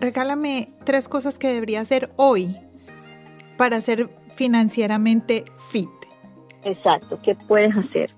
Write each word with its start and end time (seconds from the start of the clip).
regálame 0.00 0.68
tres 0.84 1.08
cosas 1.08 1.38
que 1.38 1.48
debería 1.48 1.80
hacer 1.80 2.10
hoy 2.16 2.56
para 3.56 3.80
ser 3.80 4.08
financieramente 4.36 5.44
fit. 5.70 5.88
Exacto, 6.64 7.20
¿qué 7.22 7.34
puedes 7.34 7.74
hacer? 7.76 8.10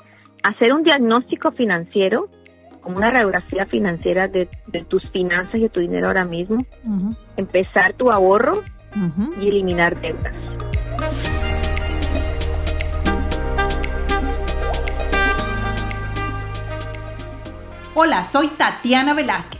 Hacer 0.42 0.72
un 0.72 0.82
diagnóstico 0.82 1.52
financiero, 1.52 2.28
como 2.80 2.96
una 2.96 3.10
radiografía 3.10 3.66
financiera 3.66 4.28
de, 4.28 4.48
tus 4.88 5.08
finanzas 5.10 5.54
y 5.56 5.62
de 5.62 5.68
tu 5.68 5.80
dinero 5.80 6.06
ahora 6.06 6.24
mismo. 6.24 6.64
Empezar 7.36 7.94
tu 7.94 8.10
ahorro 8.10 8.62
y 9.40 9.48
eliminar 9.48 10.00
deudas. 10.00 10.34
Hola, 17.94 18.24
soy 18.24 18.48
Tatiana 18.48 19.12
Velázquez. 19.12 19.59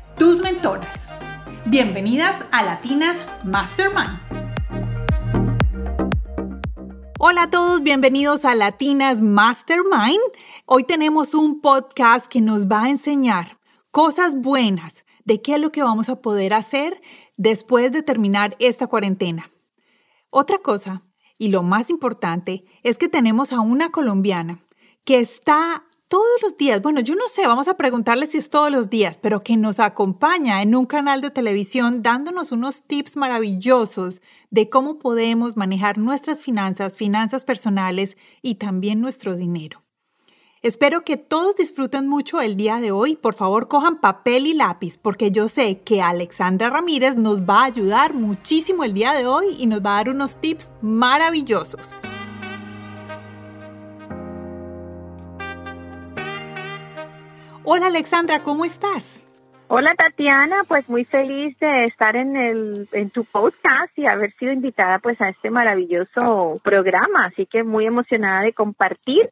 tus 0.21 0.39
mentoras. 0.39 1.07
Bienvenidas 1.65 2.45
a 2.51 2.61
Latinas 2.61 3.17
Mastermind. 3.43 4.19
Hola 7.17 7.41
a 7.41 7.49
todos, 7.49 7.81
bienvenidos 7.81 8.45
a 8.45 8.53
Latinas 8.53 9.19
Mastermind. 9.19 10.21
Hoy 10.67 10.83
tenemos 10.83 11.33
un 11.33 11.59
podcast 11.59 12.27
que 12.27 12.39
nos 12.39 12.67
va 12.67 12.83
a 12.83 12.89
enseñar 12.91 13.57
cosas 13.89 14.35
buenas 14.35 15.05
de 15.25 15.41
qué 15.41 15.55
es 15.55 15.59
lo 15.59 15.71
que 15.71 15.81
vamos 15.81 16.07
a 16.07 16.21
poder 16.21 16.53
hacer 16.53 17.01
después 17.35 17.91
de 17.91 18.03
terminar 18.03 18.55
esta 18.59 18.85
cuarentena. 18.85 19.49
Otra 20.29 20.59
cosa, 20.59 21.01
y 21.39 21.47
lo 21.47 21.63
más 21.63 21.89
importante, 21.89 22.63
es 22.83 22.99
que 22.99 23.09
tenemos 23.09 23.51
a 23.51 23.61
una 23.61 23.89
colombiana 23.89 24.63
que 25.03 25.17
está 25.17 25.85
todos 26.11 26.41
los 26.41 26.57
días, 26.57 26.81
bueno, 26.81 26.99
yo 26.99 27.15
no 27.15 27.29
sé, 27.29 27.47
vamos 27.47 27.69
a 27.69 27.77
preguntarle 27.77 28.27
si 28.27 28.37
es 28.37 28.49
todos 28.49 28.69
los 28.69 28.89
días, 28.89 29.17
pero 29.17 29.39
que 29.39 29.55
nos 29.55 29.79
acompaña 29.79 30.61
en 30.61 30.75
un 30.75 30.85
canal 30.85 31.21
de 31.21 31.31
televisión 31.31 32.03
dándonos 32.03 32.51
unos 32.51 32.83
tips 32.83 33.15
maravillosos 33.15 34.21
de 34.49 34.67
cómo 34.67 34.99
podemos 34.99 35.55
manejar 35.55 35.97
nuestras 35.97 36.41
finanzas, 36.41 36.97
finanzas 36.97 37.45
personales 37.45 38.17
y 38.41 38.55
también 38.55 38.99
nuestro 38.99 39.37
dinero. 39.37 39.83
Espero 40.61 41.05
que 41.05 41.15
todos 41.15 41.55
disfruten 41.55 42.09
mucho 42.09 42.41
el 42.41 42.57
día 42.57 42.81
de 42.81 42.91
hoy. 42.91 43.15
Por 43.15 43.33
favor, 43.33 43.69
cojan 43.69 44.01
papel 44.01 44.47
y 44.47 44.53
lápiz 44.53 44.97
porque 44.97 45.31
yo 45.31 45.47
sé 45.47 45.79
que 45.79 46.01
Alexandra 46.01 46.69
Ramírez 46.69 47.15
nos 47.15 47.43
va 47.43 47.61
a 47.61 47.67
ayudar 47.67 48.13
muchísimo 48.15 48.83
el 48.83 48.93
día 48.93 49.13
de 49.13 49.25
hoy 49.27 49.55
y 49.57 49.65
nos 49.65 49.79
va 49.79 49.93
a 49.93 50.03
dar 50.03 50.09
unos 50.09 50.35
tips 50.41 50.73
maravillosos. 50.81 51.95
Hola 57.73 57.87
Alexandra, 57.87 58.43
¿cómo 58.43 58.65
estás? 58.65 59.25
Hola 59.69 59.95
Tatiana, 59.95 60.65
pues 60.67 60.89
muy 60.89 61.05
feliz 61.05 61.57
de 61.59 61.85
estar 61.85 62.17
en 62.17 62.35
el 62.35 62.89
en 62.91 63.11
tu 63.11 63.23
podcast 63.23 63.97
y 63.97 64.05
haber 64.05 64.35
sido 64.35 64.51
invitada 64.51 64.99
pues 64.99 65.21
a 65.21 65.29
este 65.29 65.49
maravilloso 65.49 66.55
programa, 66.65 67.27
así 67.27 67.45
que 67.45 67.63
muy 67.63 67.85
emocionada 67.85 68.41
de 68.41 68.51
compartir 68.51 69.29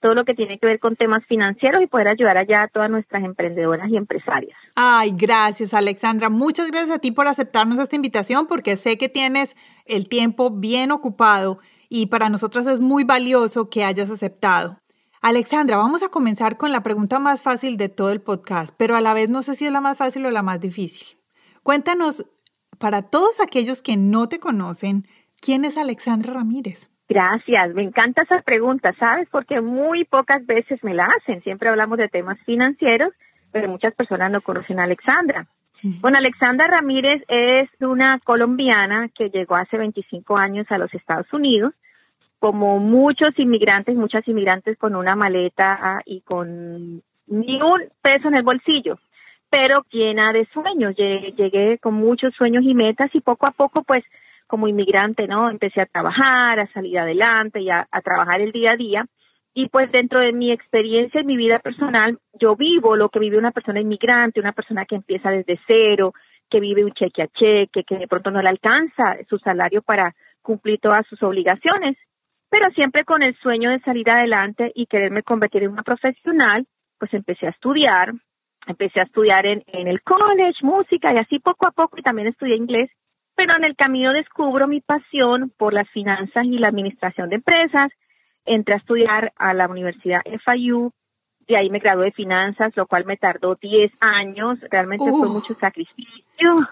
todo 0.00 0.14
lo 0.14 0.24
que 0.24 0.34
tiene 0.34 0.60
que 0.60 0.68
ver 0.68 0.78
con 0.78 0.94
temas 0.94 1.24
financieros 1.26 1.82
y 1.82 1.88
poder 1.88 2.06
ayudar 2.06 2.38
allá 2.38 2.62
a 2.62 2.68
todas 2.68 2.90
nuestras 2.90 3.24
emprendedoras 3.24 3.90
y 3.90 3.96
empresarias. 3.96 4.56
Ay, 4.76 5.10
gracias 5.12 5.74
Alexandra. 5.74 6.30
Muchas 6.30 6.70
gracias 6.70 6.92
a 6.92 7.00
ti 7.00 7.10
por 7.10 7.26
aceptarnos 7.26 7.80
esta 7.80 7.96
invitación 7.96 8.46
porque 8.46 8.76
sé 8.76 8.98
que 8.98 9.08
tienes 9.08 9.56
el 9.84 10.08
tiempo 10.08 10.52
bien 10.52 10.92
ocupado 10.92 11.58
y 11.88 12.06
para 12.06 12.28
nosotras 12.28 12.68
es 12.68 12.78
muy 12.78 13.02
valioso 13.02 13.68
que 13.68 13.82
hayas 13.82 14.10
aceptado. 14.10 14.80
Alexandra, 15.22 15.76
vamos 15.76 16.02
a 16.02 16.08
comenzar 16.08 16.56
con 16.56 16.72
la 16.72 16.82
pregunta 16.82 17.18
más 17.18 17.42
fácil 17.42 17.76
de 17.76 17.90
todo 17.90 18.10
el 18.10 18.22
podcast, 18.22 18.74
pero 18.78 18.96
a 18.96 19.02
la 19.02 19.12
vez 19.12 19.28
no 19.28 19.42
sé 19.42 19.54
si 19.54 19.66
es 19.66 19.72
la 19.72 19.82
más 19.82 19.98
fácil 19.98 20.24
o 20.24 20.30
la 20.30 20.42
más 20.42 20.62
difícil. 20.62 21.18
Cuéntanos, 21.62 22.24
para 22.78 23.02
todos 23.02 23.38
aquellos 23.38 23.82
que 23.82 23.98
no 23.98 24.30
te 24.30 24.40
conocen, 24.40 25.02
¿quién 25.38 25.66
es 25.66 25.76
Alexandra 25.76 26.32
Ramírez? 26.32 26.88
Gracias, 27.06 27.74
me 27.74 27.82
encanta 27.82 28.22
esa 28.22 28.40
pregunta, 28.40 28.94
¿sabes? 28.98 29.28
Porque 29.30 29.60
muy 29.60 30.06
pocas 30.06 30.46
veces 30.46 30.82
me 30.82 30.94
la 30.94 31.04
hacen. 31.04 31.42
Siempre 31.42 31.68
hablamos 31.68 31.98
de 31.98 32.08
temas 32.08 32.38
financieros, 32.46 33.12
pero 33.52 33.68
muchas 33.68 33.94
personas 33.94 34.32
no 34.32 34.40
conocen 34.40 34.80
a 34.80 34.84
Alexandra. 34.84 35.46
Bueno, 36.00 36.16
Alexandra 36.16 36.66
Ramírez 36.66 37.22
es 37.28 37.68
una 37.80 38.20
colombiana 38.20 39.10
que 39.14 39.28
llegó 39.28 39.56
hace 39.56 39.76
25 39.76 40.38
años 40.38 40.66
a 40.70 40.78
los 40.78 40.92
Estados 40.94 41.30
Unidos 41.30 41.74
como 42.40 42.78
muchos 42.78 43.38
inmigrantes, 43.38 43.94
muchas 43.94 44.26
inmigrantes 44.26 44.78
con 44.78 44.96
una 44.96 45.14
maleta 45.14 45.78
ah, 45.80 46.00
y 46.06 46.22
con 46.22 47.02
ni 47.26 47.62
un 47.62 47.82
peso 48.02 48.28
en 48.28 48.34
el 48.34 48.42
bolsillo, 48.42 48.98
pero 49.50 49.84
llena 49.90 50.32
de 50.32 50.46
sueños. 50.46 50.96
Llegué, 50.96 51.78
con 51.78 51.94
muchos 51.94 52.34
sueños 52.34 52.64
y 52.64 52.74
metas 52.74 53.14
y 53.14 53.20
poco 53.20 53.46
a 53.46 53.52
poco, 53.52 53.82
pues, 53.82 54.02
como 54.46 54.68
inmigrante, 54.68 55.28
¿no? 55.28 55.50
Empecé 55.50 55.82
a 55.82 55.86
trabajar, 55.86 56.58
a 56.58 56.72
salir 56.72 56.98
adelante 56.98 57.60
y 57.60 57.68
a, 57.68 57.86
a 57.90 58.00
trabajar 58.00 58.40
el 58.40 58.52
día 58.52 58.72
a 58.72 58.76
día. 58.76 59.04
Y 59.52 59.68
pues 59.68 59.92
dentro 59.92 60.20
de 60.20 60.32
mi 60.32 60.50
experiencia 60.50 61.20
en 61.20 61.26
mi 61.26 61.36
vida 61.36 61.58
personal, 61.58 62.18
yo 62.40 62.56
vivo 62.56 62.96
lo 62.96 63.10
que 63.10 63.18
vive 63.18 63.36
una 63.36 63.50
persona 63.50 63.80
inmigrante, 63.80 64.40
una 64.40 64.52
persona 64.52 64.86
que 64.86 64.94
empieza 64.94 65.30
desde 65.30 65.60
cero, 65.66 66.14
que 66.48 66.60
vive 66.60 66.84
un 66.84 66.92
cheque 66.92 67.22
a 67.22 67.28
cheque, 67.28 67.84
que 67.84 67.98
de 67.98 68.08
pronto 68.08 68.30
no 68.30 68.40
le 68.40 68.48
alcanza 68.48 69.16
su 69.28 69.38
salario 69.38 69.82
para 69.82 70.14
cumplir 70.40 70.80
todas 70.80 71.06
sus 71.06 71.22
obligaciones 71.22 71.96
pero 72.50 72.70
siempre 72.72 73.04
con 73.04 73.22
el 73.22 73.36
sueño 73.36 73.70
de 73.70 73.80
salir 73.80 74.10
adelante 74.10 74.72
y 74.74 74.86
quererme 74.86 75.22
convertir 75.22 75.62
en 75.62 75.70
una 75.70 75.82
profesional, 75.82 76.66
pues 76.98 77.14
empecé 77.14 77.46
a 77.46 77.50
estudiar, 77.50 78.12
empecé 78.66 79.00
a 79.00 79.04
estudiar 79.04 79.46
en, 79.46 79.62
en 79.68 79.88
el 79.88 80.02
college, 80.02 80.58
música 80.62 81.12
y 81.12 81.18
así 81.18 81.38
poco 81.38 81.66
a 81.66 81.70
poco 81.70 81.98
y 81.98 82.02
también 82.02 82.28
estudié 82.28 82.56
inglés, 82.56 82.90
pero 83.36 83.56
en 83.56 83.64
el 83.64 83.76
camino 83.76 84.12
descubro 84.12 84.68
mi 84.68 84.80
pasión 84.80 85.52
por 85.56 85.72
las 85.72 85.88
finanzas 85.90 86.44
y 86.44 86.58
la 86.58 86.68
administración 86.68 87.30
de 87.30 87.36
empresas, 87.36 87.90
entré 88.44 88.74
a 88.74 88.78
estudiar 88.78 89.32
a 89.36 89.54
la 89.54 89.68
Universidad 89.68 90.20
FIU, 90.44 90.92
de 91.50 91.56
ahí 91.56 91.70
me 91.70 91.78
gradué 91.78 92.06
de 92.06 92.12
finanzas, 92.12 92.76
lo 92.76 92.86
cual 92.86 93.04
me 93.04 93.16
tardó 93.16 93.56
10 93.56 93.92
años, 94.00 94.58
realmente 94.70 95.10
fue 95.10 95.28
mucho 95.28 95.54
sacrificio. 95.54 96.16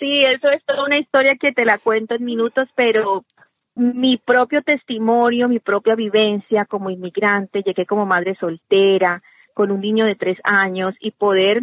Sí, 0.00 0.24
eso 0.24 0.50
es 0.50 0.62
toda 0.64 0.84
una 0.84 0.98
historia 0.98 1.36
que 1.40 1.52
te 1.52 1.64
la 1.64 1.78
cuento 1.78 2.16
en 2.16 2.24
minutos, 2.24 2.68
pero 2.74 3.24
mi 3.76 4.18
propio 4.18 4.62
testimonio, 4.62 5.48
mi 5.48 5.58
propia 5.58 5.94
vivencia 5.94 6.64
como 6.64 6.90
inmigrante, 6.90 7.62
llegué 7.62 7.86
como 7.86 8.06
madre 8.06 8.34
soltera, 8.34 9.22
con 9.52 9.72
un 9.72 9.80
niño 9.80 10.04
de 10.06 10.14
tres 10.14 10.38
años 10.44 10.94
y 11.00 11.12
poder 11.12 11.62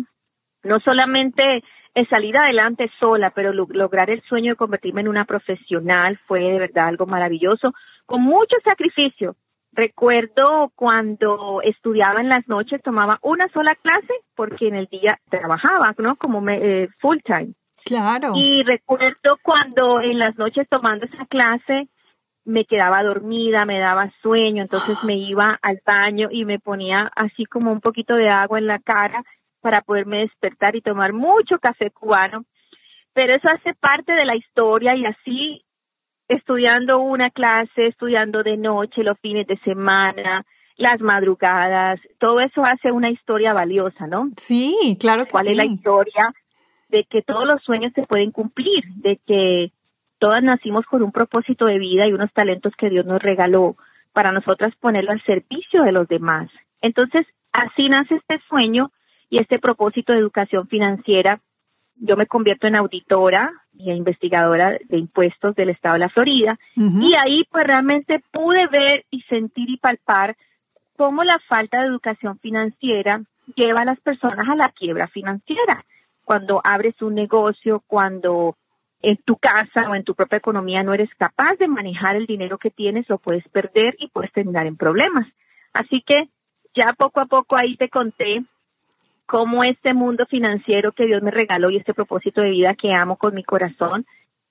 no 0.63 0.79
solamente 0.79 1.63
eh, 1.93 2.05
salir 2.05 2.37
adelante 2.37 2.89
sola, 2.99 3.31
pero 3.31 3.51
lograr 3.53 4.09
el 4.09 4.21
sueño 4.23 4.51
de 4.51 4.55
convertirme 4.55 5.01
en 5.01 5.07
una 5.07 5.25
profesional 5.25 6.17
fue 6.25 6.41
de 6.41 6.59
verdad 6.59 6.87
algo 6.87 7.05
maravilloso, 7.05 7.73
con 8.05 8.21
mucho 8.21 8.55
sacrificio. 8.63 9.35
Recuerdo 9.73 10.71
cuando 10.75 11.61
estudiaba 11.63 12.19
en 12.19 12.27
las 12.27 12.47
noches, 12.47 12.81
tomaba 12.81 13.19
una 13.21 13.47
sola 13.49 13.75
clase 13.75 14.13
porque 14.35 14.67
en 14.67 14.75
el 14.75 14.87
día 14.87 15.19
trabajaba, 15.29 15.93
¿no? 15.97 16.17
Como 16.17 16.41
me, 16.41 16.57
eh, 16.83 16.89
full 16.99 17.19
time. 17.23 17.53
Claro. 17.85 18.33
Y 18.35 18.63
recuerdo 18.63 19.37
cuando 19.41 20.01
en 20.01 20.19
las 20.19 20.37
noches 20.37 20.67
tomando 20.69 21.05
esa 21.05 21.25
clase, 21.25 21.87
me 22.43 22.65
quedaba 22.65 23.03
dormida, 23.03 23.65
me 23.65 23.79
daba 23.79 24.11
sueño, 24.21 24.63
entonces 24.63 25.03
me 25.03 25.15
iba 25.15 25.59
al 25.61 25.81
baño 25.85 26.29
y 26.31 26.45
me 26.45 26.59
ponía 26.59 27.11
así 27.15 27.45
como 27.45 27.71
un 27.71 27.81
poquito 27.81 28.15
de 28.15 28.29
agua 28.29 28.57
en 28.57 28.67
la 28.67 28.79
cara 28.79 29.23
para 29.61 29.81
poderme 29.81 30.19
despertar 30.19 30.75
y 30.75 30.81
tomar 30.81 31.13
mucho 31.13 31.59
café 31.59 31.91
cubano. 31.91 32.45
Pero 33.13 33.35
eso 33.35 33.49
hace 33.49 33.73
parte 33.75 34.13
de 34.13 34.25
la 34.25 34.35
historia 34.35 34.95
y 34.95 35.05
así 35.05 35.63
estudiando 36.27 36.99
una 36.99 37.29
clase, 37.29 37.87
estudiando 37.87 38.41
de 38.41 38.57
noche, 38.57 39.03
los 39.03 39.19
fines 39.19 39.45
de 39.47 39.57
semana, 39.59 40.45
las 40.77 40.99
madrugadas, 41.01 41.99
todo 42.19 42.39
eso 42.39 42.63
hace 42.63 42.91
una 42.91 43.11
historia 43.11 43.53
valiosa, 43.53 44.07
¿no? 44.07 44.29
Sí, 44.37 44.97
claro 44.99 45.25
que 45.25 45.31
¿Cuál 45.31 45.47
es 45.47 45.57
la 45.57 45.65
historia 45.65 46.33
de 46.89 47.03
que 47.03 47.21
todos 47.21 47.45
los 47.45 47.61
sueños 47.63 47.91
se 47.93 48.03
pueden 48.03 48.31
cumplir, 48.31 48.83
de 48.95 49.19
que 49.25 49.71
todas 50.21 50.43
nacimos 50.43 50.85
con 50.85 51.01
un 51.01 51.11
propósito 51.11 51.65
de 51.65 51.79
vida 51.79 52.07
y 52.07 52.13
unos 52.13 52.31
talentos 52.31 52.73
que 52.77 52.91
Dios 52.91 53.07
nos 53.07 53.19
regaló 53.19 53.75
para 54.13 54.31
nosotras 54.31 54.71
ponerlo 54.79 55.11
al 55.11 55.23
servicio 55.23 55.81
de 55.81 55.91
los 55.91 56.07
demás. 56.07 56.47
Entonces, 56.79 57.25
así 57.51 57.89
nace 57.89 58.15
este 58.15 58.39
sueño 58.47 58.91
y 59.31 59.39
este 59.39 59.57
propósito 59.57 60.13
de 60.13 60.19
educación 60.19 60.67
financiera. 60.67 61.41
Yo 61.95 62.17
me 62.17 62.27
convierto 62.27 62.67
en 62.67 62.75
auditora 62.75 63.51
y 63.73 63.89
investigadora 63.89 64.77
de 64.87 64.97
impuestos 64.99 65.55
del 65.55 65.69
estado 65.69 65.93
de 65.93 65.99
la 66.01 66.09
Florida. 66.09 66.59
Y 66.75 67.13
ahí 67.25 67.43
pues 67.49 67.65
realmente 67.65 68.23
pude 68.31 68.67
ver 68.67 69.05
y 69.09 69.21
sentir 69.23 69.71
y 69.71 69.77
palpar 69.77 70.35
cómo 70.97 71.23
la 71.23 71.39
falta 71.47 71.81
de 71.81 71.87
educación 71.87 72.37
financiera 72.37 73.23
lleva 73.55 73.81
a 73.81 73.85
las 73.85 73.99
personas 74.01 74.47
a 74.47 74.55
la 74.55 74.69
quiebra 74.69 75.07
financiera. 75.07 75.83
Cuando 76.25 76.61
abres 76.63 77.01
un 77.01 77.15
negocio, 77.15 77.81
cuando 77.87 78.55
en 79.01 79.17
tu 79.17 79.37
casa 79.37 79.89
o 79.89 79.95
en 79.95 80.03
tu 80.03 80.15
propia 80.15 80.37
economía 80.37 80.83
no 80.83 80.93
eres 80.93 81.09
capaz 81.15 81.55
de 81.55 81.67
manejar 81.67 82.15
el 82.15 82.25
dinero 82.25 82.57
que 82.57 82.69
tienes, 82.69 83.09
lo 83.09 83.17
puedes 83.17 83.47
perder 83.49 83.95
y 83.99 84.07
puedes 84.09 84.31
terminar 84.31 84.67
en 84.67 84.77
problemas. 84.77 85.27
Así 85.73 86.01
que 86.05 86.29
ya 86.75 86.93
poco 86.93 87.19
a 87.19 87.25
poco 87.25 87.55
ahí 87.55 87.75
te 87.77 87.89
conté 87.89 88.43
cómo 89.25 89.63
este 89.63 89.93
mundo 89.93 90.25
financiero 90.25 90.91
que 90.91 91.05
Dios 91.05 91.21
me 91.21 91.31
regaló 91.31 91.69
y 91.69 91.77
este 91.77 91.93
propósito 91.93 92.41
de 92.41 92.51
vida 92.51 92.75
que 92.75 92.93
amo 92.93 93.17
con 93.17 93.33
mi 93.33 93.43
corazón 93.43 94.05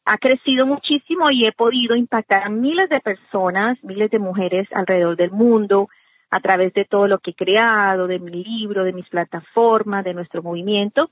ha 0.05 0.17
crecido 0.19 0.67
muchísimo 0.67 1.31
y 1.31 1.47
he 1.47 1.53
podido 1.53 1.95
impactar 1.95 2.45
a 2.45 2.49
miles 2.49 2.89
de 2.89 3.01
personas, 3.01 3.83
miles 3.85 4.11
de 4.11 4.19
mujeres 4.19 4.67
alrededor 4.73 5.17
del 5.17 5.31
mundo 5.31 5.89
a 6.31 6.41
través 6.41 6.73
de 6.73 6.85
todo 6.85 7.07
lo 7.07 7.19
que 7.19 7.33
he 7.33 7.35
creado, 7.35 8.07
de 8.07 8.19
mi 8.19 8.43
libro, 8.43 8.85
de 8.85 8.93
mis 8.93 9.09
plataformas, 9.09 10.05
de 10.05 10.15
nuestro 10.15 10.43
movimiento 10.43 11.11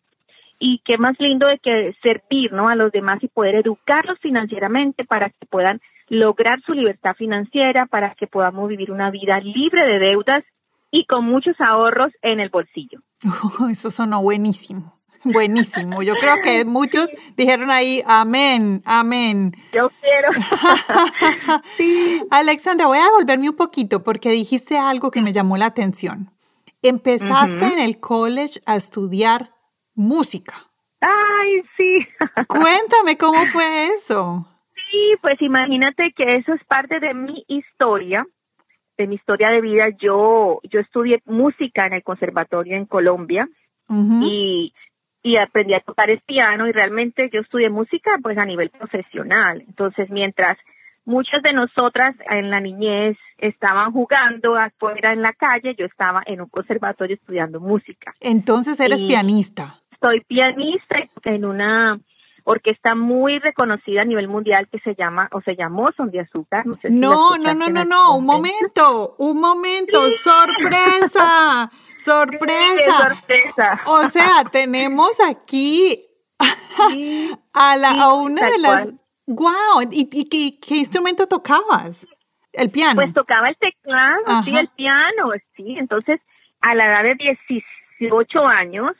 y 0.58 0.80
qué 0.84 0.98
más 0.98 1.18
lindo 1.18 1.46
de 1.46 1.58
que 1.58 1.94
servir 2.02 2.52
¿no? 2.52 2.68
a 2.68 2.74
los 2.74 2.92
demás 2.92 3.22
y 3.22 3.28
poder 3.28 3.54
educarlos 3.56 4.18
financieramente 4.20 5.04
para 5.04 5.30
que 5.30 5.46
puedan 5.46 5.80
lograr 6.08 6.60
su 6.62 6.72
libertad 6.72 7.14
financiera, 7.14 7.86
para 7.86 8.14
que 8.14 8.26
podamos 8.26 8.68
vivir 8.68 8.90
una 8.90 9.10
vida 9.10 9.40
libre 9.40 9.86
de 9.86 9.98
deudas 9.98 10.44
y 10.90 11.04
con 11.04 11.24
muchos 11.24 11.54
ahorros 11.60 12.12
en 12.22 12.40
el 12.40 12.48
bolsillo. 12.48 13.00
eso 13.70 13.90
sonó 13.90 14.22
buenísimo. 14.22 14.98
Buenísimo. 15.24 16.02
Yo 16.02 16.14
creo 16.14 16.36
que 16.42 16.64
muchos 16.64 17.10
dijeron 17.36 17.70
ahí, 17.70 18.02
amén, 18.06 18.82
amén. 18.84 19.52
Yo 19.72 19.90
quiero. 20.00 20.28
sí. 21.76 22.22
Alexandra, 22.30 22.86
voy 22.86 22.98
a 22.98 23.04
devolverme 23.04 23.50
un 23.50 23.56
poquito 23.56 24.04
porque 24.04 24.30
dijiste 24.30 24.78
algo 24.78 25.10
que 25.10 25.20
me 25.20 25.32
llamó 25.32 25.56
la 25.56 25.66
atención. 25.66 26.30
Empezaste 26.82 27.66
en 27.66 27.80
el 27.80 27.98
college 27.98 28.60
a 28.64 28.76
estudiar 28.76 29.50
música. 29.98 30.54
Ay, 31.00 31.62
sí. 31.76 32.06
Cuéntame 32.48 33.16
cómo 33.18 33.44
fue 33.46 33.88
eso. 33.88 34.46
Sí, 34.74 35.14
pues 35.20 35.40
imagínate 35.42 36.12
que 36.16 36.36
eso 36.36 36.54
es 36.54 36.64
parte 36.64 37.00
de 37.00 37.12
mi 37.14 37.44
historia, 37.48 38.26
de 38.96 39.06
mi 39.06 39.16
historia 39.16 39.50
de 39.50 39.60
vida. 39.60 39.88
Yo, 40.00 40.60
yo 40.70 40.80
estudié 40.80 41.20
música 41.26 41.86
en 41.86 41.94
el 41.94 42.02
conservatorio 42.02 42.76
en 42.76 42.86
Colombia 42.86 43.48
y, 43.90 44.72
y 45.22 45.36
aprendí 45.36 45.74
a 45.74 45.80
tocar 45.80 46.10
el 46.10 46.20
piano 46.20 46.68
y 46.68 46.72
realmente 46.72 47.30
yo 47.32 47.40
estudié 47.40 47.68
música 47.68 48.18
pues 48.22 48.38
a 48.38 48.44
nivel 48.44 48.70
profesional. 48.70 49.62
Entonces, 49.66 50.10
mientras 50.10 50.58
muchas 51.04 51.42
de 51.42 51.52
nosotras 51.52 52.14
en 52.30 52.50
la 52.50 52.60
niñez 52.60 53.16
estaban 53.38 53.92
jugando 53.92 54.56
afuera 54.56 55.12
en 55.12 55.22
la 55.22 55.32
calle, 55.32 55.74
yo 55.76 55.86
estaba 55.86 56.22
en 56.26 56.40
un 56.40 56.48
conservatorio 56.48 57.16
estudiando 57.16 57.60
música. 57.60 58.12
Entonces 58.20 58.78
eres 58.80 59.04
pianista 59.04 59.80
soy 60.00 60.20
pianista 60.22 60.96
en 61.24 61.44
una 61.44 61.98
orquesta 62.44 62.94
muy 62.94 63.38
reconocida 63.38 64.02
a 64.02 64.04
nivel 64.04 64.26
mundial 64.26 64.68
que 64.72 64.78
se 64.80 64.94
llama 64.94 65.28
o 65.32 65.42
se 65.42 65.54
llamó 65.54 65.90
Son 65.96 66.10
de 66.10 66.20
Azúcar. 66.20 66.64
No, 66.66 67.36
no, 67.36 67.54
no, 67.54 67.68
no, 67.68 67.84
no, 67.84 68.16
un 68.16 68.24
momento, 68.24 69.14
un 69.18 69.38
momento, 69.38 70.10
sorpresa, 70.10 71.70
sorpresa. 71.98 73.10
sorpresa. 73.10 73.80
O 73.86 74.08
sea, 74.08 74.44
tenemos 74.50 75.20
aquí 75.20 75.94
a, 77.52 77.76
la, 77.76 77.90
a 77.90 78.14
una 78.14 78.46
de 78.46 78.58
las... 78.58 78.94
¡Wow! 79.26 79.82
¿Y, 79.90 80.08
y 80.10 80.58
qué, 80.58 80.76
instrumento 80.76 81.26
tocabas? 81.26 82.06
¿El 82.54 82.70
piano? 82.70 82.94
Pues 82.94 83.12
tocaba 83.12 83.50
el 83.50 83.56
teclado, 83.58 84.42
sí, 84.42 84.56
el 84.56 84.68
piano, 84.68 85.32
sí. 85.54 85.76
Entonces, 85.78 86.18
a 86.62 86.74
la 86.74 86.86
edad 86.86 87.02
de 87.02 87.36
18 87.98 88.46
años, 88.46 88.92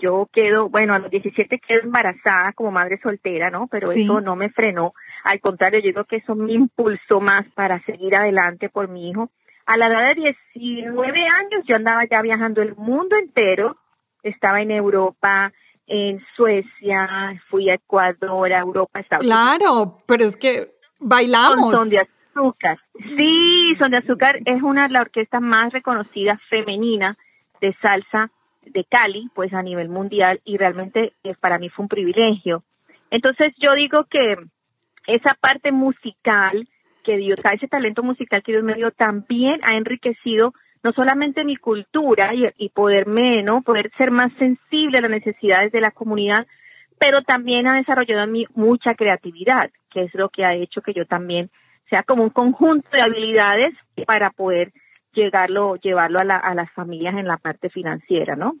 yo 0.00 0.28
quedo, 0.32 0.68
bueno, 0.68 0.94
a 0.94 0.98
los 0.98 1.10
17 1.10 1.60
quedo 1.60 1.80
embarazada 1.82 2.52
como 2.54 2.72
madre 2.72 2.98
soltera, 3.02 3.50
¿no? 3.50 3.68
Pero 3.68 3.92
eso 3.92 4.20
no 4.20 4.34
me 4.36 4.50
frenó. 4.50 4.94
Al 5.22 5.40
contrario, 5.40 5.80
yo 5.80 5.86
digo 5.86 6.04
que 6.04 6.16
eso 6.16 6.34
me 6.34 6.52
impulsó 6.52 7.20
más 7.20 7.46
para 7.54 7.80
seguir 7.84 8.16
adelante 8.16 8.68
por 8.68 8.88
mi 8.88 9.10
hijo. 9.10 9.30
A 9.66 9.78
la 9.78 9.86
edad 9.86 10.14
de 10.14 10.32
19 10.54 11.26
años 11.26 11.64
yo 11.66 11.76
andaba 11.76 12.04
ya 12.10 12.20
viajando 12.20 12.62
el 12.62 12.74
mundo 12.76 13.16
entero. 13.16 13.76
Estaba 14.22 14.60
en 14.60 14.70
Europa, 14.70 15.52
en 15.86 16.20
Suecia, 16.34 17.40
fui 17.48 17.70
a 17.70 17.74
Ecuador, 17.74 18.52
a 18.52 18.58
Europa, 18.58 19.00
Estados 19.00 19.24
Claro, 19.24 20.02
pero 20.06 20.24
es 20.24 20.36
que 20.36 20.72
bailamos. 20.98 21.72
Son 21.72 21.88
de 21.88 22.00
azúcar. 22.00 22.78
Sí, 23.16 23.74
Son 23.78 23.90
de 23.90 23.98
azúcar 23.98 24.38
es 24.44 24.62
una 24.62 24.88
de 24.88 24.94
las 24.94 25.02
orquestas 25.02 25.40
más 25.40 25.72
reconocidas 25.72 26.40
femenina 26.48 27.16
de 27.60 27.74
salsa 27.80 28.30
de 28.66 28.84
Cali, 28.84 29.28
pues 29.34 29.52
a 29.52 29.62
nivel 29.62 29.88
mundial, 29.88 30.40
y 30.44 30.56
realmente 30.56 31.12
eh, 31.22 31.34
para 31.40 31.58
mí 31.58 31.68
fue 31.68 31.84
un 31.84 31.88
privilegio. 31.88 32.62
Entonces 33.10 33.52
yo 33.58 33.74
digo 33.74 34.04
que 34.04 34.36
esa 35.06 35.34
parte 35.40 35.72
musical 35.72 36.66
que 37.04 37.16
Dios, 37.18 37.38
ese 37.52 37.68
talento 37.68 38.02
musical 38.02 38.42
que 38.42 38.52
Dios 38.52 38.64
me 38.64 38.74
dio, 38.74 38.90
también 38.90 39.60
ha 39.62 39.76
enriquecido 39.76 40.54
no 40.82 40.92
solamente 40.92 41.44
mi 41.44 41.56
cultura 41.56 42.32
y, 42.34 42.68
poderme, 42.68 43.42
¿no? 43.42 43.62
Poder 43.62 43.90
ser 43.96 44.10
más 44.10 44.32
sensible 44.34 44.98
a 44.98 45.00
las 45.00 45.10
necesidades 45.10 45.72
de 45.72 45.80
la 45.80 45.90
comunidad, 45.90 46.46
pero 46.98 47.22
también 47.22 47.66
ha 47.66 47.76
desarrollado 47.76 48.24
en 48.24 48.32
mí 48.32 48.46
mucha 48.54 48.94
creatividad, 48.94 49.70
que 49.90 50.02
es 50.02 50.14
lo 50.14 50.28
que 50.28 50.44
ha 50.44 50.54
hecho 50.54 50.82
que 50.82 50.92
yo 50.92 51.06
también 51.06 51.50
sea 51.88 52.02
como 52.02 52.22
un 52.22 52.30
conjunto 52.30 52.88
de 52.92 53.00
habilidades 53.00 53.74
para 54.06 54.30
poder 54.30 54.72
llegarlo, 55.14 55.76
llevarlo 55.76 56.20
a, 56.20 56.24
la, 56.24 56.36
a 56.36 56.54
las 56.54 56.70
familias 56.72 57.14
en 57.16 57.26
la 57.26 57.36
parte 57.38 57.70
financiera, 57.70 58.36
¿no? 58.36 58.54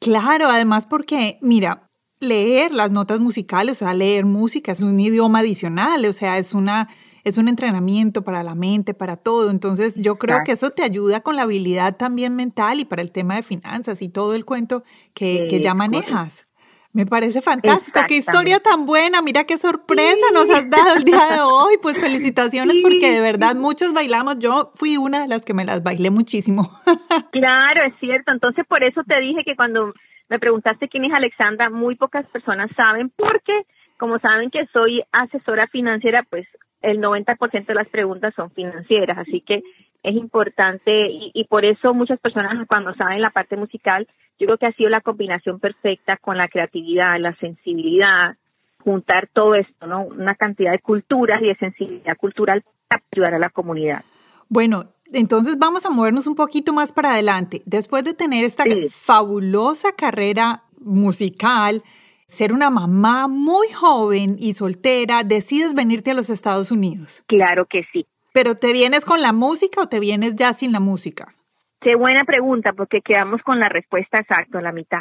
Claro, 0.00 0.46
además 0.48 0.86
porque, 0.86 1.38
mira, 1.40 1.88
leer 2.20 2.72
las 2.72 2.90
notas 2.90 3.20
musicales, 3.20 3.82
o 3.82 3.84
sea, 3.84 3.94
leer 3.94 4.24
música 4.24 4.72
es 4.72 4.80
un 4.80 4.98
idioma 4.98 5.40
adicional, 5.40 6.04
o 6.04 6.12
sea, 6.12 6.38
es 6.38 6.54
una 6.54 6.88
es 7.24 7.38
un 7.38 7.48
entrenamiento 7.48 8.22
para 8.22 8.42
la 8.42 8.54
mente, 8.54 8.94
para 8.94 9.16
todo. 9.16 9.50
Entonces, 9.50 9.96
yo 9.96 10.16
creo 10.16 10.38
que 10.44 10.52
eso 10.52 10.70
te 10.70 10.82
ayuda 10.82 11.20
con 11.20 11.36
la 11.36 11.42
habilidad 11.42 11.96
también 11.96 12.34
mental 12.34 12.80
y 12.80 12.84
para 12.84 13.02
el 13.02 13.12
tema 13.12 13.36
de 13.36 13.42
finanzas 13.42 14.02
y 14.02 14.08
todo 14.08 14.34
el 14.34 14.44
cuento 14.44 14.84
que, 15.14 15.46
que 15.48 15.60
ya 15.60 15.74
manejas. 15.74 16.46
Me 16.92 17.06
parece 17.06 17.40
fantástico, 17.40 18.00
qué 18.08 18.16
historia 18.16 18.58
tan 18.58 18.84
buena, 18.84 19.22
mira 19.22 19.44
qué 19.44 19.56
sorpresa 19.58 20.26
nos 20.34 20.50
has 20.50 20.68
dado 20.68 20.96
el 20.96 21.04
día 21.04 21.24
de 21.30 21.40
hoy, 21.42 21.76
pues 21.80 21.96
felicitaciones 21.96 22.78
porque 22.82 23.12
de 23.12 23.20
verdad 23.20 23.54
muchos 23.54 23.92
bailamos, 23.92 24.40
yo 24.40 24.72
fui 24.74 24.96
una 24.96 25.20
de 25.20 25.28
las 25.28 25.44
que 25.44 25.54
me 25.54 25.64
las 25.64 25.84
bailé 25.84 26.10
muchísimo. 26.10 26.68
Claro, 27.32 27.84
es 27.84 27.94
cierto, 28.00 28.32
entonces 28.32 28.66
por 28.66 28.82
eso 28.82 29.02
te 29.06 29.20
dije 29.20 29.44
que 29.44 29.54
cuando 29.54 29.86
me 30.28 30.38
preguntaste 30.38 30.88
quién 30.88 31.04
es 31.04 31.12
Alexandra, 31.12 31.70
muy 31.70 31.94
pocas 31.94 32.26
personas 32.26 32.70
saben 32.76 33.10
porque 33.16 33.52
como 34.00 34.18
saben 34.18 34.50
que 34.50 34.66
soy 34.72 35.02
asesora 35.12 35.66
financiera, 35.66 36.24
pues 36.30 36.46
el 36.80 37.00
90% 37.02 37.66
de 37.66 37.74
las 37.74 37.88
preguntas 37.88 38.32
son 38.34 38.50
financieras, 38.50 39.18
así 39.18 39.42
que 39.42 39.62
es 40.02 40.16
importante 40.16 41.10
y, 41.10 41.30
y, 41.34 41.44
por 41.44 41.66
eso 41.66 41.92
muchas 41.92 42.18
personas 42.18 42.66
cuando 42.66 42.94
saben 42.94 43.20
la 43.20 43.28
parte 43.28 43.58
musical, 43.58 44.08
yo 44.38 44.46
creo 44.46 44.56
que 44.56 44.64
ha 44.64 44.72
sido 44.72 44.88
la 44.88 45.02
combinación 45.02 45.60
perfecta 45.60 46.16
con 46.16 46.38
la 46.38 46.48
creatividad, 46.48 47.20
la 47.20 47.34
sensibilidad, 47.36 48.36
juntar 48.82 49.28
todo 49.34 49.54
esto, 49.54 49.86
¿no? 49.86 50.04
Una 50.04 50.34
cantidad 50.34 50.72
de 50.72 50.78
culturas 50.78 51.42
y 51.42 51.48
de 51.48 51.56
sensibilidad 51.56 52.16
cultural 52.16 52.64
para 52.88 53.02
ayudar 53.12 53.34
a 53.34 53.38
la 53.38 53.50
comunidad. 53.50 54.02
Bueno, 54.48 54.84
entonces 55.12 55.58
vamos 55.58 55.84
a 55.84 55.90
movernos 55.90 56.26
un 56.26 56.36
poquito 56.36 56.72
más 56.72 56.90
para 56.94 57.10
adelante. 57.10 57.60
Después 57.66 58.02
de 58.04 58.14
tener 58.14 58.44
esta 58.44 58.64
fabulosa 58.90 59.92
carrera 59.92 60.62
musical, 60.80 61.82
ser 62.30 62.52
una 62.52 62.70
mamá 62.70 63.26
muy 63.26 63.66
joven 63.68 64.36
y 64.38 64.52
soltera, 64.52 65.24
decides 65.24 65.74
venirte 65.74 66.12
a 66.12 66.14
los 66.14 66.30
Estados 66.30 66.70
Unidos. 66.70 67.24
Claro 67.26 67.66
que 67.66 67.82
sí. 67.92 68.06
¿Pero 68.32 68.54
te 68.54 68.72
vienes 68.72 69.04
con 69.04 69.20
la 69.20 69.32
música 69.32 69.82
o 69.82 69.88
te 69.88 69.98
vienes 69.98 70.36
ya 70.36 70.52
sin 70.52 70.70
la 70.70 70.78
música? 70.78 71.34
Qué 71.80 71.96
buena 71.96 72.24
pregunta, 72.24 72.72
porque 72.72 73.00
quedamos 73.00 73.42
con 73.42 73.58
la 73.58 73.68
respuesta 73.68 74.20
exacta 74.20 74.60
a 74.60 74.62
la 74.62 74.70
mitad. 74.70 75.00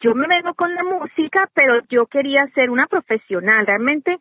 Yo 0.00 0.14
me 0.14 0.28
vengo 0.28 0.52
con 0.52 0.74
la 0.74 0.84
música, 0.84 1.48
pero 1.54 1.80
yo 1.88 2.06
quería 2.06 2.46
ser 2.54 2.68
una 2.68 2.86
profesional. 2.86 3.66
Realmente 3.66 4.18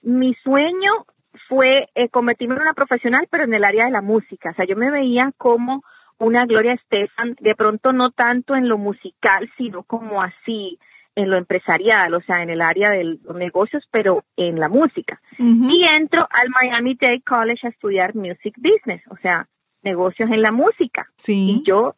mi 0.00 0.32
sueño 0.42 1.04
fue 1.46 1.88
eh, 1.94 2.08
convertirme 2.08 2.54
en 2.54 2.62
una 2.62 2.72
profesional, 2.72 3.28
pero 3.30 3.44
en 3.44 3.52
el 3.52 3.64
área 3.64 3.84
de 3.84 3.90
la 3.90 4.00
música. 4.00 4.50
O 4.50 4.54
sea, 4.54 4.64
yo 4.64 4.76
me 4.76 4.90
veía 4.90 5.32
como 5.36 5.82
una 6.18 6.46
Gloria 6.46 6.72
Estefan, 6.72 7.36
de 7.38 7.54
pronto 7.54 7.92
no 7.92 8.12
tanto 8.12 8.56
en 8.56 8.66
lo 8.66 8.78
musical, 8.78 9.50
sino 9.58 9.82
como 9.82 10.22
así, 10.22 10.78
en 11.18 11.30
lo 11.30 11.36
empresarial, 11.36 12.14
o 12.14 12.20
sea, 12.20 12.44
en 12.44 12.50
el 12.50 12.60
área 12.60 12.90
de 12.90 13.02
los 13.02 13.34
negocios, 13.34 13.84
pero 13.90 14.22
en 14.36 14.60
la 14.60 14.68
música. 14.68 15.20
Y 15.36 15.84
entro 15.84 16.28
al 16.30 16.48
Miami 16.48 16.94
Dade 16.94 17.22
College 17.22 17.66
a 17.66 17.70
estudiar 17.70 18.14
Music 18.14 18.54
Business, 18.56 19.02
o 19.10 19.16
sea, 19.16 19.48
negocios 19.82 20.30
en 20.30 20.42
la 20.42 20.52
música. 20.52 21.08
Sí. 21.16 21.56
Y 21.56 21.64
yo 21.66 21.96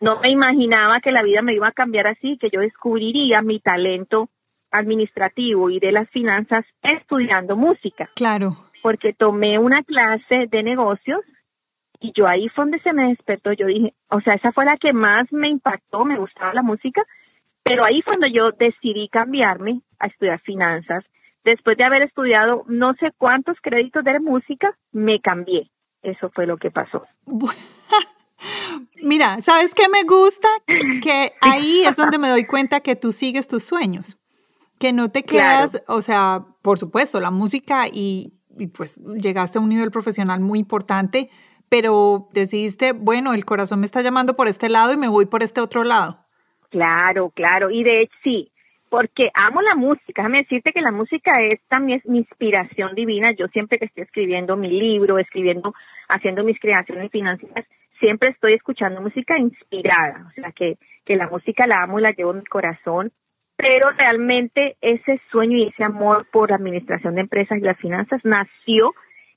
no 0.00 0.18
me 0.18 0.30
imaginaba 0.30 1.00
que 1.00 1.12
la 1.12 1.22
vida 1.22 1.42
me 1.42 1.54
iba 1.54 1.68
a 1.68 1.72
cambiar 1.72 2.08
así, 2.08 2.38
que 2.38 2.50
yo 2.50 2.58
descubriría 2.60 3.40
mi 3.40 3.60
talento 3.60 4.30
administrativo 4.72 5.70
y 5.70 5.78
de 5.78 5.92
las 5.92 6.10
finanzas 6.10 6.64
estudiando 6.82 7.54
música. 7.54 8.10
Claro. 8.16 8.56
Porque 8.82 9.12
tomé 9.12 9.60
una 9.60 9.84
clase 9.84 10.48
de 10.50 10.62
negocios 10.64 11.20
y 12.00 12.12
yo 12.16 12.26
ahí 12.26 12.48
fue 12.48 12.64
donde 12.64 12.80
se 12.80 12.92
me 12.92 13.10
despertó. 13.10 13.52
Yo 13.52 13.66
dije, 13.66 13.94
o 14.10 14.20
sea, 14.22 14.34
esa 14.34 14.50
fue 14.50 14.64
la 14.64 14.76
que 14.76 14.92
más 14.92 15.32
me 15.32 15.48
impactó, 15.48 16.04
me 16.04 16.18
gustaba 16.18 16.52
la 16.52 16.62
música, 16.62 17.04
pero 17.66 17.84
ahí 17.84 18.00
cuando 18.02 18.28
yo 18.28 18.52
decidí 18.56 19.08
cambiarme 19.08 19.82
a 19.98 20.06
estudiar 20.06 20.40
finanzas. 20.42 21.04
Después 21.44 21.76
de 21.76 21.82
haber 21.82 22.02
estudiado 22.02 22.62
no 22.68 22.94
sé 22.94 23.10
cuántos 23.18 23.56
créditos 23.60 24.04
de 24.04 24.20
música, 24.20 24.72
me 24.92 25.20
cambié. 25.20 25.68
Eso 26.00 26.30
fue 26.32 26.46
lo 26.46 26.58
que 26.58 26.70
pasó. 26.70 27.02
Mira, 29.02 29.42
¿sabes 29.42 29.74
qué 29.74 29.88
me 29.88 30.04
gusta? 30.04 30.46
Que 31.02 31.32
ahí 31.40 31.82
es 31.84 31.96
donde 31.96 32.18
me 32.18 32.28
doy 32.28 32.44
cuenta 32.44 32.80
que 32.80 32.94
tú 32.94 33.10
sigues 33.10 33.48
tus 33.48 33.64
sueños, 33.64 34.16
que 34.78 34.92
no 34.92 35.10
te 35.10 35.24
quedas, 35.24 35.82
o 35.88 36.02
sea, 36.02 36.44
por 36.62 36.78
supuesto, 36.78 37.20
la 37.20 37.32
música 37.32 37.86
y, 37.92 38.34
y, 38.56 38.68
pues 38.68 39.00
llegaste 39.20 39.58
a 39.58 39.60
un 39.60 39.68
nivel 39.68 39.90
profesional 39.90 40.40
muy 40.40 40.60
importante, 40.60 41.30
pero 41.68 42.28
decidiste, 42.32 42.92
bueno, 42.92 43.34
el 43.34 43.44
corazón 43.44 43.80
me 43.80 43.86
está 43.86 44.02
llamando 44.02 44.36
por 44.36 44.46
este 44.46 44.68
lado 44.68 44.92
y 44.92 44.96
me 44.96 45.08
voy 45.08 45.26
por 45.26 45.42
este 45.42 45.60
otro 45.60 45.82
lado. 45.82 46.25
Claro, 46.70 47.30
claro, 47.30 47.70
y 47.70 47.82
de 47.84 48.02
hecho 48.02 48.14
sí, 48.22 48.50
porque 48.88 49.30
amo 49.34 49.62
la 49.62 49.74
música. 49.74 50.22
Déjame 50.22 50.38
decirte 50.38 50.72
que 50.72 50.80
la 50.80 50.92
música 50.92 51.32
es 51.42 51.60
también 51.68 52.00
mi 52.04 52.18
inspiración 52.18 52.94
divina. 52.94 53.32
Yo 53.32 53.48
siempre 53.48 53.78
que 53.78 53.86
estoy 53.86 54.04
escribiendo 54.04 54.56
mi 54.56 54.68
libro, 54.68 55.18
escribiendo, 55.18 55.74
haciendo 56.08 56.44
mis 56.44 56.58
creaciones 56.60 57.10
financieras, 57.10 57.66
siempre 57.98 58.30
estoy 58.30 58.54
escuchando 58.54 59.00
música 59.00 59.38
inspirada. 59.38 60.26
O 60.28 60.32
sea, 60.32 60.52
que, 60.52 60.78
que 61.04 61.16
la 61.16 61.28
música 61.28 61.66
la 61.66 61.82
amo 61.82 61.98
y 61.98 62.02
la 62.02 62.12
llevo 62.12 62.32
en 62.32 62.38
mi 62.38 62.44
corazón. 62.44 63.12
Pero 63.56 63.90
realmente 63.90 64.76
ese 64.82 65.20
sueño 65.30 65.56
y 65.56 65.68
ese 65.68 65.82
amor 65.82 66.26
por 66.30 66.50
la 66.50 66.56
administración 66.56 67.14
de 67.14 67.22
empresas 67.22 67.58
y 67.58 67.62
las 67.62 67.78
finanzas 67.78 68.20
nació 68.22 68.92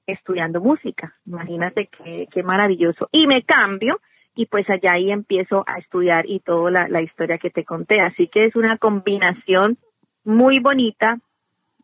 estudiando 0.06 0.60
música. 0.60 1.16
Imagínate 1.26 1.88
qué, 1.88 2.28
qué 2.32 2.44
maravilloso. 2.44 3.08
Y 3.12 3.28
me 3.28 3.44
cambio 3.44 4.00
y 4.40 4.46
pues 4.46 4.70
allá 4.70 4.94
ahí 4.94 5.12
empiezo 5.12 5.64
a 5.68 5.80
estudiar 5.80 6.26
y 6.26 6.40
toda 6.40 6.72
la, 6.72 6.88
la 6.88 7.02
historia 7.02 7.38
que 7.40 7.50
te 7.50 7.66
conté. 7.66 8.00
Así 8.00 8.30
que 8.30 8.46
es 8.46 8.56
una 8.56 8.78
combinación 8.78 9.78
muy 10.24 10.60
bonita 10.60 11.20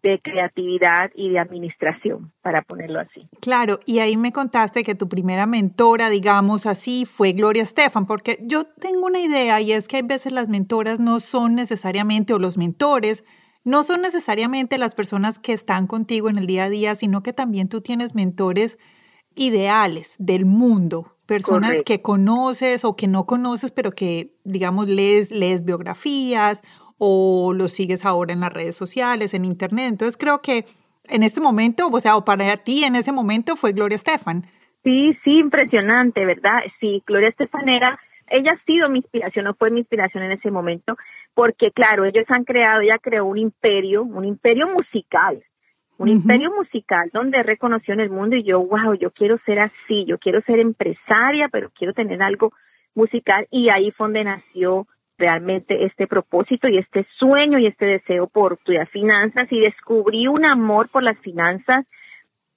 de 0.02 0.20
creatividad 0.24 1.12
y 1.16 1.32
de 1.32 1.40
administración, 1.40 2.32
para 2.42 2.62
ponerlo 2.62 3.02
así. 3.02 3.28
Claro, 3.42 3.82
y 3.86 4.00
ahí 4.00 4.16
me 4.16 4.32
contaste 4.32 4.84
que 4.84 4.96
tu 4.96 5.10
primera 5.10 5.46
mentora, 5.48 6.10
digamos 6.10 6.66
así, 6.66 7.04
fue 7.06 7.34
Gloria 7.34 7.64
Estefan, 7.64 8.06
porque 8.06 8.38
yo 8.42 8.64
tengo 8.64 9.08
una 9.08 9.20
idea 9.20 9.60
y 9.60 9.74
es 9.74 9.90
que 9.90 9.98
hay 9.98 10.04
veces 10.04 10.32
las 10.32 10.48
mentoras 10.48 10.98
no 10.98 11.20
son 11.20 11.56
necesariamente, 11.56 12.34
o 12.34 12.40
los 12.40 12.58
mentores, 12.58 13.24
no 13.66 13.84
son 13.84 14.02
necesariamente 14.02 14.78
las 14.78 14.96
personas 14.96 15.40
que 15.40 15.52
están 15.52 15.88
contigo 15.88 16.30
en 16.30 16.38
el 16.38 16.48
día 16.48 16.66
a 16.66 16.70
día, 16.70 16.96
sino 16.96 17.22
que 17.22 17.34
también 17.34 17.68
tú 17.68 17.82
tienes 17.82 18.16
mentores 18.16 18.78
ideales 19.36 20.16
del 20.20 20.46
mundo, 20.46 21.15
personas 21.26 21.82
que 21.84 22.02
conoces 22.02 22.86
o 22.86 22.96
que 22.96 23.08
no 23.08 23.26
conoces, 23.26 23.72
pero 23.72 23.92
que, 23.92 24.34
digamos, 24.44 24.88
lees, 24.88 25.32
lees 25.32 25.66
biografías 25.66 26.62
o 26.98 27.54
los 27.54 27.72
sigues 27.72 28.06
ahora 28.06 28.34
en 28.34 28.40
las 28.42 28.54
redes 28.54 28.76
sociales, 28.76 29.34
en 29.34 29.46
internet. 29.46 29.88
Entonces 29.90 30.18
creo 30.18 30.42
que 30.42 30.64
en 31.08 31.24
este 31.24 31.42
momento, 31.42 31.88
o 31.92 32.00
sea, 32.00 32.16
o 32.16 32.26
para 32.26 32.58
ti 32.58 32.84
en 32.84 32.96
ese 32.96 33.12
momento 33.12 33.56
fue 33.56 33.74
Gloria 33.74 33.96
Estefan. 33.96 34.44
Sí, 34.84 35.14
sí, 35.24 35.40
impresionante, 35.40 36.26
¿verdad? 36.26 36.60
Sí, 36.80 37.04
Gloria 37.06 37.30
Estefan 37.30 37.68
era, 37.70 38.00
ella 38.28 38.52
ha 38.54 38.66
sido 38.66 38.88
mi 38.90 39.00
inspiración, 39.00 39.46
no 39.46 39.56
fue 39.56 39.72
mi 39.72 39.80
inspiración 39.80 40.24
en 40.24 40.32
ese 40.32 40.52
momento, 40.52 40.96
porque 41.34 41.72
claro, 41.72 42.06
ellos 42.06 42.26
han 42.30 42.44
creado, 42.44 42.82
ella 42.82 43.00
creó 43.02 43.26
un 43.26 43.38
imperio, 43.38 44.04
un 44.04 44.26
imperio 44.26 44.68
musical, 44.70 45.44
un 45.98 46.10
imperio 46.10 46.52
musical 46.52 47.10
donde 47.14 47.42
reconoció 47.44 47.94
en 47.94 48.02
el 48.02 48.10
mundo 48.10 48.36
y 48.36 48.44
yo, 48.44 48.60
wow, 48.60 48.94
yo 48.96 49.12
quiero 49.12 49.38
ser 49.46 49.60
así, 49.60 50.06
yo 50.06 50.18
quiero 50.18 50.42
ser 50.42 50.60
empresaria, 50.60 51.48
pero 51.50 51.70
quiero 51.70 51.94
tener 51.94 52.22
algo 52.22 52.54
musical 52.96 53.48
y 53.52 53.70
ahí 53.70 53.92
fue 53.92 54.08
donde 54.08 54.24
nació 54.24 54.88
realmente 55.18 55.86
este 55.86 56.08
propósito 56.08 56.68
y 56.68 56.78
este 56.78 57.06
sueño 57.18 57.60
y 57.60 57.68
este 57.68 57.86
deseo 57.86 58.28
por 58.28 58.54
estudiar 58.54 58.88
finanzas 58.88 59.50
y 59.52 59.60
descubrí 59.60 60.28
un 60.28 60.46
amor 60.46 60.90
por 60.90 61.04
las 61.04 61.18
finanzas, 61.20 61.86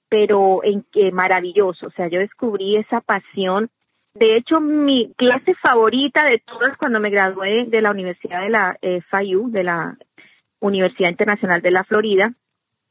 pero 0.09 0.61
en 0.63 0.83
que 0.91 1.11
maravilloso, 1.11 1.87
o 1.87 1.91
sea, 1.91 2.07
yo 2.07 2.19
descubrí 2.19 2.75
esa 2.75 2.99
pasión. 2.99 3.69
De 4.15 4.35
hecho, 4.35 4.59
mi 4.59 5.13
clase 5.15 5.53
favorita 5.55 6.25
de 6.25 6.39
todas 6.39 6.75
cuando 6.77 6.99
me 6.99 7.09
gradué 7.09 7.65
de 7.67 7.81
la 7.81 7.91
Universidad 7.91 8.41
de 8.41 8.49
la 8.49 8.77
eh, 8.81 9.01
FIU, 9.09 9.49
de 9.51 9.63
la 9.63 9.97
Universidad 10.59 11.09
Internacional 11.09 11.61
de 11.61 11.71
la 11.71 11.85
Florida, 11.85 12.33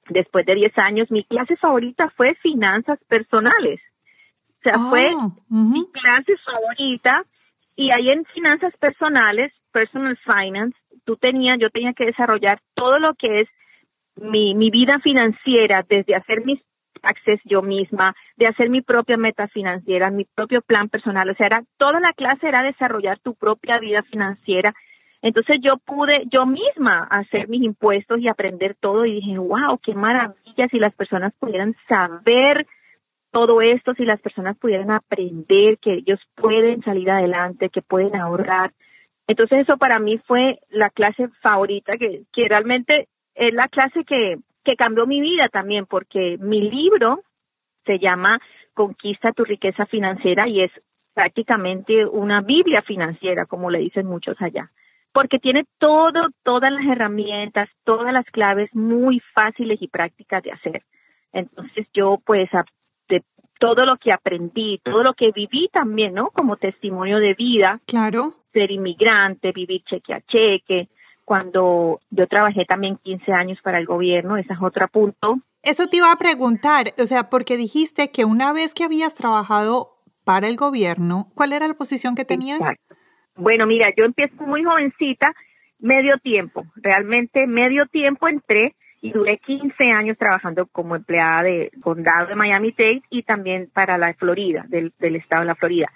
después 0.09 0.47
de 0.47 0.55
10 0.55 0.79
años, 0.79 1.11
mi 1.11 1.25
clase 1.25 1.57
favorita 1.57 2.11
fue 2.17 2.35
finanzas 2.37 2.99
personales. 3.09 3.81
O 4.59 4.63
sea, 4.63 4.79
fue 4.91 5.13
oh, 5.15 5.33
mi 5.51 5.87
clase 5.93 6.37
favorita 6.45 7.25
y 7.77 7.91
ahí 7.91 8.11
en 8.11 8.25
finanzas 8.27 8.77
personales, 8.79 9.53
personal 9.73 10.19
finance, 10.25 10.77
tú 11.05 11.17
tenías, 11.17 11.59
yo 11.61 11.71
tenía 11.71 11.93
que 11.93 12.07
desarrollar 12.07 12.61
todo 12.75 12.99
lo 12.99 13.15
que 13.15 13.43
es 13.43 13.49
mi, 14.17 14.55
mi 14.55 14.71
vida 14.71 14.99
financiera, 14.99 15.85
desde 15.89 16.17
hacer 16.17 16.45
mis 16.45 16.61
taxes 17.01 17.41
yo 17.45 17.63
misma, 17.63 18.15
de 18.37 18.49
hacer 18.49 18.69
mi 18.69 18.83
propia 18.83 19.17
meta 19.17 19.47
financiera, 19.49 20.11
mi 20.11 20.25
propio 20.25 20.61
plan 20.61 20.89
personal. 20.89 21.31
O 21.31 21.35
sea, 21.35 21.47
era, 21.47 21.63
toda 21.77 22.01
la 22.01 22.13
clase 22.15 22.49
era 22.49 22.63
desarrollar 22.63 23.21
tu 23.21 23.35
propia 23.35 23.79
vida 23.79 24.03
financiera. 24.03 24.75
Entonces 25.21 25.59
yo 25.61 25.79
pude 25.79 26.25
yo 26.31 26.47
misma 26.47 27.05
hacer 27.11 27.49
mis 27.49 27.63
impuestos 27.63 28.21
y 28.21 28.29
aprender 28.29 28.77
todo 28.79 29.05
y 29.05 29.15
dije, 29.15 29.39
wow, 29.39 29.79
qué 29.83 29.95
maravilla 29.95 30.69
si 30.71 30.79
las 30.79 30.95
personas 30.95 31.33
pudieran 31.39 31.75
saber 31.89 32.67
todo 33.31 33.61
esto, 33.61 33.95
si 33.95 34.05
las 34.05 34.21
personas 34.21 34.57
pudieran 34.57 34.91
aprender 34.91 35.79
que 35.79 35.95
ellos 35.95 36.21
pueden 36.35 36.83
salir 36.83 37.11
adelante, 37.11 37.69
que 37.69 37.83
pueden 37.83 38.17
ahorrar. 38.17 38.73
Entonces 39.27 39.61
eso 39.61 39.77
para 39.77 39.99
mí 39.99 40.19
fue 40.19 40.61
la 40.71 40.91
clase 40.91 41.29
favorita, 41.43 41.99
que, 41.99 42.23
que 42.33 42.49
realmente 42.49 43.09
es 43.35 43.53
la 43.53 43.69
clase 43.69 44.05
que, 44.05 44.39
que 44.65 44.77
cambió 44.77 45.07
mi 45.07 45.21
vida 45.21 45.49
también, 45.49 45.87
porque 45.87 46.39
mi 46.41 46.71
libro 46.71 47.23
se 47.85 47.99
llama 47.99 48.41
Conquista 48.73 49.33
tu 49.33 49.45
riqueza 49.45 49.87
financiera 49.87 50.49
y 50.49 50.63
es 50.63 50.73
prácticamente 51.13 52.07
una 52.07 52.41
Biblia 52.41 52.83
financiera, 52.83 53.45
como 53.47 53.71
le 53.71 53.81
dicen 53.81 54.07
muchos 54.07 54.41
allá, 54.41 54.71
porque 55.13 55.39
tiene 55.39 55.65
todo, 55.79 56.29
todas 56.43 56.73
las 56.73 56.85
herramientas, 56.87 57.69
todas 57.85 58.13
las 58.13 58.27
claves 58.27 58.69
muy 58.75 59.21
fáciles 59.35 59.81
y 59.81 59.89
prácticas 59.89 60.43
de 60.43 60.53
hacer. 60.53 60.83
Entonces 61.33 61.87
yo 61.93 62.19
pues 62.25 62.49
de 63.09 63.23
todo 63.59 63.85
lo 63.85 63.97
que 63.97 64.13
aprendí, 64.13 64.81
todo 64.85 65.03
lo 65.03 65.15
que 65.15 65.33
viví 65.33 65.69
también, 65.73 66.15
¿no? 66.15 66.31
Como 66.31 66.57
testimonio 66.57 67.19
de 67.19 67.35
vida. 67.35 67.81
Claro. 67.87 68.35
Ser 68.53 68.71
inmigrante, 68.71 69.53
vivir 69.53 69.83
cheque 69.85 70.15
a 70.15 70.21
cheque. 70.21 70.89
Cuando 71.25 72.01
yo 72.11 72.27
trabajé 72.27 72.65
también 72.65 72.97
15 73.03 73.33
años 73.33 73.59
para 73.63 73.79
el 73.79 73.87
gobierno, 73.87 74.37
ese 74.37 74.53
es 74.53 74.59
otro 74.63 74.89
punto. 74.89 75.41
Eso 75.63 75.87
te 75.87 75.99
iba 75.99 76.11
a 76.11 76.17
preguntar, 76.17 76.95
o 76.99 77.07
sea, 77.07 77.29
porque 77.29 77.57
dijiste 77.57 78.11
que 78.11 78.25
una 78.25 78.53
vez 78.53 78.73
que 78.73 78.85
habías 78.85 79.15
trabajado 79.15 79.99
para 80.25 80.49
el 80.49 80.57
gobierno, 80.57 81.29
¿cuál 81.35 81.53
era 81.53 81.67
la 81.69 81.75
posición 81.75 82.15
que 82.15 82.25
tenías? 82.25 82.61
Exacto. 82.61 82.95
Bueno, 83.39 83.67
mira, 83.67 83.89
yo 83.97 84.05
empiezo 84.05 84.35
muy 84.45 84.65
jovencita, 84.65 85.33
medio 85.79 86.19
tiempo, 86.19 86.67
realmente 86.77 87.47
medio 87.47 87.87
tiempo 87.87 88.29
entré 88.29 88.75
y 89.01 89.13
duré 89.13 89.39
15 89.39 89.93
años 89.93 90.19
trabajando 90.19 90.67
como 90.67 90.97
empleada 90.97 91.45
de 91.45 91.71
condado 91.81 92.27
de 92.27 92.35
Miami-Dade 92.35 93.03
y 93.11 93.23
también 93.23 93.71
para 93.73 93.97
la 93.97 94.13
Florida, 94.15 94.65
del, 94.69 94.93
del 94.99 95.17
estado 95.17 95.43
de 95.43 95.47
la 95.47 95.55
Florida. 95.55 95.87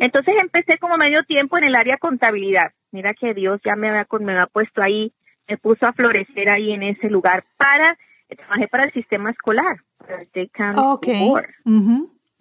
Entonces 0.00 0.34
empecé 0.40 0.78
como 0.78 0.96
medio 0.96 1.24
tiempo 1.24 1.58
en 1.58 1.64
el 1.64 1.74
área 1.74 1.98
contabilidad. 1.98 2.70
Mira 2.92 3.14
que 3.14 3.34
Dios 3.34 3.60
ya 3.64 3.74
me 3.74 3.88
había, 3.88 4.06
me 4.20 4.32
había 4.32 4.46
puesto 4.46 4.80
ahí, 4.80 5.12
me 5.48 5.58
puso 5.58 5.86
a 5.86 5.92
florecer 5.92 6.48
ahí 6.48 6.72
en 6.72 6.84
ese 6.84 7.10
lugar 7.10 7.44
para, 7.56 7.98
trabajé 8.28 8.68
para 8.68 8.84
el 8.84 8.92
sistema 8.92 9.30
escolar, 9.30 9.78
para 9.98 10.20
el 10.20 10.50
okay. 10.76 11.32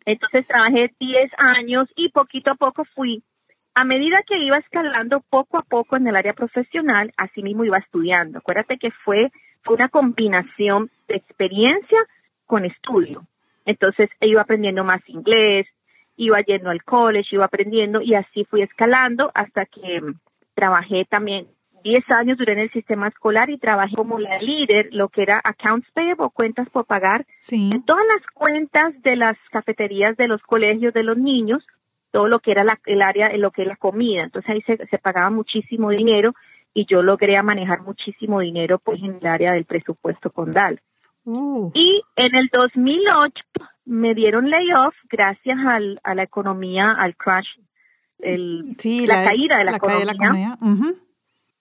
Entonces 0.05 0.45
trabajé 0.45 0.91
10 0.99 1.31
años 1.37 1.89
y 1.95 2.09
poquito 2.09 2.51
a 2.51 2.55
poco 2.55 2.85
fui 2.93 3.23
a 3.73 3.83
medida 3.83 4.23
que 4.27 4.37
iba 4.37 4.57
escalando 4.57 5.21
poco 5.29 5.57
a 5.57 5.63
poco 5.63 5.95
en 5.95 6.07
el 6.07 6.15
área 6.15 6.33
profesional, 6.33 7.11
así 7.17 7.41
mismo 7.41 7.63
iba 7.63 7.77
estudiando. 7.77 8.39
Acuérdate 8.39 8.77
que 8.77 8.91
fue 8.91 9.31
fue 9.63 9.75
una 9.75 9.89
combinación 9.89 10.89
de 11.07 11.15
experiencia 11.17 11.99
con 12.45 12.65
estudio. 12.65 13.25
Entonces 13.65 14.09
iba 14.21 14.41
aprendiendo 14.41 14.83
más 14.83 15.01
inglés, 15.07 15.67
iba 16.17 16.41
yendo 16.41 16.69
al 16.69 16.83
college, 16.83 17.35
iba 17.35 17.45
aprendiendo 17.45 18.01
y 18.01 18.15
así 18.15 18.43
fui 18.45 18.61
escalando 18.61 19.31
hasta 19.33 19.65
que 19.65 20.01
mm, 20.01 20.15
trabajé 20.55 21.05
también 21.05 21.47
10 21.83 22.11
años 22.11 22.37
duré 22.37 22.53
en 22.53 22.59
el 22.59 22.71
sistema 22.71 23.07
escolar 23.07 23.49
y 23.49 23.57
trabajé 23.57 23.95
como 23.95 24.19
la 24.19 24.37
líder, 24.39 24.89
lo 24.91 25.09
que 25.09 25.23
era 25.23 25.41
accounts 25.43 25.89
payable, 25.91 26.27
cuentas 26.31 26.69
por 26.69 26.85
pagar, 26.85 27.25
sí. 27.39 27.71
en 27.73 27.83
todas 27.83 28.05
las 28.05 28.25
cuentas 28.33 29.01
de 29.01 29.15
las 29.15 29.35
cafeterías 29.51 30.15
de 30.15 30.27
los 30.27 30.41
colegios 30.43 30.93
de 30.93 31.01
los 31.01 31.17
niños, 31.17 31.65
todo 32.11 32.27
lo 32.27 32.39
que 32.39 32.51
era 32.51 32.63
la, 32.63 32.79
el 32.85 33.01
área, 33.01 33.29
en 33.29 33.41
lo 33.41 33.51
que 33.51 33.63
es 33.63 33.67
la 33.67 33.77
comida. 33.77 34.23
Entonces 34.23 34.49
ahí 34.49 34.61
se, 34.61 34.85
se 34.87 34.97
pagaba 34.97 35.29
muchísimo 35.29 35.89
dinero 35.89 36.33
y 36.73 36.85
yo 36.85 37.01
logré 37.01 37.41
manejar 37.43 37.81
muchísimo 37.81 38.39
dinero 38.39 38.79
pues 38.79 39.01
en 39.01 39.17
el 39.21 39.27
área 39.27 39.53
del 39.53 39.65
presupuesto 39.65 40.29
condal. 40.29 40.79
Uh. 41.23 41.71
Y 41.73 42.01
en 42.15 42.35
el 42.35 42.49
2008 42.51 43.43
me 43.85 44.15
dieron 44.15 44.49
layoff 44.49 44.95
gracias 45.09 45.57
al, 45.67 45.99
a 46.03 46.15
la 46.15 46.23
economía, 46.23 46.91
al 46.91 47.15
crash, 47.15 47.47
el, 48.19 48.75
la, 49.07 49.23
caída 49.23 49.57
de 49.57 49.65
la 49.65 49.77
economía. 49.77 50.57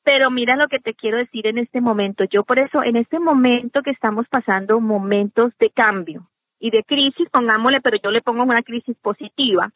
Pero 0.03 0.31
mira 0.31 0.57
lo 0.57 0.69
que 0.69 0.79
te 0.79 0.95
quiero 0.95 1.19
decir 1.19 1.47
en 1.47 1.59
este 1.59 1.81
momento. 1.81 2.25
Yo 2.25 2.43
por 2.45 2.59
eso, 2.59 2.83
en 2.83 2.97
este 2.97 3.19
momento 3.19 3.83
que 3.83 3.91
estamos 3.91 4.27
pasando 4.29 4.81
momentos 4.81 5.53
de 5.59 5.71
cambio 5.71 6.29
y 6.59 6.71
de 6.71 6.83
crisis, 6.85 7.29
pongámosle, 7.31 7.81
pero 7.81 7.99
yo 8.03 8.11
le 8.11 8.23
pongo 8.23 8.43
una 8.43 8.63
crisis 8.63 8.97
positiva, 9.03 9.73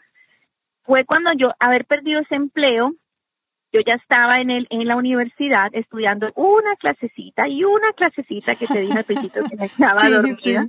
fue 0.85 1.05
cuando 1.05 1.31
yo 1.37 1.53
haber 1.59 1.85
perdido 1.87 2.21
ese 2.21 2.35
empleo, 2.35 2.93
yo 3.73 3.81
ya 3.85 3.95
estaba 3.95 4.41
en 4.41 4.51
el 4.51 4.67
en 4.71 4.87
la 4.87 4.97
universidad 4.97 5.69
estudiando 5.73 6.31
una 6.37 6.77
clasecita 6.77 7.49
y 7.49 7.65
una 7.65 7.93
clasecita 7.93 8.55
que 8.55 8.67
te 8.67 8.81
dije 8.81 8.99
al 8.99 9.05
principio 9.05 9.43
que 9.49 9.57
me 9.57 9.65
estaba 9.67 10.09
dormida. 10.09 10.67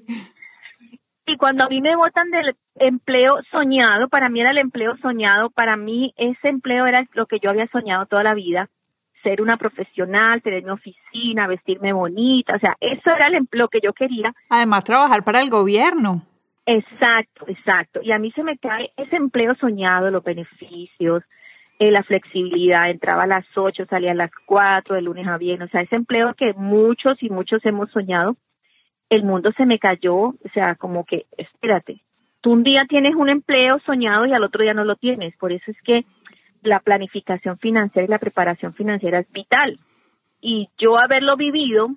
Y 1.27 1.37
cuando 1.37 1.63
a 1.63 1.69
mí 1.69 1.81
me 1.81 1.95
votan 1.95 2.29
del 2.29 2.55
empleo 2.75 3.37
soñado, 3.51 4.09
para 4.09 4.29
mí 4.29 4.41
era 4.41 4.51
el 4.51 4.59
empleo 4.59 4.95
soñado, 4.97 5.49
para 5.49 5.75
mí 5.75 6.13
ese 6.17 6.49
empleo 6.49 6.85
era 6.85 7.03
lo 7.13 7.25
que 7.25 7.39
yo 7.39 7.49
había 7.49 7.67
soñado 7.67 8.05
toda 8.05 8.21
la 8.21 8.35
vida, 8.35 8.69
ser 9.23 9.41
una 9.41 9.57
profesional, 9.57 10.43
tener 10.43 10.63
mi 10.63 10.69
oficina, 10.69 11.47
vestirme 11.47 11.93
bonita, 11.93 12.55
o 12.55 12.59
sea, 12.59 12.75
eso 12.79 13.09
era 13.09 13.27
el 13.27 13.35
empleo 13.35 13.69
que 13.69 13.79
yo 13.83 13.91
quería. 13.93 14.33
Además, 14.51 14.83
trabajar 14.83 15.23
para 15.23 15.41
el 15.41 15.49
gobierno. 15.49 16.21
Exacto, 16.65 17.45
exacto. 17.47 18.01
Y 18.01 18.11
a 18.11 18.19
mí 18.19 18.31
se 18.31 18.43
me 18.43 18.57
cae 18.57 18.91
ese 18.97 19.15
empleo 19.15 19.55
soñado, 19.55 20.09
los 20.09 20.23
beneficios, 20.23 21.23
eh, 21.77 21.91
la 21.91 22.03
flexibilidad, 22.03 22.89
entraba 22.89 23.23
a 23.23 23.27
las 23.27 23.45
8, 23.55 23.85
salía 23.89 24.11
a 24.11 24.15
las 24.15 24.31
4, 24.45 24.95
de 24.95 25.01
lunes 25.01 25.27
a 25.27 25.37
viernes, 25.37 25.69
o 25.69 25.71
sea, 25.71 25.81
ese 25.81 25.95
empleo 25.95 26.33
que 26.33 26.53
muchos 26.53 27.21
y 27.21 27.29
muchos 27.29 27.63
hemos 27.65 27.91
soñado, 27.91 28.35
el 29.09 29.23
mundo 29.23 29.51
se 29.55 29.65
me 29.65 29.77
cayó, 29.77 30.15
o 30.15 30.49
sea, 30.53 30.75
como 30.75 31.05
que, 31.05 31.25
espérate, 31.37 32.01
tú 32.41 32.53
un 32.53 32.63
día 32.63 32.85
tienes 32.87 33.13
un 33.15 33.29
empleo 33.29 33.79
soñado 33.85 34.25
y 34.25 34.33
al 34.33 34.43
otro 34.43 34.63
día 34.63 34.73
no 34.73 34.85
lo 34.85 34.95
tienes, 34.95 35.35
por 35.37 35.51
eso 35.51 35.69
es 35.69 35.81
que 35.81 36.05
la 36.63 36.79
planificación 36.79 37.59
financiera 37.59 38.05
y 38.05 38.09
la 38.09 38.19
preparación 38.19 38.73
financiera 38.73 39.19
es 39.19 39.31
vital. 39.31 39.77
Y 40.41 40.69
yo 40.77 40.97
haberlo 40.97 41.37
vivido 41.37 41.89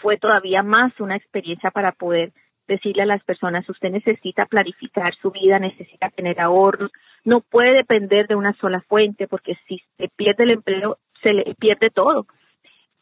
fue 0.00 0.16
todavía 0.18 0.62
más 0.62 0.98
una 1.00 1.16
experiencia 1.16 1.70
para 1.70 1.92
poder 1.92 2.32
decirle 2.66 3.02
a 3.02 3.06
las 3.06 3.22
personas, 3.24 3.68
usted 3.68 3.90
necesita 3.90 4.46
planificar 4.46 5.14
su 5.16 5.30
vida, 5.30 5.58
necesita 5.58 6.10
tener 6.10 6.40
ahorros, 6.40 6.90
no 7.24 7.40
puede 7.40 7.74
depender 7.74 8.26
de 8.26 8.34
una 8.34 8.52
sola 8.54 8.80
fuente 8.82 9.28
porque 9.28 9.56
si 9.66 9.80
se 9.96 10.08
pierde 10.16 10.44
el 10.44 10.50
empleo, 10.50 10.98
se 11.22 11.32
le 11.32 11.54
pierde 11.54 11.90
todo. 11.90 12.26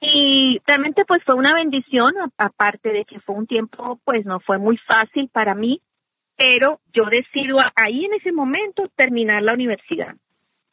Y 0.01 0.61
realmente 0.67 1.05
pues 1.07 1.23
fue 1.25 1.35
una 1.35 1.55
bendición, 1.55 2.13
aparte 2.37 2.93
de 2.93 3.05
que 3.05 3.21
fue 3.21 3.37
un 3.37 3.47
tiempo 3.47 3.99
pues 4.05 4.27
no 4.27 4.41
fue 4.41 4.59
muy 4.59 4.77
fácil 4.79 5.31
para 5.33 5.55
mí, 5.55 5.81
pero 6.37 6.81
yo 6.93 7.05
decido 7.07 7.59
ahí 7.77 8.05
en 8.05 8.15
ese 8.15 8.33
momento 8.33 8.89
terminar 8.97 9.43
la 9.43 9.55
universidad. 9.55 10.15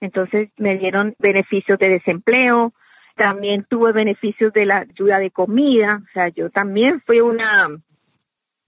Entonces 0.01 0.50
me 0.57 0.77
dieron 0.77 1.15
beneficios 1.19 1.77
de 1.79 1.89
desempleo, 1.89 2.74
también 3.15 3.65
tuve 3.69 3.91
beneficios 3.91 4.51
de 4.53 4.65
la 4.65 4.79
ayuda 4.79 5.19
de 5.19 5.31
comida, 5.31 6.01
o 6.03 6.12
sea, 6.13 6.29
yo 6.29 6.50
también 6.50 7.01
fui 7.01 7.19
una, 7.19 7.69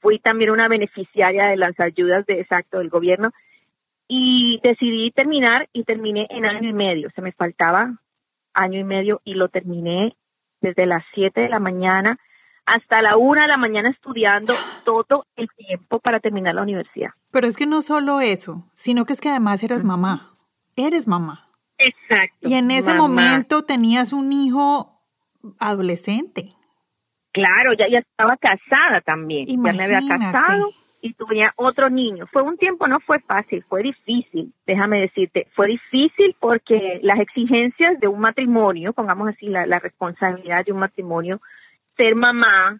fui 0.04 0.20
también 0.20 0.52
una 0.52 0.68
beneficiaria 0.68 1.48
de 1.48 1.58
las 1.58 1.80
ayudas 1.80 2.28
de 2.28 2.40
exacto 2.42 2.78
del 2.78 2.90
gobierno 2.90 3.32
y 4.08 4.60
decidí 4.62 5.10
terminar 5.10 5.68
y 5.74 5.84
terminé 5.86 6.28
en 6.30 6.46
año 6.46 6.70
y 6.70 6.74
medio, 6.74 7.10
se 7.16 7.24
me 7.24 7.32
faltaba 7.32 7.98
año 8.54 8.80
y 8.80 8.84
medio 8.84 9.20
y 9.24 9.34
lo 9.34 9.50
terminé 9.50 10.16
desde 10.62 10.86
las 10.86 11.04
7 11.16 11.42
de 11.42 11.50
la 11.50 11.58
mañana 11.58 12.20
hasta 12.68 13.02
la 13.02 13.18
1 13.18 13.42
de 13.42 13.48
la 13.48 13.58
mañana 13.58 13.89
estudiando 13.89 14.54
todo 14.86 15.26
el 15.36 15.50
tiempo 15.58 16.00
para 16.00 16.20
terminar 16.20 16.54
la 16.54 16.62
universidad. 16.62 17.10
Pero 17.32 17.48
es 17.48 17.58
que 17.58 17.66
no 17.66 17.82
solo 17.82 18.22
eso, 18.22 18.70
sino 18.76 19.06
que 19.06 19.13
es 19.13 19.22
que 19.22 19.30
además 19.30 19.63
eres 19.63 19.84
mamá 19.84 20.34
eres 20.76 21.08
mamá. 21.08 21.50
Exacto. 21.78 22.36
Y 22.42 22.54
en 22.54 22.72
ese 22.72 22.94
momento 22.94 23.63
tenías 23.63 24.13
un 24.13 24.32
hijo 24.32 25.02
adolescente. 25.60 26.54
Claro, 27.34 27.74
ya, 27.74 27.88
ya 27.89 28.00
estaba 28.00 28.38
casada 28.38 29.02
también. 29.02 29.46
Ya 29.48 29.74
me 29.74 29.84
había 29.84 30.02
casado 30.08 30.69
y 31.02 31.13
tuve 31.13 31.41
otro 31.58 31.89
niño. 31.89 32.28
Fue 32.32 32.41
un 32.43 32.58
tiempo, 32.58 32.88
no 32.88 33.00
fue 33.02 33.19
fácil, 33.19 33.63
fue 33.67 33.84
difícil, 33.84 34.54
déjame 34.65 35.02
decirte. 35.02 35.48
Fue 35.54 35.67
difícil 35.67 36.36
porque 36.39 37.00
las 37.04 37.19
exigencias 37.19 38.00
de 38.00 38.08
un 38.08 38.19
matrimonio, 38.19 38.93
pongamos 38.93 39.28
así, 39.30 39.48
la, 39.48 39.65
la 39.65 39.80
responsabilidad 39.80 40.63
de 40.63 40.72
un 40.72 40.80
matrimonio, 40.80 41.41
ser 41.98 42.15
mamá, 42.15 42.80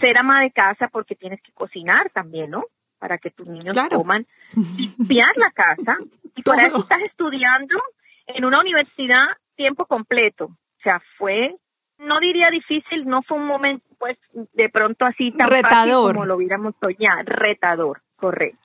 ser 0.00 0.18
ama 0.18 0.42
de 0.42 0.50
casa 0.50 0.88
porque 0.88 1.14
tienes 1.14 1.40
que 1.42 1.52
cocinar 1.52 2.10
también, 2.10 2.50
¿no? 2.50 2.64
para 3.00 3.18
que 3.18 3.30
tus 3.30 3.48
niños 3.48 3.76
coman, 3.90 4.26
limpiar 4.78 5.34
la 5.36 5.50
casa 5.50 5.96
y 6.36 6.42
por 6.42 6.60
eso 6.60 6.80
estás 6.80 7.02
estudiando 7.02 7.82
en 8.26 8.44
una 8.44 8.60
universidad 8.60 9.36
tiempo 9.56 9.86
completo. 9.86 10.44
O 10.44 10.82
sea, 10.82 11.02
fue, 11.16 11.56
no 11.98 12.20
diría 12.20 12.50
difícil, 12.50 13.06
no 13.06 13.22
fue 13.22 13.38
un 13.38 13.46
momento 13.46 13.84
pues 14.00 14.16
de 14.54 14.68
pronto 14.70 15.04
así 15.04 15.30
tan 15.32 15.50
retador. 15.50 16.14
como 16.14 16.24
lo 16.24 16.36
hubiéramos 16.36 16.74
soñado, 16.80 17.22
retador, 17.26 18.00
correcto. 18.16 18.58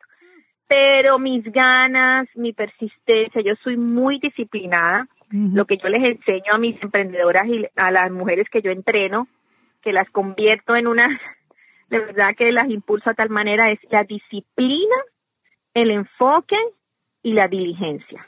Pero 0.67 1.19
mis 1.19 1.43
ganas, 1.43 2.28
mi 2.34 2.54
persistencia, 2.54 3.41
yo 3.41 3.54
soy 3.63 3.78
muy 3.78 4.17
disciplinada. 4.19 5.08
Lo 5.30 5.65
que 5.65 5.78
yo 5.78 5.89
les 5.89 6.04
enseño 6.04 6.54
a 6.54 6.58
mis 6.58 6.82
emprendedoras 6.82 7.45
y 7.48 7.65
a 7.76 7.91
las 7.91 8.10
mujeres 8.10 8.48
que 8.50 8.62
yo 8.62 8.71
entreno, 8.71 9.28
que 9.82 9.91
las 9.91 10.10
convierto 10.10 10.76
en 10.76 10.88
unas 10.88 11.12
de 11.89 12.00
verdad 12.00 12.30
que 12.38 12.52
las 12.52 12.69
impulso 12.69 13.10
a 13.10 13.13
tal 13.13 13.30
manera 13.30 13.71
es 13.71 13.80
la 13.91 14.04
disciplina, 14.06 14.95
el 15.74 15.91
enfoque 15.91 16.58
y 17.21 17.34
la 17.34 17.48
diligencia. 17.48 18.26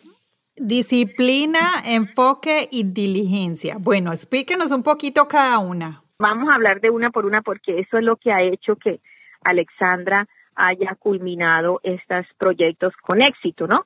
Disciplina, 0.58 1.60
enfoque 1.86 2.68
y 2.72 2.84
diligencia. 2.84 3.78
Bueno, 3.80 4.12
explíquenos 4.12 4.72
un 4.72 4.84
poquito 4.84 5.28
cada 5.28 5.60
una. 5.60 6.04
Vamos 6.20 6.50
a 6.50 6.56
hablar 6.56 6.82
de 6.82 6.90
una 6.90 7.12
por 7.12 7.28
una 7.28 7.44
porque 7.44 7.80
eso 7.80 8.00
es 8.00 8.04
lo 8.04 8.16
que 8.16 8.32
ha 8.32 8.42
hecho 8.42 8.76
que 8.76 9.02
Alexandra 9.44 10.26
haya 10.56 10.96
culminado 10.96 11.80
estos 11.84 12.26
proyectos 12.40 12.96
con 12.98 13.22
éxito, 13.22 13.68
¿no? 13.68 13.86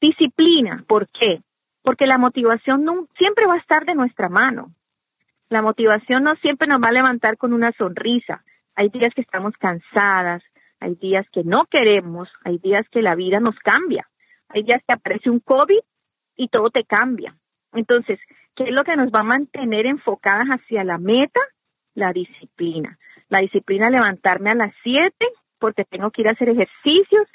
Disciplina, 0.00 0.84
¿por 0.88 1.08
qué? 1.08 1.40
Porque 1.82 2.06
la 2.06 2.18
motivación 2.18 2.84
siempre 3.16 3.46
va 3.46 3.54
a 3.54 3.58
estar 3.58 3.84
de 3.84 3.94
nuestra 3.94 4.28
mano. 4.28 4.72
La 5.50 5.62
motivación 5.62 6.24
no 6.24 6.34
siempre 6.36 6.66
nos 6.66 6.82
va 6.82 6.88
a 6.88 6.92
levantar 6.92 7.36
con 7.36 7.52
una 7.52 7.70
sonrisa. 7.72 8.42
Hay 8.74 8.88
días 8.88 9.14
que 9.14 9.20
estamos 9.20 9.56
cansadas, 9.58 10.42
hay 10.80 10.96
días 10.96 11.26
que 11.30 11.44
no 11.44 11.66
queremos, 11.66 12.28
hay 12.42 12.58
días 12.58 12.88
que 12.90 13.02
la 13.02 13.14
vida 13.14 13.38
nos 13.38 13.56
cambia, 13.60 14.08
hay 14.48 14.64
días 14.64 14.82
que 14.84 14.94
aparece 14.94 15.30
un 15.30 15.38
COVID 15.38 15.78
y 16.36 16.48
todo 16.48 16.70
te 16.70 16.82
cambia. 16.82 17.36
Entonces, 17.72 18.18
¿qué 18.56 18.64
es 18.64 18.70
lo 18.70 18.82
que 18.82 18.96
nos 18.96 19.12
va 19.12 19.20
a 19.20 19.24
mantener 19.24 19.86
enfocadas 19.86 20.48
hacia 20.48 20.82
la 20.82 20.98
meta? 20.98 21.40
La 21.94 22.12
disciplina. 22.12 22.98
La 23.28 23.40
disciplina 23.40 23.90
levantarme 23.90 24.50
a 24.50 24.54
las 24.54 24.74
7 24.82 25.14
porque 25.58 25.84
tengo 25.84 26.10
que 26.10 26.22
ir 26.22 26.28
a 26.28 26.32
hacer 26.32 26.48
ejercicios 26.48 27.28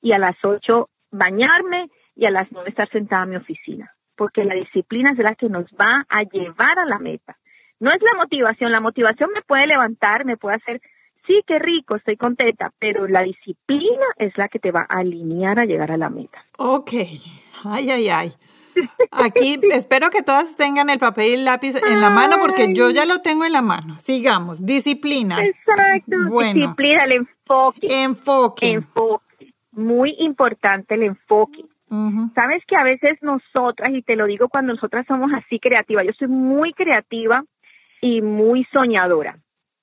y 0.00 0.12
a 0.12 0.18
las 0.18 0.36
8 0.44 0.88
bañarme 1.10 1.88
y 2.14 2.26
a 2.26 2.30
las 2.30 2.50
9 2.52 2.68
estar 2.68 2.88
sentada 2.90 3.24
en 3.24 3.30
mi 3.30 3.36
oficina. 3.36 3.92
Porque 4.16 4.44
la 4.44 4.54
disciplina 4.54 5.12
es 5.12 5.18
la 5.18 5.34
que 5.34 5.48
nos 5.48 5.64
va 5.72 6.04
a 6.08 6.22
llevar 6.24 6.78
a 6.78 6.84
la 6.84 6.98
meta. 6.98 7.36
No 7.78 7.90
es 7.90 8.02
la 8.02 8.14
motivación, 8.14 8.72
la 8.72 8.80
motivación 8.80 9.30
me 9.34 9.40
puede 9.40 9.66
levantar, 9.66 10.26
me 10.26 10.36
puede 10.36 10.56
hacer, 10.56 10.82
sí, 11.26 11.40
qué 11.46 11.58
rico, 11.58 11.96
estoy 11.96 12.16
contenta, 12.16 12.70
pero 12.78 13.08
la 13.08 13.22
disciplina 13.22 14.04
es 14.16 14.36
la 14.36 14.48
que 14.48 14.58
te 14.58 14.70
va 14.70 14.82
a 14.82 14.98
alinear 14.98 15.58
a 15.58 15.64
llegar 15.64 15.90
a 15.90 15.96
la 15.96 16.10
meta. 16.10 16.44
Ok, 16.58 16.92
ay, 17.64 17.90
ay, 17.90 18.08
ay. 18.10 18.28
Aquí 19.10 19.58
espero 19.72 20.10
que 20.10 20.22
todas 20.22 20.56
tengan 20.56 20.90
el 20.90 20.98
papel 20.98 21.26
y 21.26 21.34
el 21.34 21.44
lápiz 21.44 21.74
en 21.82 22.00
la 22.00 22.10
mano 22.10 22.36
porque 22.40 22.72
yo 22.72 22.90
ya 22.90 23.04
lo 23.04 23.18
tengo 23.18 23.44
en 23.44 23.52
la 23.52 23.62
mano. 23.62 23.98
Sigamos, 23.98 24.64
disciplina. 24.64 25.38
Exacto, 25.42 26.16
disciplina, 26.42 27.04
el 27.04 27.12
enfoque. 27.12 28.02
Enfoque. 28.02 28.70
Enfoque. 28.72 29.54
Muy 29.72 30.14
importante 30.18 30.94
el 30.94 31.02
enfoque. 31.02 31.64
Sabes 32.36 32.62
que 32.68 32.76
a 32.76 32.84
veces 32.84 33.18
nosotras, 33.20 33.92
y 33.92 34.02
te 34.02 34.14
lo 34.14 34.26
digo 34.26 34.48
cuando 34.48 34.72
nosotras 34.74 35.04
somos 35.08 35.32
así 35.34 35.58
creativas, 35.58 36.06
yo 36.06 36.12
soy 36.16 36.28
muy 36.28 36.72
creativa 36.72 37.42
y 38.00 38.22
muy 38.22 38.64
soñadora. 38.72 39.38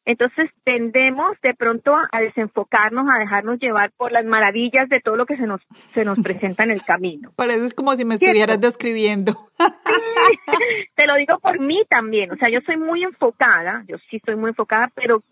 Entonces 0.08 0.50
tendemos 0.63 1.36
de 1.43 1.54
pronto 1.54 1.93
a 1.93 2.22
desenfocarnos, 2.22 3.10
a 3.13 3.20
dejarnos 3.20 3.60
llevar 3.60 3.91
por 3.91 4.13
las 4.13 4.24
maravillas 4.24 4.88
de 4.88 5.02
todo 5.02 5.17
lo 5.17 5.26
que 5.26 5.36
se 5.36 5.46
nos, 5.46 5.60
se 5.70 6.06
nos 6.06 6.17
presenta 6.22 6.63
en 6.63 6.72
el 6.72 6.82
camino. 6.82 7.34
Parece 7.36 7.76
como 7.76 7.91
si 7.91 8.06
me 8.06 8.15
estuvieras 8.15 8.62
describiendo. 8.62 9.34
te 10.96 11.08
lo 11.08 11.15
digo 11.15 11.38
por 11.39 11.60
mí 11.60 11.84
también, 11.89 12.32
o 12.32 12.38
sea, 12.38 12.50
yo 12.50 12.62
soy 12.65 12.78
muy 12.78 13.04
enfocada, 13.04 13.84
yo 13.89 13.98
sí 14.10 14.15
estoy 14.15 14.38
muy 14.38 14.52
enfocada, 14.52 14.89
pero 14.96 15.24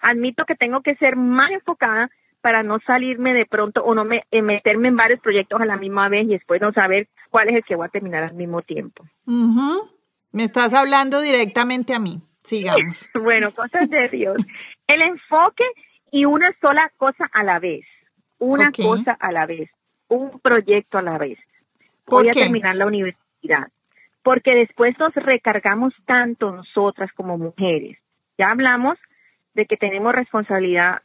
admito 0.00 0.46
que 0.46 0.54
tengo 0.54 0.80
que 0.80 0.94
ser 0.94 1.14
más 1.14 1.50
enfocada 1.50 2.10
para 2.40 2.62
no 2.62 2.78
salirme 2.86 3.34
de 3.34 3.44
pronto 3.44 3.84
o 3.84 3.94
no 3.94 4.06
me, 4.06 4.24
eh, 4.30 4.40
meterme 4.40 4.88
en 4.88 4.96
varios 4.96 5.20
proyectos 5.20 5.60
a 5.60 5.66
la 5.66 5.76
misma 5.76 6.08
vez 6.08 6.24
y 6.24 6.32
después 6.32 6.58
no 6.58 6.72
saber 6.72 7.06
cuál 7.28 7.50
es 7.50 7.56
el 7.56 7.64
que 7.64 7.76
voy 7.76 7.84
a 7.84 7.90
terminar 7.90 8.22
al 8.22 8.34
mismo 8.34 8.62
tiempo. 8.62 9.04
Me 9.26 10.44
estás 10.44 10.72
hablando 10.72 11.20
directamente 11.20 11.92
a 11.92 11.98
mí. 11.98 12.22
Sigamos. 12.42 13.10
bueno, 13.14 13.50
cosas 13.50 13.88
de 13.88 14.08
Dios. 14.08 14.36
El 14.86 15.02
enfoque 15.02 15.64
y 16.10 16.24
una 16.24 16.52
sola 16.60 16.90
cosa 16.96 17.28
a 17.32 17.42
la 17.42 17.58
vez. 17.58 17.84
Una 18.38 18.70
cosa 18.72 19.16
a 19.18 19.32
la 19.32 19.46
vez. 19.46 19.70
Un 20.08 20.40
proyecto 20.40 20.98
a 20.98 21.02
la 21.02 21.18
vez. 21.18 21.38
Voy 22.06 22.28
a 22.28 22.32
terminar 22.32 22.76
la 22.76 22.86
universidad. 22.86 23.68
Porque 24.22 24.54
después 24.54 24.98
nos 24.98 25.14
recargamos 25.14 25.94
tanto 26.04 26.52
nosotras 26.52 27.10
como 27.14 27.38
mujeres. 27.38 27.98
Ya 28.38 28.50
hablamos 28.50 28.98
de 29.54 29.66
que 29.66 29.76
tenemos 29.76 30.14
responsabilidad 30.14 31.02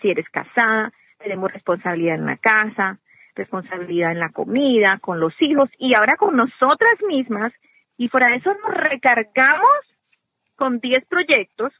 si 0.00 0.10
eres 0.10 0.28
casada, 0.28 0.92
tenemos 1.18 1.50
responsabilidad 1.52 2.16
en 2.16 2.26
la 2.26 2.36
casa, 2.36 2.98
responsabilidad 3.34 4.12
en 4.12 4.20
la 4.20 4.28
comida, 4.28 4.98
con 5.00 5.18
los 5.18 5.34
hijos 5.40 5.70
y 5.78 5.94
ahora 5.94 6.16
con 6.16 6.36
nosotras 6.36 6.94
mismas. 7.08 7.52
Y 7.96 8.08
fuera 8.08 8.34
eso 8.34 8.52
nos 8.54 8.74
recargamos 8.74 9.93
con 10.56 10.80
10 10.80 11.04
proyectos 11.06 11.72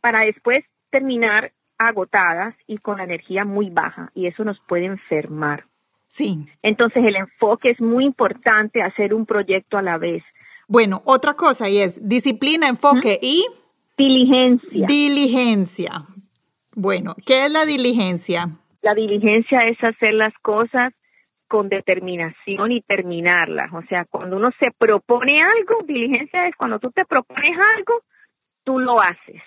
para 0.00 0.20
después 0.20 0.64
terminar 0.90 1.52
agotadas 1.78 2.54
y 2.66 2.78
con 2.78 2.98
la 2.98 3.04
energía 3.04 3.44
muy 3.44 3.70
baja 3.70 4.10
y 4.14 4.26
eso 4.26 4.44
nos 4.44 4.60
puede 4.68 4.86
enfermar. 4.86 5.64
Sí. 6.08 6.46
Entonces 6.62 7.04
el 7.04 7.16
enfoque 7.16 7.70
es 7.70 7.80
muy 7.80 8.04
importante 8.04 8.82
hacer 8.82 9.14
un 9.14 9.24
proyecto 9.24 9.78
a 9.78 9.82
la 9.82 9.96
vez. 9.96 10.22
Bueno, 10.66 11.02
otra 11.04 11.34
cosa 11.34 11.68
y 11.68 11.78
es 11.78 12.06
disciplina, 12.06 12.68
enfoque 12.68 13.18
y 13.22 13.44
diligencia. 13.96 14.86
Diligencia. 14.86 15.92
Bueno, 16.74 17.14
¿qué 17.26 17.46
es 17.46 17.52
la 17.52 17.64
diligencia? 17.64 18.48
La 18.82 18.94
diligencia 18.94 19.60
es 19.66 19.82
hacer 19.82 20.14
las 20.14 20.34
cosas 20.42 20.92
con 21.50 21.68
determinación 21.68 22.70
y 22.70 22.80
terminarlas. 22.80 23.72
O 23.74 23.82
sea, 23.88 24.04
cuando 24.04 24.36
uno 24.36 24.52
se 24.60 24.70
propone 24.70 25.42
algo, 25.42 25.82
diligencia 25.84 26.46
es 26.46 26.54
cuando 26.54 26.78
tú 26.78 26.92
te 26.92 27.04
propones 27.04 27.58
algo, 27.76 28.02
tú 28.62 28.78
lo 28.78 29.00
haces. 29.00 29.42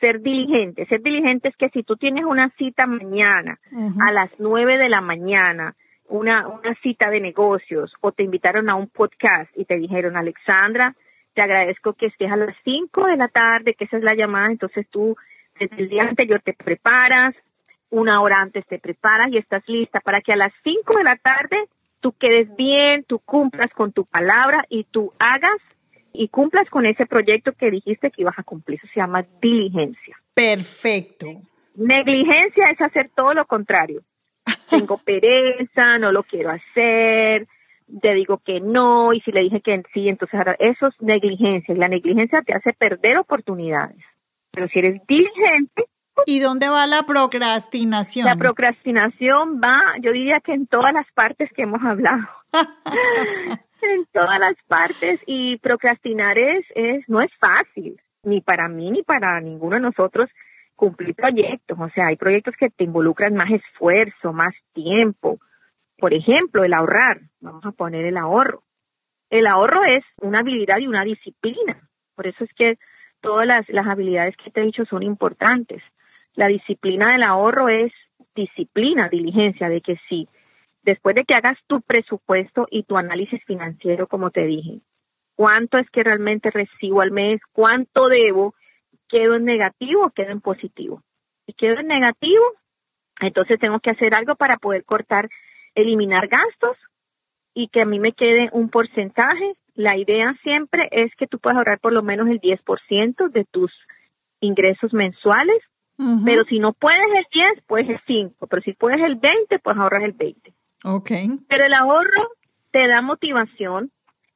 Ser 0.00 0.22
diligente. 0.22 0.86
Ser 0.86 1.02
diligente 1.02 1.48
es 1.48 1.56
que 1.56 1.68
si 1.68 1.82
tú 1.82 1.96
tienes 1.96 2.24
una 2.24 2.48
cita 2.56 2.86
mañana 2.86 3.58
a 4.00 4.12
las 4.12 4.40
nueve 4.40 4.78
de 4.78 4.88
la 4.88 5.02
mañana, 5.02 5.74
una, 6.08 6.48
una 6.48 6.74
cita 6.82 7.10
de 7.10 7.20
negocios 7.20 7.92
o 8.00 8.12
te 8.12 8.22
invitaron 8.22 8.70
a 8.70 8.74
un 8.74 8.88
podcast 8.88 9.50
y 9.54 9.66
te 9.66 9.76
dijeron, 9.76 10.16
Alexandra, 10.16 10.94
te 11.34 11.42
agradezco 11.42 11.92
que 11.92 12.06
estés 12.06 12.32
a 12.32 12.36
las 12.36 12.56
cinco 12.64 13.06
de 13.08 13.18
la 13.18 13.28
tarde, 13.28 13.74
que 13.74 13.84
esa 13.84 13.98
es 13.98 14.02
la 14.02 14.14
llamada, 14.14 14.50
entonces 14.50 14.88
tú 14.88 15.16
desde 15.60 15.76
el 15.76 15.90
día 15.90 16.04
anterior 16.04 16.40
te 16.42 16.54
preparas, 16.54 17.34
una 17.90 18.20
hora 18.20 18.40
antes 18.40 18.66
te 18.66 18.78
preparas 18.78 19.32
y 19.32 19.38
estás 19.38 19.62
lista 19.68 20.00
para 20.00 20.20
que 20.20 20.32
a 20.32 20.36
las 20.36 20.52
5 20.64 20.96
de 20.96 21.04
la 21.04 21.16
tarde 21.16 21.56
tú 22.00 22.12
quedes 22.12 22.54
bien, 22.56 23.04
tú 23.04 23.18
cumplas 23.20 23.70
con 23.72 23.92
tu 23.92 24.04
palabra 24.04 24.64
y 24.68 24.84
tú 24.84 25.12
hagas 25.18 25.60
y 26.12 26.28
cumplas 26.28 26.68
con 26.70 26.86
ese 26.86 27.06
proyecto 27.06 27.52
que 27.52 27.70
dijiste 27.70 28.10
que 28.10 28.22
ibas 28.22 28.38
a 28.38 28.42
cumplir. 28.42 28.78
Eso 28.78 28.92
se 28.92 29.00
llama 29.00 29.24
diligencia. 29.40 30.16
Perfecto. 30.34 31.26
Negligencia 31.74 32.70
es 32.70 32.80
hacer 32.80 33.10
todo 33.14 33.34
lo 33.34 33.44
contrario. 33.44 34.02
Tengo 34.70 34.98
pereza, 34.98 35.98
no 35.98 36.12
lo 36.12 36.22
quiero 36.22 36.50
hacer, 36.50 37.46
te 38.00 38.14
digo 38.14 38.38
que 38.38 38.60
no, 38.60 39.12
y 39.12 39.20
si 39.20 39.30
le 39.30 39.42
dije 39.42 39.60
que 39.60 39.82
sí, 39.92 40.08
entonces 40.08 40.38
ahora 40.38 40.56
eso 40.58 40.88
es 40.88 41.00
negligencia. 41.00 41.74
Y 41.74 41.78
la 41.78 41.88
negligencia 41.88 42.42
te 42.42 42.54
hace 42.54 42.72
perder 42.72 43.18
oportunidades. 43.18 43.98
Pero 44.50 44.68
si 44.68 44.78
eres 44.78 45.06
diligente, 45.06 45.84
¿Y 46.24 46.40
dónde 46.40 46.68
va 46.68 46.86
la 46.86 47.02
procrastinación? 47.02 48.26
La 48.26 48.36
procrastinación 48.36 49.60
va, 49.62 49.78
yo 50.00 50.12
diría 50.12 50.40
que 50.40 50.54
en 50.54 50.66
todas 50.66 50.92
las 50.94 51.06
partes 51.12 51.50
que 51.52 51.62
hemos 51.62 51.82
hablado. 51.82 52.26
en 53.82 54.06
todas 54.12 54.40
las 54.40 54.56
partes 54.66 55.20
y 55.26 55.58
procrastinar 55.58 56.38
es, 56.38 56.64
es 56.74 57.08
no 57.08 57.20
es 57.20 57.30
fácil, 57.38 58.00
ni 58.22 58.40
para 58.40 58.68
mí 58.68 58.90
ni 58.90 59.02
para 59.02 59.40
ninguno 59.40 59.76
de 59.76 59.82
nosotros 59.82 60.30
cumplir 60.76 61.14
proyectos, 61.14 61.78
o 61.80 61.88
sea, 61.90 62.08
hay 62.08 62.16
proyectos 62.16 62.54
que 62.56 62.70
te 62.70 62.84
involucran 62.84 63.34
más 63.34 63.50
esfuerzo, 63.50 64.32
más 64.32 64.54
tiempo. 64.74 65.38
Por 65.98 66.12
ejemplo, 66.12 66.64
el 66.64 66.74
ahorrar, 66.74 67.20
vamos 67.40 67.64
a 67.64 67.72
poner 67.72 68.04
el 68.04 68.18
ahorro. 68.18 68.62
El 69.30 69.46
ahorro 69.46 69.84
es 69.84 70.04
una 70.20 70.40
habilidad 70.40 70.78
y 70.78 70.86
una 70.86 71.02
disciplina. 71.02 71.88
Por 72.14 72.26
eso 72.26 72.44
es 72.44 72.50
que 72.54 72.78
todas 73.22 73.46
las, 73.46 73.68
las 73.70 73.86
habilidades 73.86 74.36
que 74.36 74.50
te 74.50 74.60
he 74.60 74.66
dicho 74.66 74.84
son 74.84 75.02
importantes. 75.02 75.82
La 76.36 76.48
disciplina 76.48 77.12
del 77.12 77.22
ahorro 77.22 77.70
es 77.70 77.92
disciplina, 78.34 79.08
diligencia, 79.08 79.70
de 79.70 79.80
que 79.80 79.96
sí, 80.08 80.28
después 80.82 81.14
de 81.16 81.24
que 81.24 81.34
hagas 81.34 81.58
tu 81.66 81.80
presupuesto 81.80 82.68
y 82.70 82.82
tu 82.84 82.98
análisis 82.98 83.42
financiero, 83.44 84.06
como 84.06 84.30
te 84.30 84.44
dije, 84.44 84.80
cuánto 85.34 85.78
es 85.78 85.88
que 85.90 86.02
realmente 86.02 86.50
recibo 86.50 87.00
al 87.00 87.10
mes, 87.10 87.40
cuánto 87.52 88.08
debo, 88.08 88.54
quedo 89.08 89.36
en 89.36 89.46
negativo 89.46 90.04
o 90.04 90.10
quedo 90.10 90.30
en 90.30 90.42
positivo. 90.42 91.02
Si 91.46 91.54
quedo 91.54 91.80
en 91.80 91.86
negativo, 91.86 92.44
entonces 93.20 93.58
tengo 93.58 93.80
que 93.80 93.90
hacer 93.90 94.14
algo 94.14 94.36
para 94.36 94.58
poder 94.58 94.84
cortar, 94.84 95.30
eliminar 95.74 96.28
gastos 96.28 96.76
y 97.54 97.68
que 97.68 97.80
a 97.80 97.86
mí 97.86 97.98
me 97.98 98.12
quede 98.12 98.50
un 98.52 98.68
porcentaje. 98.68 99.54
La 99.74 99.96
idea 99.96 100.34
siempre 100.42 100.88
es 100.90 101.14
que 101.16 101.26
tú 101.26 101.38
puedas 101.38 101.56
ahorrar 101.56 101.80
por 101.80 101.94
lo 101.94 102.02
menos 102.02 102.28
el 102.28 102.40
10% 102.40 103.30
de 103.30 103.44
tus 103.46 103.72
ingresos 104.40 104.92
mensuales 104.92 105.62
pero 106.24 106.44
si 106.44 106.58
no 106.58 106.72
puedes 106.72 107.06
el 107.16 107.26
10, 107.32 107.64
puedes 107.66 107.88
el 107.88 108.00
5. 108.06 108.46
Pero 108.46 108.62
si 108.62 108.72
puedes 108.72 109.00
el 109.00 109.16
20, 109.16 109.58
puedes 109.60 109.80
ahorrar 109.80 110.02
el 110.02 110.12
20. 110.12 110.52
Ok. 110.84 111.10
Pero 111.48 111.64
el 111.64 111.72
ahorro 111.72 112.28
te 112.70 112.86
da 112.86 113.00
motivación. 113.00 113.90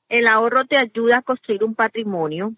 El 0.08 0.26
ahorro 0.26 0.64
te 0.66 0.76
ayuda 0.76 1.18
a 1.18 1.22
construir 1.22 1.62
un 1.64 1.74
patrimonio. 1.74 2.54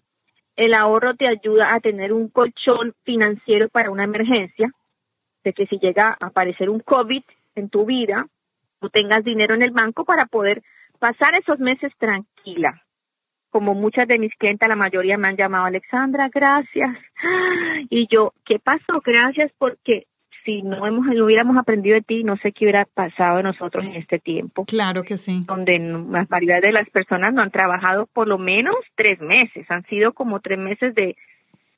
El 0.55 0.73
ahorro 0.73 1.15
te 1.15 1.27
ayuda 1.27 1.73
a 1.73 1.79
tener 1.79 2.13
un 2.13 2.29
colchón 2.29 2.93
financiero 3.03 3.67
para 3.69 3.91
una 3.91 4.05
emergencia. 4.05 4.71
De 5.43 5.53
que 5.53 5.67
si 5.67 5.77
llega 5.79 6.17
a 6.19 6.27
aparecer 6.27 6.69
un 6.69 6.79
COVID 6.79 7.23
en 7.55 7.69
tu 7.69 7.85
vida, 7.85 8.27
tú 8.79 8.89
tengas 8.89 9.25
dinero 9.25 9.53
en 9.53 9.63
el 9.63 9.71
banco 9.71 10.05
para 10.05 10.27
poder 10.27 10.63
pasar 10.99 11.35
esos 11.35 11.59
meses 11.59 11.91
tranquila 11.97 12.82
como 13.53 13.75
muchas 13.75 14.07
de 14.07 14.17
mis 14.17 14.33
clientes, 14.35 14.67
la 14.67 14.75
mayoría 14.75 15.15
me 15.15 15.27
han 15.27 15.37
llamado, 15.37 15.65
Alexandra, 15.65 16.27
gracias. 16.33 16.97
Y 17.91 18.07
yo, 18.11 18.33
¿qué 18.45 18.57
pasó? 18.57 18.99
Gracias 19.05 19.51
porque 19.59 20.07
si 20.43 20.63
no 20.63 20.87
hemos 20.87 21.05
no 21.05 21.25
hubiéramos 21.25 21.55
aprendido 21.55 21.93
de 21.93 22.01
ti, 22.01 22.23
no 22.23 22.35
sé 22.37 22.51
qué 22.51 22.65
hubiera 22.65 22.85
pasado 22.85 23.37
de 23.37 23.43
nosotros 23.43 23.85
en 23.85 23.93
este 23.93 24.17
tiempo. 24.17 24.65
Claro 24.65 25.03
que 25.03 25.17
sí. 25.17 25.41
Donde 25.45 25.77
la 25.77 26.25
variedad 26.27 26.61
de 26.61 26.71
las 26.71 26.89
personas 26.89 27.31
no 27.31 27.43
han 27.43 27.51
trabajado 27.51 28.07
por 28.07 28.27
lo 28.27 28.39
menos 28.39 28.75
tres 28.95 29.21
meses. 29.21 29.69
Han 29.69 29.85
sido 29.85 30.13
como 30.13 30.39
tres 30.39 30.57
meses 30.57 30.95
de 30.95 31.15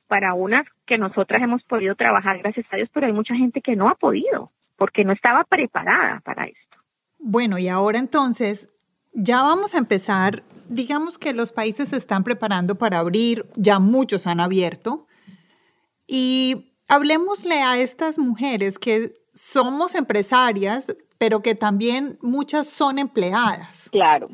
para 0.08 0.34
unas 0.34 0.66
que 0.86 0.98
nosotras 0.98 1.42
hemos 1.44 1.62
podido 1.64 1.96
trabajar, 1.96 2.38
gracias 2.40 2.66
a 2.72 2.78
Dios, 2.78 2.90
pero 2.94 3.08
hay 3.08 3.14
mucha 3.14 3.36
gente 3.36 3.60
que 3.60 3.76
no 3.76 3.90
ha 3.90 3.96
podido 3.96 4.50
porque 4.78 5.04
no 5.04 5.12
estaba 5.12 5.44
preparada 5.44 6.22
para 6.24 6.46
esto. 6.46 6.78
Bueno, 7.20 7.58
y 7.58 7.68
ahora 7.68 8.00
entonces 8.00 8.74
ya 9.14 9.42
vamos 9.42 9.76
a 9.76 9.80
empezar 9.80 10.44
digamos 10.68 11.18
que 11.18 11.34
los 11.34 11.52
países 11.52 11.90
se 11.90 11.98
están 11.98 12.24
preparando 12.24 12.76
para 12.76 13.00
abrir, 13.00 13.46
ya 13.56 13.80
muchos 13.80 14.28
han 14.28 14.40
abierto. 14.40 15.08
Y 16.08 16.74
hablemosle 16.88 17.62
a 17.62 17.78
estas 17.80 18.18
mujeres 18.18 18.80
que 18.80 19.14
somos 19.34 19.96
empresarias, 19.96 20.96
pero 21.18 21.42
que 21.42 21.56
también 21.56 22.18
muchas 22.22 22.68
son 22.68 23.00
empleadas. 23.00 23.90
Claro. 23.92 24.30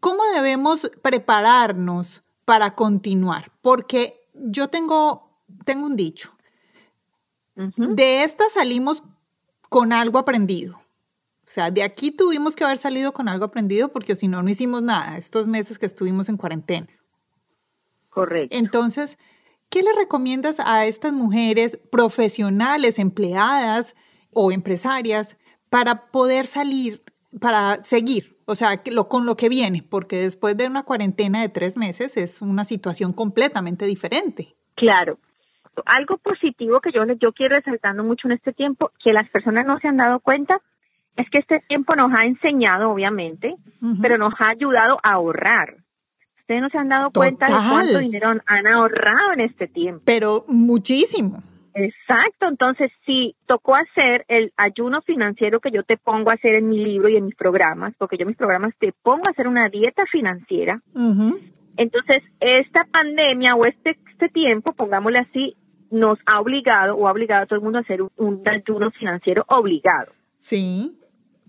¿Cómo 0.00 0.22
debemos 0.34 0.90
prepararnos 1.02 2.24
para 2.44 2.74
continuar? 2.74 3.50
Porque 3.62 4.20
yo 4.34 4.68
tengo, 4.68 5.40
tengo 5.64 5.86
un 5.86 5.96
dicho. 5.96 6.30
De 7.54 8.24
esta 8.24 8.50
salimos 8.50 9.02
con 9.68 9.92
algo 9.92 10.18
aprendido. 10.18 10.80
O 11.46 11.50
sea, 11.54 11.70
de 11.70 11.82
aquí 11.82 12.10
tuvimos 12.10 12.56
que 12.56 12.64
haber 12.64 12.78
salido 12.78 13.12
con 13.12 13.28
algo 13.28 13.44
aprendido 13.44 13.90
porque 13.90 14.14
si 14.14 14.28
no, 14.28 14.42
no 14.42 14.48
hicimos 14.48 14.82
nada 14.82 15.16
estos 15.18 15.46
meses 15.46 15.78
que 15.78 15.86
estuvimos 15.86 16.28
en 16.28 16.38
cuarentena. 16.38 16.86
Correcto. 18.08 18.56
Entonces, 18.56 19.18
¿qué 19.68 19.82
le 19.82 19.92
recomiendas 19.92 20.58
a 20.60 20.86
estas 20.86 21.12
mujeres 21.12 21.78
profesionales, 21.90 22.98
empleadas 22.98 23.94
o 24.32 24.52
empresarias 24.52 25.36
para 25.68 26.06
poder 26.06 26.46
salir, 26.46 27.02
para 27.40 27.82
seguir? 27.84 28.34
O 28.46 28.54
sea, 28.54 28.80
lo, 28.90 29.08
con 29.08 29.26
lo 29.26 29.36
que 29.36 29.48
viene, 29.48 29.82
porque 29.82 30.16
después 30.16 30.56
de 30.56 30.66
una 30.66 30.82
cuarentena 30.82 31.40
de 31.40 31.48
tres 31.48 31.76
meses 31.76 32.16
es 32.16 32.40
una 32.40 32.64
situación 32.64 33.12
completamente 33.12 33.86
diferente. 33.86 34.54
Claro. 34.76 35.18
Algo 35.86 36.18
positivo 36.18 36.80
que 36.80 36.92
yo, 36.92 37.04
yo 37.20 37.32
quiero 37.32 37.56
resaltando 37.56 38.04
mucho 38.04 38.28
en 38.28 38.32
este 38.32 38.52
tiempo, 38.52 38.90
que 39.02 39.12
las 39.12 39.28
personas 39.30 39.66
no 39.66 39.78
se 39.80 39.88
han 39.88 39.96
dado 39.96 40.20
cuenta, 40.20 40.60
es 41.16 41.30
que 41.30 41.38
este 41.38 41.60
tiempo 41.68 41.94
nos 41.94 42.12
ha 42.12 42.24
enseñado, 42.24 42.90
obviamente, 42.90 43.54
pero 44.02 44.18
nos 44.18 44.34
ha 44.40 44.48
ayudado 44.48 44.98
a 45.02 45.12
ahorrar. 45.12 45.76
Ustedes 46.40 46.60
no 46.60 46.68
se 46.68 46.78
han 46.78 46.88
dado 46.88 47.10
cuenta 47.10 47.46
de 47.46 47.52
cuánto 47.52 47.98
dinero 48.00 48.34
han 48.46 48.66
ahorrado 48.66 49.32
en 49.34 49.40
este 49.40 49.66
tiempo. 49.66 50.02
Pero 50.04 50.44
muchísimo. 50.48 51.42
Exacto, 51.74 52.46
entonces 52.48 52.92
si 53.04 53.34
tocó 53.46 53.74
hacer 53.74 54.24
el 54.28 54.52
ayuno 54.56 55.02
financiero 55.02 55.58
que 55.58 55.72
yo 55.72 55.82
te 55.82 55.96
pongo 55.96 56.30
a 56.30 56.34
hacer 56.34 56.54
en 56.54 56.68
mi 56.68 56.84
libro 56.84 57.08
y 57.08 57.16
en 57.16 57.24
mis 57.24 57.34
programas, 57.34 57.94
porque 57.98 58.16
yo 58.16 58.22
en 58.22 58.28
mis 58.28 58.36
programas 58.36 58.74
te 58.78 58.92
pongo 59.02 59.26
a 59.26 59.30
hacer 59.30 59.48
una 59.48 59.68
dieta 59.68 60.04
financiera, 60.06 60.80
Entonces, 61.76 62.22
esta 62.38 62.84
pandemia 62.92 63.56
o 63.56 63.64
este, 63.64 63.98
este 64.12 64.28
tiempo, 64.28 64.72
pongámosle 64.74 65.18
así, 65.18 65.56
nos 65.90 66.18
ha 66.26 66.40
obligado 66.40 66.94
o 66.94 67.08
ha 67.08 67.10
obligado 67.10 67.42
a 67.42 67.46
todo 67.46 67.56
el 67.56 67.64
mundo 67.64 67.78
a 67.78 67.82
hacer 67.82 68.02
un, 68.02 68.10
un 68.16 68.42
ayuno 68.48 68.92
financiero 68.92 69.44
obligado. 69.48 70.12
Sí. 70.36 70.92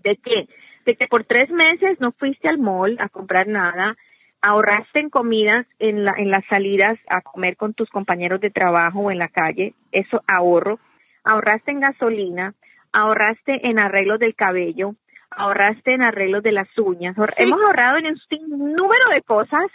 ¿De 0.06 0.16
qué? 0.18 0.46
De 0.84 0.94
que 0.94 1.08
por 1.08 1.24
tres 1.24 1.50
meses 1.50 2.00
no 2.00 2.12
fuiste 2.12 2.48
al 2.48 2.58
mall 2.58 2.96
a 3.00 3.08
comprar 3.08 3.48
nada, 3.48 3.96
ahorraste 4.40 5.00
en 5.00 5.10
comidas 5.10 5.66
en, 5.80 6.04
la, 6.04 6.14
en 6.16 6.30
las 6.30 6.44
salidas 6.46 6.96
a 7.08 7.22
comer 7.22 7.56
con 7.56 7.74
tus 7.74 7.90
compañeros 7.90 8.40
de 8.40 8.50
trabajo 8.50 9.00
o 9.00 9.10
en 9.10 9.18
la 9.18 9.26
calle, 9.26 9.74
eso 9.90 10.22
ahorro, 10.28 10.78
ahorraste 11.24 11.72
en 11.72 11.80
gasolina, 11.80 12.54
ahorraste 12.92 13.66
en 13.68 13.80
arreglos 13.80 14.20
del 14.20 14.36
cabello, 14.36 14.94
ahorraste 15.30 15.94
en 15.94 16.02
arreglos 16.02 16.44
de 16.44 16.52
las 16.52 16.68
uñas, 16.78 17.16
hemos 17.38 17.60
ahorrado 17.60 17.98
en 17.98 18.06
un 18.06 18.72
número 18.74 19.08
de 19.12 19.22
cosas 19.22 19.66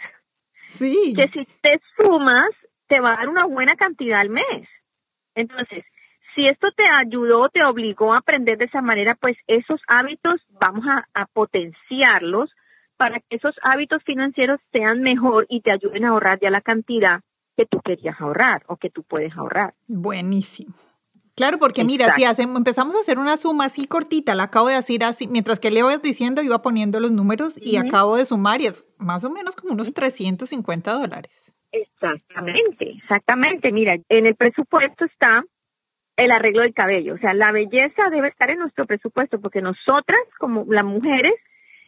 sí. 0.62 1.12
que 1.14 1.28
si 1.28 1.44
te 1.60 1.78
sumas 1.94 2.48
te 2.88 3.00
va 3.00 3.12
a 3.12 3.16
dar 3.16 3.28
una 3.28 3.44
buena 3.44 3.76
cantidad 3.76 4.20
al 4.20 4.30
mes. 4.30 4.66
Entonces, 5.34 5.84
si 6.34 6.46
esto 6.46 6.68
te 6.76 6.84
ayudó, 6.84 7.48
te 7.48 7.64
obligó 7.64 8.12
a 8.14 8.18
aprender 8.18 8.58
de 8.58 8.66
esa 8.66 8.82
manera, 8.82 9.14
pues 9.20 9.36
esos 9.46 9.80
hábitos 9.86 10.40
vamos 10.60 10.84
a, 10.86 11.06
a 11.14 11.26
potenciarlos 11.26 12.50
para 12.96 13.20
que 13.20 13.36
esos 13.36 13.54
hábitos 13.62 14.02
financieros 14.04 14.60
sean 14.70 15.00
mejor 15.00 15.46
y 15.48 15.60
te 15.60 15.72
ayuden 15.72 16.04
a 16.04 16.10
ahorrar 16.10 16.38
ya 16.40 16.50
la 16.50 16.60
cantidad 16.60 17.20
que 17.56 17.66
tú 17.66 17.80
querías 17.80 18.20
ahorrar 18.20 18.62
o 18.68 18.76
que 18.76 18.90
tú 18.90 19.02
puedes 19.02 19.36
ahorrar. 19.36 19.74
Buenísimo. 19.86 20.72
Claro, 21.34 21.58
porque 21.58 21.82
mira, 21.82 22.12
si 22.12 22.24
hacemos, 22.24 22.58
empezamos 22.58 22.94
a 22.94 23.00
hacer 23.00 23.18
una 23.18 23.38
suma 23.38 23.64
así 23.64 23.86
cortita, 23.86 24.34
la 24.34 24.44
acabo 24.44 24.68
de 24.68 24.74
decir 24.74 25.02
así, 25.02 25.26
mientras 25.26 25.60
que 25.60 25.70
le 25.70 25.80
ibas 25.80 26.02
diciendo, 26.02 26.42
iba 26.42 26.60
poniendo 26.60 27.00
los 27.00 27.10
números 27.10 27.58
y 27.60 27.76
acabo 27.76 28.16
de 28.16 28.26
sumar 28.26 28.60
y 28.60 28.66
es 28.66 28.86
más 28.98 29.24
o 29.24 29.30
menos 29.30 29.56
como 29.56 29.72
unos 29.72 29.94
350 29.94 30.92
dólares. 30.92 31.52
Exactamente, 31.72 32.90
exactamente. 33.02 33.72
Mira, 33.72 33.96
en 34.10 34.26
el 34.26 34.36
presupuesto 34.36 35.06
está 35.06 35.42
el 36.16 36.30
arreglo 36.30 36.62
del 36.62 36.74
cabello, 36.74 37.14
o 37.14 37.18
sea, 37.18 37.34
la 37.34 37.52
belleza 37.52 38.10
debe 38.10 38.28
estar 38.28 38.50
en 38.50 38.58
nuestro 38.58 38.86
presupuesto 38.86 39.40
porque 39.40 39.62
nosotras, 39.62 40.20
como 40.38 40.64
las 40.68 40.84
mujeres, 40.84 41.34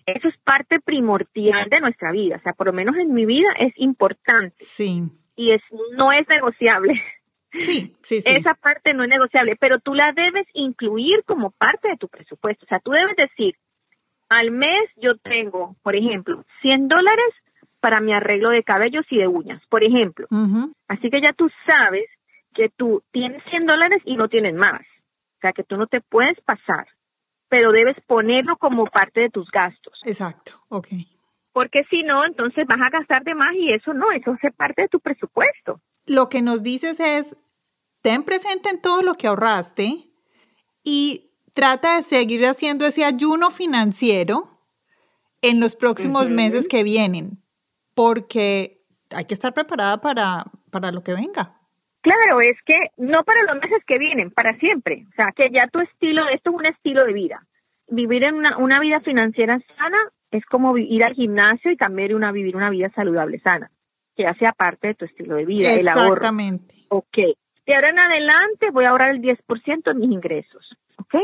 eso 0.07 0.29
es 0.29 0.37
parte 0.39 0.81
primordial 0.81 1.69
de 1.69 1.81
nuestra 1.81 2.13
vida, 2.13 2.37
o 2.37 2.41
sea, 2.41 2.53
por 2.53 2.67
lo 2.67 2.73
menos 2.73 2.97
en 2.97 3.13
mi 3.13 3.27
vida 3.27 3.49
es 3.59 3.73
importante. 3.77 4.57
Sí. 4.59 5.03
Y 5.37 5.53
es 5.53 5.63
no 5.97 6.13
es 6.13 6.29
negociable. 6.29 6.95
Sí, 7.53 7.93
sí, 8.03 8.21
sí. 8.21 8.31
Esa 8.31 8.55
parte 8.55 8.95
no 8.95 9.05
es 9.05 9.09
negociable, 9.09 9.57
pero 9.57 9.79
tú 9.79 9.95
la 9.95 10.13
debes 10.13 10.47
incluir 10.55 11.23
como 11.25 11.51
parte 11.53 11.89
de 11.89 11.97
tu 11.97 12.09
presupuesto. 12.09 12.67
O 12.67 12.69
sea, 12.69 12.81
tú 12.81 12.91
debes 12.91 13.15
decir, 13.17 13.55
al 14.29 14.51
mes 14.51 14.91
yo 14.97 15.17
tengo, 15.19 15.77
por 15.83 15.95
ejemplo, 15.95 16.45
100 16.63 16.89
dólares 16.89 17.27
para 17.81 18.01
mi 18.01 18.13
arreglo 18.13 18.51
de 18.51 18.65
cabellos 18.65 19.05
y 19.11 19.19
de 19.19 19.29
uñas, 19.29 19.63
por 19.69 19.85
ejemplo. 19.85 20.27
Así 20.89 21.11
que 21.11 21.21
ya 21.21 21.33
tú 21.33 21.49
sabes 21.67 22.07
que 22.55 22.71
tú 22.71 23.03
tienes 23.13 23.43
100 23.51 23.67
dólares 23.67 24.03
y 24.05 24.17
no 24.17 24.29
tienes 24.29 24.55
más. 24.55 24.81
O 24.81 25.41
sea, 25.41 25.53
que 25.53 25.65
tú 25.65 25.77
no 25.77 25.87
te 25.87 26.01
puedes 26.01 26.41
pasar, 26.41 26.87
pero 27.49 27.73
debes 27.73 27.97
ponerlo 28.07 28.57
como 28.57 28.87
parte 28.87 29.21
de 29.21 29.31
tus 29.31 29.51
gastos. 29.51 30.01
Exacto, 30.05 30.53
ok. 30.69 30.89
Porque 31.53 31.83
si 31.91 32.03
no, 32.03 32.25
entonces 32.25 32.67
vas 32.67 32.81
a 32.81 32.91
gastar 32.91 33.23
de 33.25 33.35
más 33.35 33.55
y 33.55 33.73
eso 33.73 33.93
no, 33.93 34.11
eso 34.13 34.33
hace 34.33 34.51
parte 34.51 34.83
de 34.83 34.89
tu 34.89 35.01
presupuesto. 35.01 35.81
Lo 36.07 36.29
que 36.29 36.43
nos 36.43 36.63
dices 36.63 36.99
es, 36.99 37.37
ten 38.03 38.25
presente 38.25 38.71
en 38.71 38.81
todo 38.81 39.03
lo 39.03 39.15
que 39.15 39.27
ahorraste 39.27 40.09
y 40.83 41.31
trata 41.53 41.97
de 41.97 42.03
seguir 42.03 42.45
haciendo 42.47 42.87
ese 42.87 43.05
ayuno 43.05 43.51
financiero 43.51 44.61
en 45.43 45.61
los 45.61 45.77
próximos 45.77 46.29
meses 46.31 46.67
que 46.69 46.83
vienen, 46.83 47.43
porque 47.95 48.83
hay 49.15 49.27
que 49.27 49.35
estar 49.35 49.53
preparada 49.55 50.01
para, 50.01 50.45
para 50.71 50.91
lo 50.91 51.03
que 51.05 51.15
venga. 51.15 51.61
Claro, 52.05 52.43
es 52.43 52.59
que 52.67 52.75
no 52.99 53.25
para 53.25 53.43
los 53.45 53.63
meses 53.63 53.83
que 53.87 53.99
vienen, 53.99 54.31
para 54.31 54.55
siempre. 54.59 55.07
O 55.11 55.15
sea, 55.17 55.33
que 55.35 55.49
ya 55.51 55.69
tu 55.69 55.81
estilo, 55.81 56.29
esto 56.29 56.51
es 56.51 56.57
un 56.57 56.67
estilo 56.67 57.07
de 57.07 57.15
vida. 57.15 57.47
Vivir 57.89 58.25
en 58.25 58.35
una, 58.35 58.59
una 58.59 58.79
vida 58.79 59.01
financiera 59.01 59.59
sana 59.79 59.97
es 60.31 60.45
como 60.45 60.77
ir 60.77 61.03
al 61.03 61.15
gimnasio 61.15 61.71
y 61.71 61.79
cambiar 61.79 62.15
una, 62.15 62.31
vivir 62.31 62.57
una 62.57 62.69
vida 62.69 62.91
saludable, 62.95 63.39
sana, 63.39 63.71
que 64.15 64.25
ya 64.25 64.35
sea 64.35 64.53
parte 64.53 64.89
de 64.89 64.95
tu 64.97 65.07
estilo 65.07 65.37
de 65.37 65.47
vida, 65.47 65.73
el 65.73 65.89
ahorro. 65.89 66.17
Exactamente. 66.17 66.75
Ok. 66.91 67.17
De 67.65 67.75
ahora 67.75 67.89
en 67.89 67.99
adelante 67.99 68.71
voy 68.71 68.85
a 68.85 68.91
ahorrar 68.91 69.13
el 69.13 69.23
10% 69.23 69.85
de 69.85 69.95
mis 69.95 70.11
ingresos, 70.11 70.77
¿ok? 70.99 71.15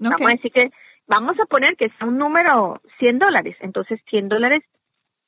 Vamos 0.00 0.22
a 0.22 0.30
decir 0.32 0.50
que, 0.50 0.70
vamos 1.06 1.38
a 1.38 1.46
poner 1.46 1.76
que 1.76 1.88
sea 1.90 2.08
un 2.08 2.18
número 2.18 2.80
100 2.98 3.20
dólares. 3.20 3.56
Entonces, 3.60 4.00
100 4.10 4.28
dólares 4.28 4.64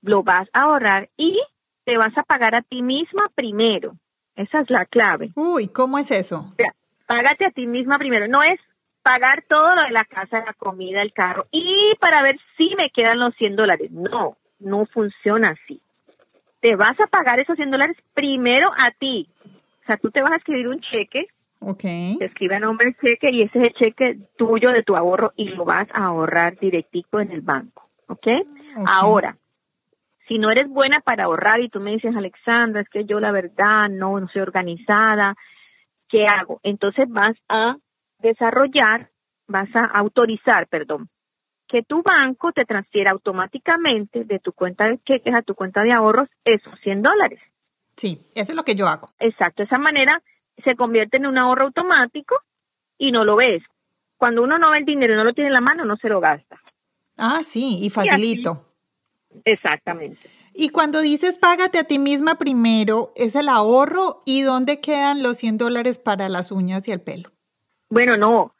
lo 0.03 0.25
vas 0.25 0.49
a 0.53 0.63
ahorrar 0.63 1.09
y 1.17 1.41
te 1.85 1.97
vas 1.97 2.19
a 2.19 2.25
pagar 2.25 2.57
a 2.57 2.63
ti 2.63 2.83
misma 2.83 3.31
primero. 3.37 3.95
Esa 4.37 4.61
es 4.61 4.71
la 4.71 4.85
clave. 4.87 5.31
Uy, 5.37 5.69
¿cómo 5.69 5.99
es 5.99 6.11
eso? 6.11 6.47
O 6.51 6.55
sea, 6.55 6.75
págate 7.07 7.47
a 7.47 7.51
ti 7.51 7.67
misma 7.67 7.99
primero. 7.99 8.27
No 8.29 8.43
es 8.43 8.61
pagar 9.03 9.45
todo 9.49 9.75
lo 9.75 9.83
de 9.83 9.91
la 9.91 10.05
casa, 10.05 10.43
la 10.45 10.55
comida, 10.55 11.03
el 11.03 11.13
carro 11.13 11.47
y 11.53 11.95
para 12.01 12.23
ver 12.23 12.39
si 12.57 12.75
me 12.75 12.91
quedan 12.91 13.21
los 13.21 13.35
100 13.37 13.57
dólares. 13.57 13.91
No, 13.93 14.37
no 14.59 14.87
funciona 14.87 15.51
así. 15.51 15.81
Te 16.61 16.75
vas 16.75 16.99
a 16.99 17.07
pagar 17.07 17.39
esos 17.39 17.57
100 17.57 17.71
dólares 17.71 17.97
primero 18.15 18.71
a 18.73 18.91
ti. 18.99 19.29
O 19.83 19.87
sea, 19.87 19.99
tú 19.99 20.11
te 20.11 20.23
vas 20.23 20.33
a 20.33 20.37
escribir 20.37 20.69
un 20.69 20.81
cheque. 20.81 21.27
Ok. 21.61 21.83
Te 22.19 22.25
escribe 22.25 22.57
a 22.57 22.61
nombre 22.61 22.89
el 22.89 22.97
cheque 22.97 23.31
y 23.31 23.43
ese 23.43 23.59
es 23.59 23.65
el 23.65 23.73
cheque 23.75 24.19
tuyo 24.37 24.71
de 24.71 24.83
tu 24.83 24.97
ahorro 24.97 25.33
y 25.37 25.51
lo 25.51 25.65
vas 25.65 25.89
a 25.93 26.07
ahorrar 26.07 26.59
directico 26.59 27.21
en 27.21 27.31
el 27.31 27.43
banco. 27.43 27.89
¿Ok? 28.09 28.19
okay. 28.19 28.43
Ahora, 28.87 29.37
si 30.29 30.39
no 30.39 30.51
eres 30.51 30.69
buena 30.69 31.01
para 31.01 31.25
ahorrar 31.25 31.61
y 31.61 31.69
tú 31.69 31.81
me 31.81 31.93
dices, 31.93 32.15
Alexandra, 32.17 32.81
es 32.81 32.89
que 32.89 33.05
yo 33.05 33.21
la 33.21 33.31
verdad 33.31 33.89
no, 33.91 34.19
no 34.19 34.29
soy 34.29 34.43
organizada, 34.43 35.35
¿qué 36.09 36.27
hago? 36.27 36.61
Entonces 36.63 37.07
vas 37.09 37.37
a 37.49 37.77
desarrollar, 38.19 39.11
vas 39.47 39.69
a 39.75 39.85
autorizar, 39.85 40.67
perdón, 40.69 41.09
que 41.69 41.83
tu 41.83 42.03
banco 42.03 42.53
te 42.53 42.65
transfiera 42.65 43.11
automáticamente 43.11 44.25
de 44.25 44.39
tu 44.39 44.53
cuenta 44.53 44.87
de 44.87 44.99
cheques 45.05 45.35
a 45.35 45.43
tu 45.43 45.55
cuenta 45.55 45.83
de 45.83 45.93
ahorros 45.93 46.29
esos 46.45 46.79
100 46.81 47.03
dólares. 47.03 47.41
Sí, 47.97 48.27
eso 48.35 48.53
es 48.53 48.57
lo 48.57 48.65
que 48.65 48.75
yo 48.75 48.87
hago. 48.89 49.11
Exacto, 49.19 49.63
de 49.63 49.67
esa 49.67 49.79
manera 49.79 50.23
se 50.63 50.77
convierte 50.77 51.17
en 51.17 51.27
un 51.27 51.39
ahorro 51.39 51.67
automático 51.67 52.37
y 52.99 53.13
no 53.13 53.25
lo 53.25 53.37
ves. 53.37 53.63
Cuando 54.17 54.43
uno 54.43 54.59
no 54.59 54.71
ve 54.71 54.79
el 54.79 54.85
dinero 54.85 55.15
y 55.15 55.17
no 55.17 55.25
lo 55.25 55.35
tiene 55.35 55.49
en 55.49 55.55
la 55.55 55.61
mano, 55.61 55.85
no 55.85 55.97
se 55.97 56.09
lo 56.09 56.21
gasta. 56.21 56.61
Ah, 57.19 57.41
sí, 57.43 57.79
y 57.83 57.91
facilito. 57.91 58.74
Exactamente. 59.45 60.19
Y 60.55 60.69
cuando 60.69 61.01
dices 61.01 61.39
págate 61.39 61.79
a 61.79 61.85
ti 61.85 61.99
misma 61.99 62.37
primero, 62.37 63.13
¿es 63.17 63.35
el 63.35 63.49
ahorro 63.49 64.23
y 64.25 64.43
dónde 64.43 64.81
quedan 64.81 65.23
los 65.23 65.39
100 65.39 65.59
dólares 65.59 65.99
para 65.99 66.29
las 66.29 66.53
uñas 66.53 66.87
y 66.87 66.93
el 66.93 67.01
pelo? 67.01 67.31
Bueno, 67.91 68.17
no. 68.17 68.55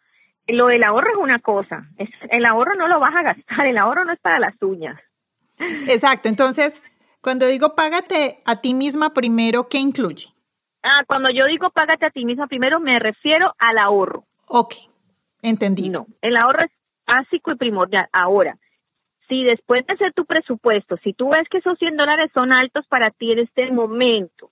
Lo 0.47 0.67
del 0.67 0.83
ahorro 0.83 1.11
es 1.11 1.17
una 1.17 1.39
cosa. 1.39 1.89
Es, 1.97 2.09
el 2.31 2.45
ahorro 2.45 2.75
no 2.77 2.89
lo 2.89 3.01
vas 3.01 3.15
a 3.15 3.23
gastar. 3.23 3.67
El 3.67 3.79
ahorro 3.79 4.05
no 4.05 4.13
es 4.13 4.21
para 4.21 4.39
las 4.39 4.61
uñas. 4.61 5.01
Exacto. 5.59 6.29
Entonces, 6.29 6.83
cuando 7.21 7.47
digo 7.47 7.75
págate 7.75 8.43
a 8.45 8.61
ti 8.61 8.75
misma 8.75 9.15
primero, 9.15 9.69
¿qué 9.69 9.79
incluye? 9.79 10.29
Ah, 10.83 11.03
cuando 11.07 11.31
yo 11.31 11.47
digo 11.47 11.71
págate 11.71 12.07
a 12.07 12.11
ti 12.11 12.25
misma 12.25 12.47
primero, 12.47 12.81
me 12.81 12.99
refiero 12.99 13.55
al 13.59 13.79
ahorro. 13.79 14.25
Ok. 14.49 14.75
Entendí. 15.41 15.91
No. 15.91 16.07
El 16.21 16.37
ahorro 16.37 16.65
es 16.65 16.71
básico 17.07 17.53
y 17.53 17.57
primordial. 17.57 18.09
Ahora, 18.13 18.59
si 19.29 19.45
después 19.45 19.87
de 19.87 19.95
hacer 19.95 20.13
tu 20.13 20.25
presupuesto, 20.25 20.97
si 20.99 21.13
tú 21.13 21.31
ves 21.31 21.49
que 21.49 21.59
esos 21.59 21.79
100 21.79 21.97
dólares 21.97 22.31
son 22.35 22.53
altos 22.53 22.87
para 22.87 23.11
ti 23.11 23.33
en 23.33 23.41
este 23.41 23.71
momento, 23.71 24.51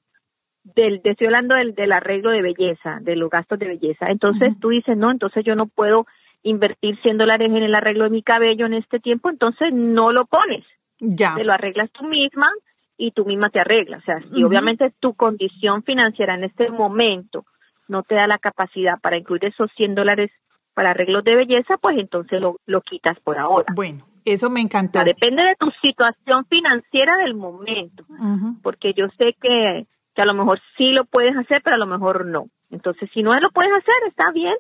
del, 0.64 1.00
estoy 1.04 1.26
hablando 1.26 1.54
del, 1.54 1.74
del 1.74 1.92
arreglo 1.92 2.30
de 2.30 2.42
belleza, 2.42 2.98
de 3.00 3.16
los 3.16 3.30
gastos 3.30 3.58
de 3.58 3.68
belleza, 3.68 4.06
entonces 4.11 4.52
uh 4.52 4.54
-huh. 4.54 4.61
tú 4.61 4.68
dices, 4.70 4.96
no, 4.96 5.11
entonces 5.11 5.44
yo 5.44 5.56
no 5.56 5.66
puedo 5.66 6.06
invertir 6.42 6.98
100 7.02 7.18
dólares 7.18 7.50
en 7.50 7.62
el 7.62 7.74
arreglo 7.74 8.04
de 8.04 8.11
mi 8.11 8.22
cabello 8.22 8.66
en 8.66 8.74
este 8.74 9.00
tiempo, 9.00 9.30
entonces 9.30 9.72
no 9.72 10.12
lo 10.12 10.26
pones. 10.26 10.64
Ya. 10.98 11.35
Te 11.35 11.44
lo 11.44 11.52
arreglas 11.52 11.90
tú 11.90 12.04
misma 12.04 12.48
y 12.96 13.11
tú 13.11 13.24
misma 13.24 13.50
te 13.50 13.61
arreglas. 13.61 14.02
O 14.02 14.04
sea, 14.04 14.20
si 14.20 14.26
uh 14.26 14.30
-huh. 14.30 14.46
obviamente 14.46 14.92
tu 15.00 15.14
condición 15.14 15.82
financiera 15.82 16.35
en 16.35 16.44
este 16.44 16.70
momento 16.70 17.44
no 17.88 18.02
te 18.02 18.14
da 18.14 18.26
la 18.26 18.38
capacidad 18.38 19.00
para 19.00 19.16
incluir 19.16 19.44
esos 19.44 19.70
100 19.76 19.94
dólares 19.94 20.30
para 20.74 20.90
arreglos 20.90 21.24
de 21.24 21.35
belleza, 21.37 21.76
pues 21.76 21.98
entonces 21.98 22.40
lo, 22.40 22.56
lo 22.66 22.80
quitas 22.80 23.18
por 23.20 23.38
ahora. 23.38 23.66
Bueno, 23.74 24.04
eso 24.24 24.50
me 24.50 24.61
encantó. 24.61 25.00
O 25.00 25.02
sea, 25.02 25.12
depende 25.12 25.42
de 25.42 25.56
tu 25.56 25.70
situación 25.82 26.44
financiera 26.46 27.16
del 27.18 27.35
momento, 27.35 28.04
uh 28.08 28.14
-huh. 28.14 28.62
porque 28.62 28.92
yo 28.94 29.08
sé 29.18 29.35
que, 29.40 29.87
que 30.14 30.22
a 30.22 30.26
lo 30.26 30.35
mejor 30.35 30.61
sí 30.76 30.90
lo 30.92 31.04
puedes 31.04 31.37
hacer, 31.37 31.62
pero 31.62 31.76
a 31.76 31.78
lo 31.78 31.87
mejor 31.87 32.26
no. 32.26 32.46
Entonces, 32.70 33.11
si 33.12 33.22
no 33.22 33.38
lo 33.38 33.50
puedes 33.50 33.72
hacer, 33.72 33.94
está 34.08 34.30
bien, 34.32 34.54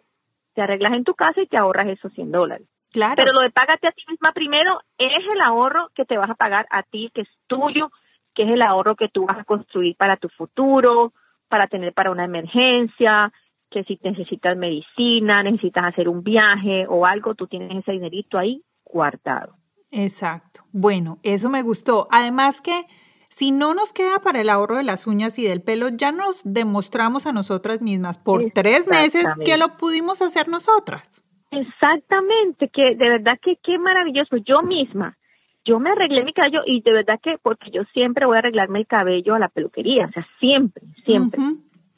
te 0.54 0.62
arreglas 0.62 0.92
en 0.92 1.04
tu 1.04 1.14
casa 1.14 1.40
y 1.40 1.46
te 1.46 1.56
ahorras 1.56 1.88
esos 1.88 2.12
100 2.12 2.30
dólares. 2.30 2.66
Claro. 2.92 3.14
Pero 3.16 3.32
lo 3.32 3.40
de 3.40 3.50
págate 3.50 3.88
a 3.88 3.92
ti 3.92 4.02
misma 4.06 4.32
primero 4.32 4.80
es 4.98 5.24
el 5.32 5.40
ahorro 5.40 5.88
que 5.94 6.04
te 6.04 6.18
vas 6.18 6.28
a 6.28 6.34
pagar 6.34 6.66
a 6.70 6.82
ti, 6.82 7.10
que 7.14 7.22
es 7.22 7.28
tuyo, 7.46 7.90
que 8.34 8.42
es 8.42 8.50
el 8.50 8.60
ahorro 8.60 8.96
que 8.96 9.08
tú 9.08 9.26
vas 9.26 9.38
a 9.38 9.44
construir 9.44 9.96
para 9.96 10.18
tu 10.18 10.28
futuro, 10.28 11.12
para 11.48 11.68
tener 11.68 11.94
para 11.94 12.10
una 12.10 12.24
emergencia, 12.24 13.32
que 13.70 13.84
si 13.84 13.98
necesitas 14.02 14.56
medicina, 14.56 15.42
necesitas 15.42 15.86
hacer 15.86 16.08
un 16.08 16.22
viaje 16.22 16.86
o 16.86 17.06
algo, 17.06 17.34
tú 17.34 17.46
tienes 17.46 17.78
ese 17.78 17.92
dinerito 17.92 18.38
ahí 18.38 18.62
Exacto. 19.90 20.62
Bueno, 20.72 21.18
eso 21.22 21.48
me 21.50 21.62
gustó. 21.62 22.08
Además 22.10 22.60
que 22.60 22.86
si 23.28 23.50
no 23.50 23.74
nos 23.74 23.92
queda 23.92 24.18
para 24.22 24.40
el 24.40 24.50
ahorro 24.50 24.76
de 24.76 24.82
las 24.82 25.06
uñas 25.06 25.38
y 25.38 25.44
del 25.46 25.62
pelo, 25.62 25.88
ya 25.88 26.12
nos 26.12 26.42
demostramos 26.44 27.26
a 27.26 27.32
nosotras 27.32 27.80
mismas 27.80 28.18
por 28.18 28.42
tres 28.54 28.88
meses 28.88 29.26
que 29.44 29.56
lo 29.56 29.76
pudimos 29.76 30.20
hacer 30.22 30.48
nosotras. 30.48 31.24
Exactamente, 31.50 32.68
que 32.68 32.94
de 32.94 33.08
verdad 33.08 33.38
que 33.42 33.56
qué 33.62 33.78
maravilloso. 33.78 34.36
Yo 34.38 34.62
misma, 34.62 35.16
yo 35.64 35.78
me 35.78 35.90
arreglé 35.90 36.24
mi 36.24 36.32
cabello 36.32 36.60
y 36.66 36.80
de 36.82 36.92
verdad 36.92 37.20
que, 37.22 37.36
porque 37.42 37.70
yo 37.70 37.84
siempre 37.92 38.26
voy 38.26 38.36
a 38.36 38.38
arreglarme 38.40 38.80
el 38.80 38.86
cabello 38.86 39.34
a 39.34 39.38
la 39.38 39.48
peluquería, 39.48 40.06
o 40.06 40.12
sea, 40.12 40.26
siempre, 40.40 40.82
siempre. 41.04 41.40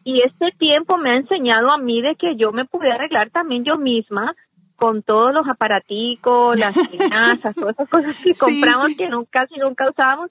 Y 0.04 0.20
este 0.22 0.50
tiempo 0.58 0.98
me 0.98 1.10
ha 1.10 1.16
enseñado 1.16 1.70
a 1.70 1.78
mí 1.78 2.02
de 2.02 2.14
que 2.16 2.36
yo 2.36 2.52
me 2.52 2.64
pude 2.64 2.92
arreglar 2.92 3.30
también 3.30 3.64
yo 3.64 3.78
misma 3.78 4.36
con 4.76 5.02
todos 5.02 5.32
los 5.32 5.46
aparaticos, 5.48 6.58
las 6.58 6.74
finanzas, 6.90 7.54
todas 7.54 7.74
esas 7.74 7.88
cosas 7.88 8.16
que 8.22 8.34
compramos 8.34 8.94
que 8.96 9.08
nunca, 9.08 9.46
casi 9.46 9.58
nunca 9.58 9.88
usábamos 9.88 10.30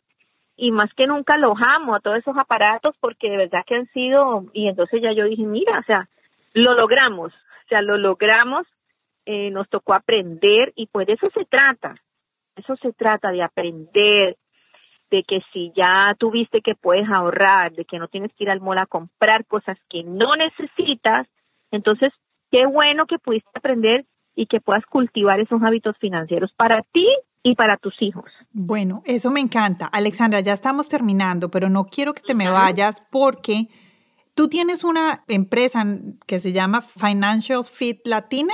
y 0.55 0.71
más 0.71 0.93
que 0.93 1.07
nunca 1.07 1.35
alojamos 1.35 1.95
a 1.95 1.99
todos 1.99 2.17
esos 2.17 2.37
aparatos 2.37 2.95
porque 2.99 3.29
de 3.29 3.37
verdad 3.37 3.63
que 3.65 3.75
han 3.75 3.87
sido, 3.87 4.45
y 4.53 4.67
entonces 4.67 5.01
ya 5.01 5.11
yo 5.11 5.25
dije, 5.25 5.43
mira, 5.43 5.79
o 5.79 5.83
sea, 5.83 6.07
lo 6.53 6.75
logramos, 6.75 7.33
o 7.33 7.67
sea, 7.69 7.81
lo 7.81 7.97
logramos, 7.97 8.67
eh, 9.25 9.49
nos 9.51 9.67
tocó 9.69 9.93
aprender 9.93 10.73
y 10.75 10.87
pues 10.87 11.07
de 11.07 11.13
eso 11.13 11.29
se 11.33 11.45
trata, 11.45 11.95
eso 12.55 12.75
se 12.77 12.93
trata 12.93 13.31
de 13.31 13.41
aprender, 13.41 14.37
de 15.09 15.23
que 15.23 15.41
si 15.51 15.71
ya 15.75 16.15
tuviste 16.17 16.61
que 16.61 16.75
puedes 16.75 17.09
ahorrar, 17.09 17.71
de 17.73 17.85
que 17.85 17.99
no 17.99 18.07
tienes 18.07 18.31
que 18.33 18.43
ir 18.43 18.49
al 18.49 18.61
mall 18.61 18.79
a 18.79 18.85
comprar 18.85 19.45
cosas 19.45 19.77
que 19.89 20.03
no 20.03 20.35
necesitas, 20.35 21.27
entonces 21.71 22.11
qué 22.51 22.65
bueno 22.65 23.05
que 23.07 23.19
pudiste 23.19 23.49
aprender 23.53 24.05
y 24.35 24.47
que 24.47 24.59
puedas 24.59 24.85
cultivar 24.85 25.39
esos 25.39 25.61
hábitos 25.63 25.97
financieros 25.99 26.51
para 26.55 26.81
ti 26.91 27.07
y 27.43 27.55
para 27.55 27.77
tus 27.77 27.93
hijos. 28.01 28.25
Bueno, 28.51 29.03
eso 29.05 29.29
me 29.29 29.41
encanta. 29.41 29.87
Alexandra, 29.87 30.39
ya 30.39 30.53
estamos 30.53 30.87
terminando, 30.87 31.49
pero 31.49 31.69
no 31.69 31.85
quiero 31.85 32.13
que 32.13 32.21
te 32.21 32.33
me 32.33 32.49
vayas 32.49 33.03
porque 33.11 33.67
tú 34.33 34.47
tienes 34.47 34.83
una 34.83 35.23
empresa 35.27 35.83
que 36.25 36.39
se 36.39 36.53
llama 36.53 36.81
Financial 36.81 37.63
Fit 37.63 37.99
Latina. 38.05 38.53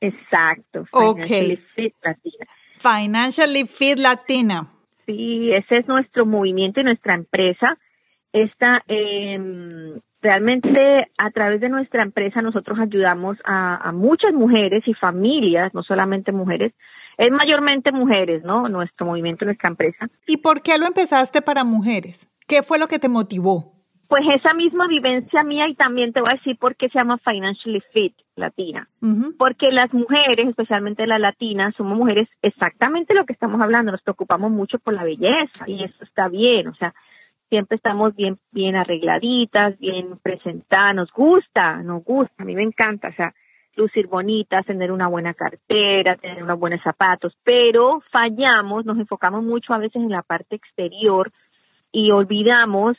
Exacto. 0.00 0.84
Financially 0.92 1.56
Fit 1.74 1.94
Latina. 2.02 2.46
Financially 2.76 3.66
Fit 3.66 3.98
Latina. 3.98 4.68
Sí, 5.06 5.52
ese 5.52 5.78
es 5.78 5.88
nuestro 5.88 6.26
movimiento 6.26 6.80
y 6.80 6.84
nuestra 6.84 7.14
empresa. 7.14 7.78
Esta, 8.32 8.82
eh, 8.88 10.00
realmente 10.22 11.08
a 11.18 11.30
través 11.30 11.60
de 11.60 11.68
nuestra 11.68 12.02
empresa 12.02 12.40
nosotros 12.40 12.78
ayudamos 12.78 13.36
a, 13.44 13.90
muchas 13.92 14.32
mujeres 14.32 14.82
y 14.86 14.94
familias, 14.94 15.74
no 15.74 15.82
solamente 15.82 16.32
mujeres, 16.32 16.72
es 17.18 17.30
mayormente 17.30 17.92
mujeres, 17.92 18.42
¿no? 18.44 18.68
Nuestro 18.68 19.04
movimiento, 19.04 19.44
nuestra 19.44 19.68
empresa. 19.68 20.08
¿Y 20.26 20.38
por 20.38 20.62
qué 20.62 20.78
lo 20.78 20.86
empezaste 20.86 21.42
para 21.42 21.64
mujeres? 21.64 22.28
¿Qué 22.46 22.62
fue 22.62 22.78
lo 22.78 22.86
que 22.86 22.98
te 22.98 23.08
motivó? 23.08 23.72
Pues 24.08 24.24
esa 24.34 24.54
misma 24.54 24.86
vivencia 24.88 25.42
mía 25.42 25.68
y 25.68 25.74
también 25.74 26.12
te 26.12 26.20
voy 26.20 26.30
a 26.30 26.34
decir 26.34 26.56
por 26.58 26.76
qué 26.76 26.88
se 26.88 26.98
llama 26.98 27.18
Financially 27.18 27.82
Fit 27.92 28.14
Latina. 28.36 28.88
Porque 29.38 29.70
las 29.70 29.92
mujeres, 29.92 30.48
especialmente 30.48 31.06
las 31.06 31.20
latinas, 31.20 31.74
somos 31.76 31.96
mujeres 31.96 32.28
exactamente 32.42 33.14
lo 33.14 33.24
que 33.24 33.32
estamos 33.32 33.60
hablando, 33.60 33.90
nos 33.90 34.02
preocupamos 34.02 34.50
mucho 34.50 34.78
por 34.78 34.94
la 34.94 35.04
belleza 35.04 35.64
y 35.66 35.82
eso 35.82 36.04
está 36.04 36.28
bien, 36.28 36.68
o 36.68 36.74
sea, 36.74 36.94
siempre 37.52 37.76
estamos 37.76 38.16
bien, 38.16 38.38
bien 38.50 38.76
arregladitas, 38.76 39.78
bien 39.78 40.16
presentadas, 40.22 40.94
nos 40.94 41.12
gusta, 41.12 41.82
nos 41.82 42.02
gusta, 42.02 42.32
a 42.38 42.46
mí 42.46 42.54
me 42.54 42.62
encanta, 42.62 43.08
o 43.08 43.12
sea, 43.12 43.34
lucir 43.76 44.06
bonitas, 44.06 44.64
tener 44.64 44.90
una 44.90 45.06
buena 45.06 45.34
cartera, 45.34 46.16
tener 46.16 46.42
unos 46.42 46.58
buenos 46.58 46.80
zapatos, 46.82 47.36
pero 47.44 48.00
fallamos, 48.10 48.86
nos 48.86 48.98
enfocamos 48.98 49.44
mucho 49.44 49.74
a 49.74 49.78
veces 49.78 49.96
en 49.96 50.08
la 50.08 50.22
parte 50.22 50.56
exterior 50.56 51.30
y 51.92 52.10
olvidamos 52.10 52.96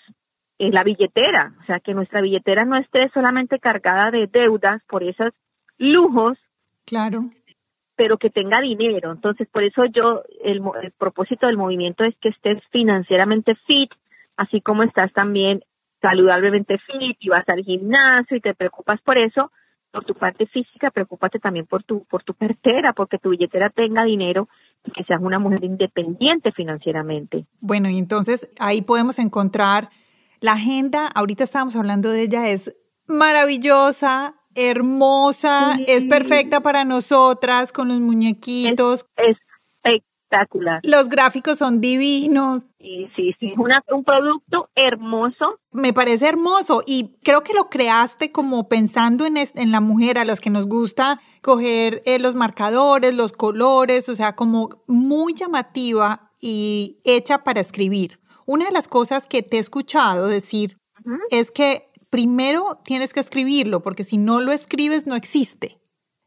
en 0.59 0.75
la 0.75 0.83
billetera, 0.83 1.53
o 1.63 1.65
sea, 1.65 1.79
que 1.79 1.95
nuestra 1.95 2.21
billetera 2.21 2.63
no 2.63 2.77
esté 2.77 3.09
solamente 3.09 3.57
cargada 3.57 4.11
de 4.11 4.27
deudas 4.27 4.83
por 4.87 5.01
esos 5.01 5.33
lujos. 5.79 6.37
Claro. 6.85 7.21
Pero 7.95 8.19
que 8.19 8.29
tenga 8.29 8.61
dinero. 8.61 9.11
Entonces, 9.11 9.47
por 9.49 9.63
eso 9.63 9.85
yo, 9.85 10.21
el, 10.43 10.61
el 10.83 10.91
propósito 10.91 11.47
del 11.47 11.57
movimiento 11.57 12.03
es 12.03 12.15
que 12.17 12.29
estés 12.29 12.61
financieramente 12.71 13.55
fit, 13.65 13.89
así 14.37 14.61
como 14.61 14.83
estás 14.83 15.11
también 15.13 15.63
saludablemente 16.01 16.77
fit 16.79 17.17
y 17.19 17.29
vas 17.29 17.47
al 17.47 17.63
gimnasio 17.63 18.37
y 18.37 18.41
te 18.41 18.53
preocupas 18.53 19.01
por 19.01 19.17
eso, 19.17 19.51
por 19.91 20.05
tu 20.05 20.15
parte 20.15 20.47
física, 20.47 20.91
preocúpate 20.91 21.39
también 21.39 21.65
por 21.65 21.83
tu, 21.83 22.03
por 22.05 22.23
tu 22.23 22.33
cartera, 22.33 22.93
porque 22.93 23.19
tu 23.19 23.29
billetera 23.29 23.69
tenga 23.69 24.03
dinero 24.03 24.49
y 24.83 24.91
que 24.91 25.03
seas 25.03 25.21
una 25.21 25.39
mujer 25.39 25.63
independiente 25.63 26.51
financieramente. 26.51 27.45
Bueno, 27.61 27.89
y 27.89 27.97
entonces 27.97 28.49
ahí 28.59 28.81
podemos 28.81 29.19
encontrar 29.19 29.89
la 30.41 30.53
agenda, 30.53 31.07
ahorita 31.07 31.43
estábamos 31.43 31.75
hablando 31.75 32.09
de 32.09 32.23
ella, 32.23 32.49
es 32.49 32.75
maravillosa, 33.07 34.35
hermosa, 34.55 35.77
es 35.87 36.05
perfecta 36.05 36.61
para 36.61 36.85
nosotras 36.85 37.71
con 37.71 37.87
los 37.87 37.99
muñequitos. 37.99 39.05
es 39.17 39.37
espectacular. 40.33 40.79
Los 40.83 41.09
gráficos 41.09 41.57
son 41.57 41.81
divinos. 41.81 42.67
Sí, 42.79 43.09
sí, 43.15 43.33
sí, 43.39 43.53
un 43.55 44.03
producto 44.03 44.69
hermoso. 44.75 45.59
Me 45.71 45.93
parece 45.93 46.27
hermoso 46.27 46.81
y 46.85 47.15
creo 47.23 47.41
que 47.41 47.53
lo 47.53 47.65
creaste 47.69 48.31
como 48.31 48.67
pensando 48.67 49.25
en, 49.25 49.35
en 49.37 49.71
la 49.71 49.79
mujer, 49.79 50.17
a 50.17 50.25
los 50.25 50.39
que 50.39 50.49
nos 50.49 50.67
gusta 50.67 51.19
coger 51.41 52.01
eh, 52.05 52.19
los 52.19 52.35
marcadores, 52.35 53.13
los 53.13 53.33
colores, 53.33 54.09
o 54.09 54.15
sea, 54.15 54.35
como 54.35 54.69
muy 54.87 55.33
llamativa 55.33 56.31
y 56.41 56.99
hecha 57.03 57.43
para 57.43 57.61
escribir. 57.61 58.19
Una 58.45 58.65
de 58.65 58.71
las 58.71 58.87
cosas 58.87 59.27
que 59.27 59.41
te 59.41 59.57
he 59.57 59.59
escuchado 59.59 60.27
decir 60.27 60.77
es 61.31 61.51
que 61.51 61.89
primero 62.09 62.77
tienes 62.83 63.13
que 63.13 63.19
escribirlo, 63.19 63.81
porque 63.81 64.03
si 64.03 64.17
no 64.17 64.41
lo 64.41 64.51
escribes 64.51 65.07
no 65.07 65.15
existe. 65.15 65.77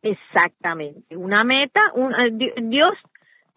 Exactamente. 0.03 1.17
Una 1.17 1.45
meta, 1.45 1.81
un, 1.95 2.13
eh, 2.15 2.55
Dios 2.63 2.95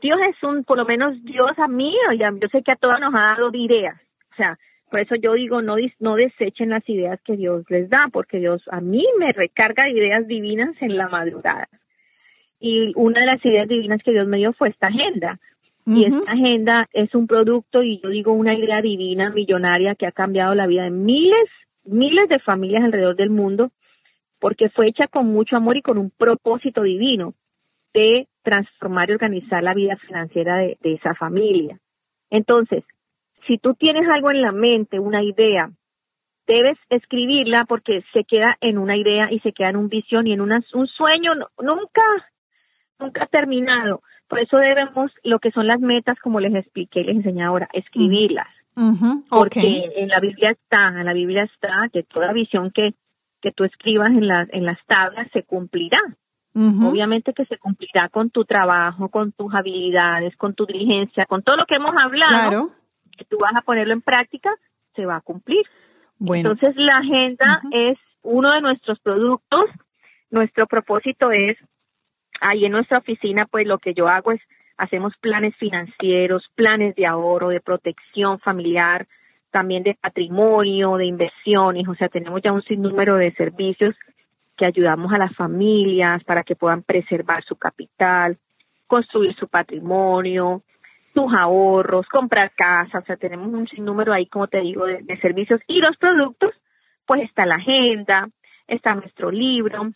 Dios 0.02 0.20
es 0.30 0.42
un, 0.44 0.64
por 0.64 0.78
lo 0.78 0.86
menos 0.86 1.22
Dios 1.24 1.58
a 1.58 1.68
mí, 1.68 1.94
yo 2.18 2.48
sé 2.52 2.64
que 2.64 2.72
a 2.72 2.76
todos 2.76 3.00
nos 3.00 3.14
ha 3.14 3.36
dado 3.36 3.52
ideas, 3.54 4.00
o 4.32 4.36
sea, 4.36 4.58
por 4.90 5.00
eso 5.00 5.16
yo 5.16 5.34
digo, 5.34 5.62
no, 5.62 5.76
no 6.00 6.16
desechen 6.16 6.70
las 6.70 6.88
ideas 6.90 7.20
que 7.24 7.38
Dios 7.38 7.64
les 7.70 7.90
da, 7.90 8.10
porque 8.12 8.40
Dios 8.40 8.62
a 8.72 8.82
mí 8.82 9.06
me 9.20 9.32
recarga 9.32 9.90
ideas 9.90 10.28
divinas 10.28 10.76
en 10.82 10.98
la 10.98 11.08
madrugada. 11.08 11.70
Y 12.60 12.92
una 12.96 13.22
de 13.22 13.28
las 13.28 13.46
ideas 13.46 13.68
divinas 13.68 14.02
que 14.04 14.12
Dios 14.12 14.28
me 14.28 14.38
dio 14.38 14.52
fue 14.54 14.70
esta 14.70 14.88
agenda. 14.88 15.40
Y 15.86 16.06
esta 16.06 16.32
agenda 16.32 16.88
es 16.92 17.16
un 17.16 17.26
producto, 17.26 17.84
y 17.84 18.00
yo 18.00 18.10
digo 18.10 18.32
una 18.32 18.54
idea 18.54 18.82
divina, 18.82 19.32
millonaria, 19.32 19.96
que 19.96 20.06
ha 20.06 20.12
cambiado 20.12 20.54
la 20.54 20.68
vida 20.68 20.84
de 20.84 20.92
miles, 20.92 21.50
miles 21.84 22.28
de 22.30 22.40
familias 22.40 22.84
alrededor 22.84 23.16
del 23.16 23.30
mundo, 23.30 23.72
porque 24.40 24.70
fue 24.70 24.88
hecha 24.88 25.08
con 25.08 25.28
mucho 25.28 25.56
amor 25.56 25.78
y 25.78 25.82
con 25.82 25.98
un 25.98 26.12
propósito 26.12 26.84
divino 26.84 27.34
de 27.94 28.28
transformar 28.44 29.10
y 29.10 29.14
organizar 29.14 29.64
la 29.64 29.74
vida 29.74 29.96
financiera 29.98 30.58
de, 30.58 30.78
esa 30.84 31.14
familia. 31.16 31.80
Entonces, 32.30 32.84
si 33.48 33.58
tú 33.58 33.74
tienes 33.74 34.08
algo 34.08 34.32
en 34.32 34.42
la 34.42 34.52
mente, 34.52 35.00
una 35.00 35.24
idea, 35.24 35.72
debes 36.48 36.78
escribirla 36.90 37.66
porque 37.66 38.04
se 38.14 38.24
queda 38.24 38.58
en 38.62 38.78
una 38.78 38.98
idea 38.98 39.32
y 39.32 39.40
se 39.40 39.54
queda 39.54 39.70
en 39.70 39.78
un 39.78 39.90
visión 39.90 40.28
y 40.28 40.34
en 40.34 40.42
un 40.42 40.88
sueño 40.88 41.34
nunca, 41.60 42.02
nunca 43.00 43.26
terminado. 43.28 44.02
Por 44.28 44.40
eso 44.40 44.58
debemos, 44.58 45.12
lo 45.24 45.40
que 45.40 45.52
son 45.52 45.68
las 45.68 45.80
metas, 45.80 46.20
como 46.20 46.40
les 46.40 46.54
expliqué, 46.54 47.04
les 47.04 47.18
enseñé 47.18 47.44
ahora, 47.44 47.68
escribirlas. 47.74 48.48
Porque 49.30 49.92
en 49.96 50.08
la 50.08 50.20
Biblia 50.20 50.52
está, 50.52 50.88
en 50.88 51.06
la 51.06 51.14
Biblia 51.14 51.44
está 51.44 51.90
que 51.92 52.04
toda 52.04 52.32
visión 52.32 52.72
que, 52.72 52.94
que 53.42 53.52
tú 53.52 53.64
escribas 53.64 54.12
en 54.12 54.28
las, 54.28 54.48
en 54.54 54.66
las 54.66 54.78
tablas 54.86 55.28
se 55.34 55.44
cumplirá. 55.44 56.00
Obviamente 56.84 57.34
que 57.34 57.46
se 57.46 57.58
cumplirá 57.58 58.10
con 58.10 58.30
tu 58.30 58.44
trabajo, 58.44 59.08
con 59.10 59.32
tus 59.32 59.54
habilidades, 59.54 60.36
con 60.36 60.54
tu 60.54 60.66
diligencia, 60.66 61.26
con 61.26 61.42
todo 61.42 61.56
lo 61.56 61.66
que 61.66 61.76
hemos 61.76 61.96
hablado, 61.96 62.72
que 63.18 63.24
tú 63.26 63.38
vas 63.40 63.56
a 63.56 63.62
ponerlo 63.62 63.94
en 63.94 64.02
práctica, 64.02 64.52
se 64.96 65.06
va 65.06 65.18
a 65.18 65.22
cumplir. 65.22 65.66
Entonces 66.20 66.76
la 66.76 66.98
agenda 66.98 67.62
es 67.72 67.98
uno 68.24 68.52
de 68.52 68.62
nuestros 68.62 69.00
productos. 69.00 69.66
Nuestro 70.32 70.68
propósito 70.68 71.32
es, 71.32 71.58
ahí 72.42 72.66
en 72.66 72.74
nuestra 72.74 73.00
oficina, 73.00 73.46
pues 73.46 73.66
lo 73.66 73.78
que 73.80 73.94
yo 73.94 74.08
hago 74.08 74.32
es, 74.32 74.42
hacemos 74.78 75.14
planes 75.22 75.56
financieros, 75.58 76.44
planes 76.56 76.96
de 76.96 77.06
ahorro, 77.06 77.50
de 77.50 77.62
protección 77.62 78.40
familiar, 78.40 79.08
también 79.52 79.84
de 79.84 79.98
patrimonio, 80.00 80.98
de 80.98 81.06
inversiones, 81.06 81.88
o 81.88 81.96
sea, 81.96 82.10
tenemos 82.10 82.42
ya 82.42 82.52
un 82.52 82.62
sinnúmero 82.64 83.16
de 83.16 83.32
servicios 83.34 83.96
que 84.60 84.66
ayudamos 84.66 85.14
a 85.14 85.18
las 85.18 85.34
familias 85.36 86.22
para 86.26 86.44
que 86.44 86.54
puedan 86.54 86.84
preservar 86.84 87.46
su 87.46 87.56
capital, 87.56 88.38
construir 88.88 89.34
su 89.36 89.48
patrimonio, 89.48 90.64
sus 91.14 91.34
ahorros, 91.34 92.06
comprar 92.10 92.52
casa, 92.52 93.00
o 93.00 93.06
sea, 93.06 93.16
tenemos 93.16 93.48
un 93.54 93.70
sinnúmero 93.70 94.12
ahí, 94.12 94.26
como 94.26 94.48
te 94.48 94.60
digo, 94.60 94.86
de, 94.86 95.18
servicios 95.22 95.62
y 95.66 95.80
los 95.80 95.96
productos, 95.96 96.52
pues 97.06 97.24
está 97.24 97.46
la 97.46 97.56
agenda, 97.56 98.28
está 98.68 98.96
nuestro 98.96 99.32
libro 99.32 99.94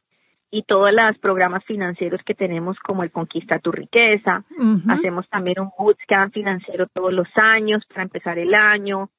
y 0.50 0.64
todos 0.64 0.94
los 0.94 1.18
programas 1.18 1.66
financieros 1.66 2.22
que 2.26 2.34
tenemos 2.34 2.80
como 2.80 3.04
el 3.04 3.12
Conquista 3.12 3.60
tu 3.60 3.74
riqueza. 3.74 4.46
Hacemos 4.88 5.28
también 5.28 5.60
un 5.60 5.72
bootcamp 5.78 6.34
financiero 6.34 6.88
todos 6.88 7.12
los 7.12 7.28
años 7.36 7.84
para 7.88 8.04
empezar 8.04 8.40
el 8.40 8.54
año. 8.54 9.10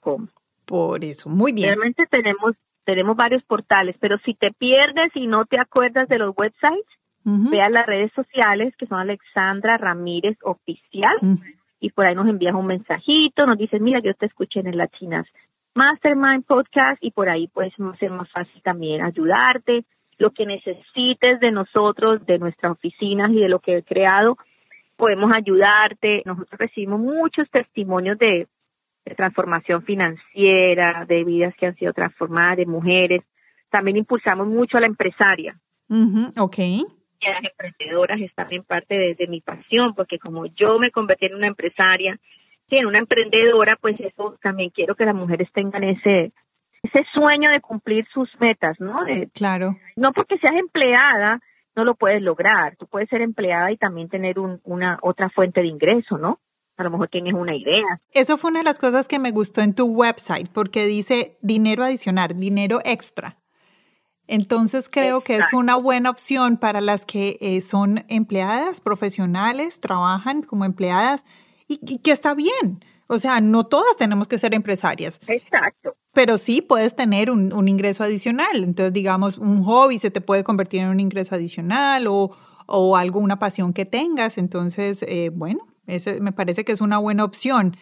.com. 0.00 0.28
Por 0.66 1.04
eso, 1.04 1.30
muy 1.30 1.52
bien. 1.52 1.70
Realmente 1.70 2.04
tenemos 2.10 2.54
tenemos 2.84 3.16
varios 3.16 3.42
portales, 3.44 3.96
pero 3.98 4.18
si 4.26 4.34
te 4.34 4.52
pierdes 4.52 5.10
y 5.14 5.26
no 5.26 5.46
te 5.46 5.58
acuerdas 5.58 6.06
de 6.08 6.18
los 6.18 6.36
websites, 6.36 6.84
vea 7.24 7.70
las 7.70 7.86
redes 7.86 8.12
sociales 8.14 8.74
que 8.76 8.86
son 8.86 8.98
Alexandra 8.98 9.78
Ramírez 9.78 10.36
Oficial 10.42 11.16
y 11.80 11.88
por 11.90 12.04
ahí 12.06 12.14
nos 12.14 12.28
envías 12.28 12.54
un 12.54 12.66
mensajito, 12.66 13.46
nos 13.46 13.56
dices, 13.56 13.80
mira, 13.80 14.00
yo 14.00 14.12
te 14.12 14.26
escuché 14.26 14.60
en 14.60 14.66
el 14.66 14.76
Latinas 14.76 15.26
Mastermind 15.74 16.44
Podcast 16.44 17.02
y 17.02 17.10
por 17.10 17.28
ahí 17.28 17.48
puede 17.48 17.72
ser 17.98 18.10
más 18.10 18.30
fácil 18.30 18.62
también 18.62 19.02
ayudarte. 19.02 19.84
Lo 20.18 20.30
que 20.30 20.46
necesites 20.46 21.40
de 21.40 21.50
nosotros, 21.50 22.24
de 22.24 22.38
nuestras 22.38 22.72
oficinas 22.72 23.32
y 23.32 23.40
de 23.40 23.48
lo 23.48 23.58
que 23.58 23.78
he 23.78 23.82
creado, 23.82 24.38
podemos 24.96 25.32
ayudarte. 25.34 26.22
Nosotros 26.24 26.58
recibimos 26.58 27.00
muchos 27.00 27.50
testimonios 27.50 28.18
de, 28.18 28.46
transformación 29.16 29.82
financiera, 29.82 31.04
de 31.06 31.24
vidas 31.24 31.54
que 31.56 31.66
han 31.66 31.74
sido 31.74 31.92
transformadas, 31.92 32.56
de 32.56 32.64
mujeres. 32.64 33.22
También 33.68 33.98
impulsamos 33.98 34.46
mucho 34.46 34.78
a 34.78 34.80
la 34.80 34.86
empresaria. 34.86 35.58
ok. 36.38 36.58
Y 36.58 37.26
a 37.26 37.32
las 37.34 37.44
emprendedoras 37.44 38.20
es 38.20 38.34
también 38.34 38.62
parte 38.64 39.14
de, 39.18 39.26
mi 39.26 39.40
pasión, 39.42 39.94
porque 39.94 40.18
como 40.18 40.46
yo 40.46 40.78
me 40.78 40.90
convertí 40.90 41.26
en 41.26 41.34
una 41.34 41.48
empresaria, 41.48 42.18
sí, 42.74 42.78
en 42.78 42.86
una 42.86 42.98
emprendedora, 42.98 43.76
pues 43.80 43.98
eso 44.00 44.36
también 44.42 44.70
quiero 44.70 44.94
que 44.94 45.04
las 45.04 45.14
mujeres 45.14 45.48
tengan 45.52 45.84
ese 45.84 46.32
ese 46.82 47.02
sueño 47.14 47.50
de 47.50 47.62
cumplir 47.62 48.06
sus 48.12 48.28
metas, 48.40 48.78
¿no? 48.78 49.00
claro. 49.32 49.70
No 49.96 50.12
porque 50.12 50.36
seas 50.36 50.54
empleada, 50.54 51.40
no 51.74 51.82
lo 51.82 51.94
puedes 51.94 52.20
lograr. 52.20 52.76
Tú 52.76 52.86
puedes 52.86 53.08
ser 53.08 53.22
empleada 53.22 53.72
y 53.72 53.78
también 53.78 54.10
tener 54.10 54.38
una 54.38 54.98
otra 55.00 55.30
fuente 55.30 55.62
de 55.62 55.68
ingreso, 55.68 56.18
¿no? 56.18 56.40
A 56.76 56.84
lo 56.84 56.90
mejor 56.90 57.08
tienes 57.08 57.32
una 57.32 57.56
idea. 57.56 58.00
Eso 58.12 58.36
fue 58.36 58.50
una 58.50 58.60
de 58.60 58.64
las 58.64 58.78
cosas 58.78 59.08
que 59.08 59.18
me 59.18 59.30
gustó 59.30 59.62
en 59.62 59.74
tu 59.74 59.86
website, 59.86 60.48
porque 60.52 60.84
dice 60.84 61.38
dinero 61.40 61.84
adicional, 61.84 62.38
dinero 62.38 62.80
extra. 62.84 63.38
Entonces 64.26 64.90
creo 64.90 65.22
que 65.22 65.36
es 65.36 65.52
una 65.52 65.76
buena 65.76 66.10
opción 66.10 66.56
para 66.58 66.80
las 66.80 67.06
que 67.06 67.38
eh, 67.40 67.60
son 67.60 68.04
empleadas 68.08 68.80
profesionales, 68.80 69.80
trabajan 69.80 70.42
como 70.42 70.64
empleadas 70.64 71.24
y, 71.68 71.98
que 71.98 72.10
está 72.10 72.34
bien. 72.34 72.84
O 73.08 73.18
sea, 73.18 73.40
no 73.40 73.64
todas 73.64 73.96
tenemos 73.96 74.28
que 74.28 74.38
ser 74.38 74.54
empresarias. 74.54 75.20
Exacto. 75.26 75.94
Pero 76.12 76.38
sí 76.38 76.62
puedes 76.62 76.94
tener 76.94 77.30
un, 77.30 77.68
ingreso 77.68 78.02
adicional. 78.02 78.64
Entonces, 78.64 78.92
digamos, 78.92 79.38
un 79.38 79.64
hobby 79.64 79.98
se 79.98 80.10
te 80.10 80.20
puede 80.20 80.44
convertir 80.44 80.80
en 80.80 80.88
un 80.88 81.00
ingreso 81.00 81.34
adicional 81.34 82.06
o, 82.06 82.30
o 82.66 82.96
algo, 82.96 83.20
una 83.20 83.38
pasión 83.38 83.72
que 83.72 83.84
tengas. 83.84 84.38
Entonces, 84.38 85.04
eh, 85.08 85.30
bueno, 85.34 85.66
ese 85.86 86.20
me 86.20 86.32
parece 86.32 86.64
que 86.64 86.72
es 86.72 86.80
una 86.80 86.98
buena 86.98 87.24
opción. 87.24 87.76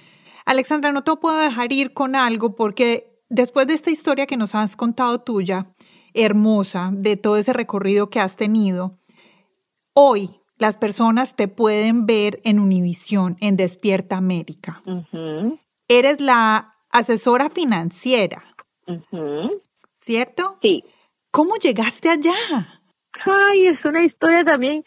Alexandra, 0.44 0.92
no 0.92 1.02
te 1.04 1.14
puedo 1.16 1.38
dejar 1.38 1.72
ir 1.72 1.92
con 1.92 2.16
algo 2.16 2.56
porque 2.56 3.20
después 3.28 3.66
de 3.66 3.74
esta 3.74 3.90
historia 3.90 4.26
que 4.26 4.36
nos 4.36 4.54
has 4.54 4.76
contado 4.76 5.20
tuya, 5.20 5.72
hermosa, 6.14 6.90
de 6.92 7.16
todo 7.16 7.36
ese 7.36 7.52
recorrido 7.52 8.10
que 8.10 8.20
has 8.20 8.36
tenido, 8.36 8.98
hoy 9.94 10.41
las 10.62 10.76
personas 10.76 11.34
te 11.34 11.48
pueden 11.48 12.06
ver 12.06 12.38
en 12.44 12.60
Univisión, 12.60 13.36
en 13.40 13.56
Despierta 13.56 14.16
América. 14.16 14.80
Eres 15.88 16.20
la 16.20 16.76
asesora 16.92 17.50
financiera, 17.50 18.44
¿cierto? 19.92 20.58
Sí. 20.62 20.84
¿Cómo 21.32 21.56
llegaste 21.56 22.10
allá? 22.10 22.32
Ay, 23.24 23.66
es 23.66 23.84
una 23.84 24.04
historia 24.04 24.44
también. 24.44 24.84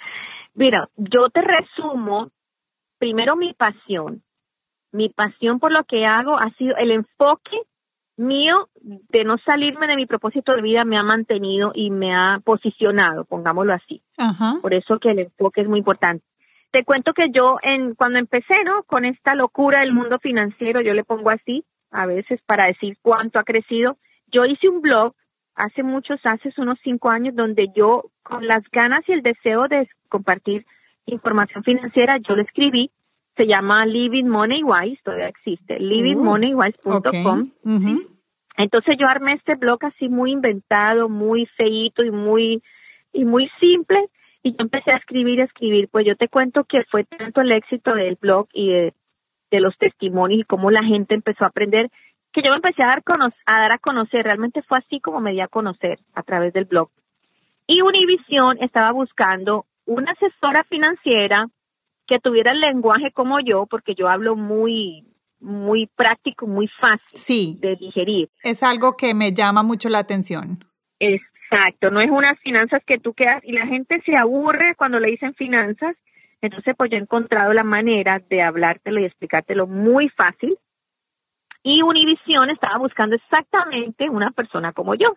Mira, 0.54 0.88
yo 0.96 1.30
te 1.30 1.42
resumo 1.42 2.30
primero 2.98 3.36
mi 3.36 3.54
pasión. 3.54 4.24
Mi 4.94 5.10
pasión 5.10 5.60
por 5.60 5.74
lo 5.74 5.84
que 5.84 6.06
hago 6.06 6.38
ha 6.38 6.52
sido 6.52 6.78
el 6.78 6.92
enfoque 6.92 7.58
mío 8.18 8.70
de 8.82 9.24
no 9.24 9.38
salirme 9.40 9.88
de 9.88 9.96
mi 9.96 10.06
propósito 10.06 10.54
de 10.54 10.62
vida 10.62 10.86
me 10.86 10.98
ha 10.98 11.04
mantenido 11.04 11.72
y 11.74 11.90
me 11.90 12.16
ha 12.16 12.40
posicionado, 12.44 13.26
pongámoslo 13.26 13.74
así. 13.74 14.02
Por 14.62 14.74
eso 14.74 15.00
que 15.00 15.12
el 15.12 15.20
enfoque 15.20 15.62
es 15.62 15.68
muy 15.68 15.80
importante. 15.80 16.24
Te 16.72 16.84
cuento 16.84 17.14
que 17.14 17.30
yo 17.32 17.58
en 17.62 17.96
cuando 17.96 18.20
empecé, 18.20 18.56
¿no? 18.66 18.84
Con 18.84 19.06
esta 19.06 19.36
locura 19.36 19.80
del 19.80 19.94
mundo 19.94 20.20
financiero, 20.20 20.82
yo 20.82 20.94
le 20.94 21.04
pongo 21.04 21.30
así, 21.30 21.64
a 21.92 22.06
veces 22.06 22.42
para 22.46 22.66
decir 22.66 22.98
cuánto 23.02 23.40
ha 23.40 23.44
crecido. 23.44 23.98
Yo 24.28 24.46
hice 24.46 24.68
un 24.68 24.82
blog 24.82 25.14
hace 25.56 25.84
muchos, 25.84 26.20
hace 26.26 26.50
unos 26.58 26.78
cinco 26.84 27.10
años, 27.10 27.36
donde 27.36 27.68
yo 27.76 28.04
con 28.24 28.46
las 28.48 28.64
ganas 28.72 29.08
y 29.08 29.14
el 29.14 29.22
deseo 29.22 29.68
de 29.68 29.88
compartir 30.10 30.66
información 31.06 31.64
financiera, 31.64 32.18
yo 32.18 32.36
lo 32.36 32.42
escribí, 32.42 32.92
se 33.36 33.48
llama 33.48 33.86
Living 33.86 34.26
Money 34.26 34.64
Wise, 34.64 35.02
todavía 35.04 35.28
existe, 35.28 35.80
livingmoneywise.com. 35.80 37.44
Entonces 38.58 38.96
yo 38.98 39.08
armé 39.08 39.34
este 39.34 39.56
blog 39.56 39.84
así 39.84 40.08
muy 40.08 40.32
inventado, 40.32 41.10
muy 41.10 41.46
feito 41.58 42.04
y 42.04 42.12
muy 42.12 42.64
y 43.12 43.26
muy 43.26 43.50
simple 43.60 44.10
y 44.44 44.52
yo 44.52 44.58
empecé 44.60 44.92
a 44.92 44.98
escribir 44.98 45.40
y 45.40 45.42
a 45.42 45.46
escribir, 45.46 45.90
pues 45.92 46.06
yo 46.06 46.16
te 46.16 46.28
cuento 46.28 46.66
que 46.66 46.84
fue 46.92 47.04
tanto 47.04 47.42
el 47.42 47.52
éxito 47.52 47.96
del 47.96 48.16
blog 48.22 48.48
y 48.54 48.70
de, 48.70 48.94
los 49.52 49.78
testimonios 49.78 50.42
y 50.42 50.44
cómo 50.44 50.70
la 50.70 50.84
gente 50.84 51.16
empezó 51.16 51.46
a 51.46 51.48
aprender 51.48 51.90
que 52.34 52.42
yo 52.42 52.50
me 52.50 52.58
empecé 52.58 52.84
a 52.84 52.88
dar, 52.88 53.04
a 53.46 53.60
dar 53.60 53.72
a 53.72 53.78
conocer, 53.78 54.26
realmente 54.26 54.62
fue 54.64 54.80
así 54.80 55.00
como 55.00 55.22
me 55.22 55.32
di 55.32 55.40
a 55.40 55.48
conocer 55.48 55.98
a 56.14 56.24
través 56.24 56.52
del 56.52 56.66
blog. 56.66 56.90
Y 57.66 57.82
Univision 57.82 58.62
estaba 58.62 58.92
buscando 58.92 59.66
una 59.86 60.12
asesora 60.12 60.66
financiera 60.66 61.48
que 62.08 62.20
tuviera 62.20 62.52
el 62.52 62.60
lenguaje 62.60 63.12
como 63.12 63.40
yo, 63.40 63.66
porque 63.66 63.96
yo 63.96 64.08
hablo 64.08 64.36
muy, 64.36 65.06
muy 65.40 65.88
práctico, 65.96 66.48
muy 66.48 66.68
fácil 66.68 67.60
de 67.60 67.76
digerir. 67.76 68.30
Es 68.44 68.64
algo 68.64 68.96
que 68.98 69.14
me 69.14 69.32
llama 69.32 69.64
mucho 69.64 69.90
la 69.90 70.00
atención. 70.00 70.64
Exacto, 71.00 71.92
no 71.92 72.02
es 72.02 72.10
unas 72.10 72.40
finanzas 72.40 72.82
que 72.86 73.00
tú 73.00 73.14
quedas 73.14 73.44
y 73.44 73.52
la 73.52 73.68
gente 73.68 74.02
se 74.06 74.16
aburre 74.16 74.76
cuando 74.76 75.00
le 75.00 75.12
dicen 75.12 75.34
finanzas. 75.36 75.96
Entonces, 76.42 76.76
pues 76.78 76.92
yo 76.92 76.98
he 76.98 77.02
encontrado 77.02 77.54
la 77.54 77.64
manera 77.64 78.22
de 78.30 78.42
hablártelo 78.42 79.00
y 79.00 79.06
explicártelo 79.06 79.68
muy 79.68 80.10
fácil. 80.10 80.58
Y 81.64 81.82
Univision 81.82 82.52
estaba 82.52 82.78
buscando 82.78 83.16
exactamente 83.16 84.08
una 84.08 84.30
persona 84.30 84.72
como 84.72 84.94
yo. 84.94 85.16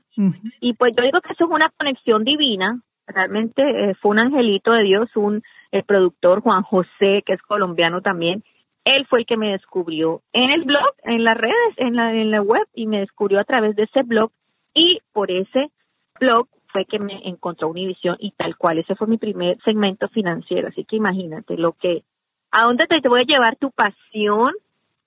Y 0.61 0.72
pues 0.74 0.95
yo 0.97 1.05
digo 1.05 1.20
que 1.20 1.34
eso 1.34 1.45
es 1.45 1.51
una 1.51 1.70
conexión 1.76 2.24
divina, 2.24 2.80
realmente 3.09 3.63
eh, 3.63 3.95
fue 3.95 4.13
un 4.13 4.19
angelito 4.19 4.73
de 4.73 4.83
Dios, 4.85 5.11
un 5.17 5.43
el 5.71 5.85
productor 5.85 6.41
Juan 6.41 6.63
José, 6.63 7.23
que 7.27 7.35
es 7.35 7.43
colombiano 7.43 8.01
también. 8.01 8.43
Él 8.85 9.07
fue 9.07 9.21
el 9.21 9.27
que 9.27 9.37
me 9.37 9.53
descubrió 9.53 10.23
en 10.33 10.51
el 10.51 10.65
blog, 10.65 10.95
en 11.05 11.25
las 11.25 11.37
redes, 11.37 11.75
en 11.77 11.97
la, 11.97 12.15
en 12.15 12.31
la 12.31 12.41
web, 12.41 12.67
y 12.75 12.87
me 12.87 13.01
descubrió 13.01 13.39
a 13.39 13.45
través 13.45 13.77
de 13.77 13.83
ese 13.83 14.03
blog. 14.03 14.31
Y 14.73 15.01
por 15.13 15.31
ese 15.31 15.71
blog 16.19 16.49
fue 16.69 16.87
que 16.87 16.99
me 16.99 17.21
encontró 17.29 17.69
Univision 17.69 18.17
y 18.19 18.31
tal 18.33 18.57
cual. 18.57 18.79
Ese 18.79 18.95
fue 18.95 19.07
mi 19.07 19.19
primer 19.19 19.59
segmento 19.63 20.09
financiero. 20.09 20.69
Así 20.69 20.85
que 20.85 20.97
imagínate 20.97 21.57
lo 21.57 21.73
que, 21.73 22.03
a 22.51 22.65
dónde 22.65 22.87
te, 22.87 23.01
te 23.01 23.09
puede 23.09 23.25
llevar 23.25 23.57
tu 23.57 23.71
pasión, 23.71 24.55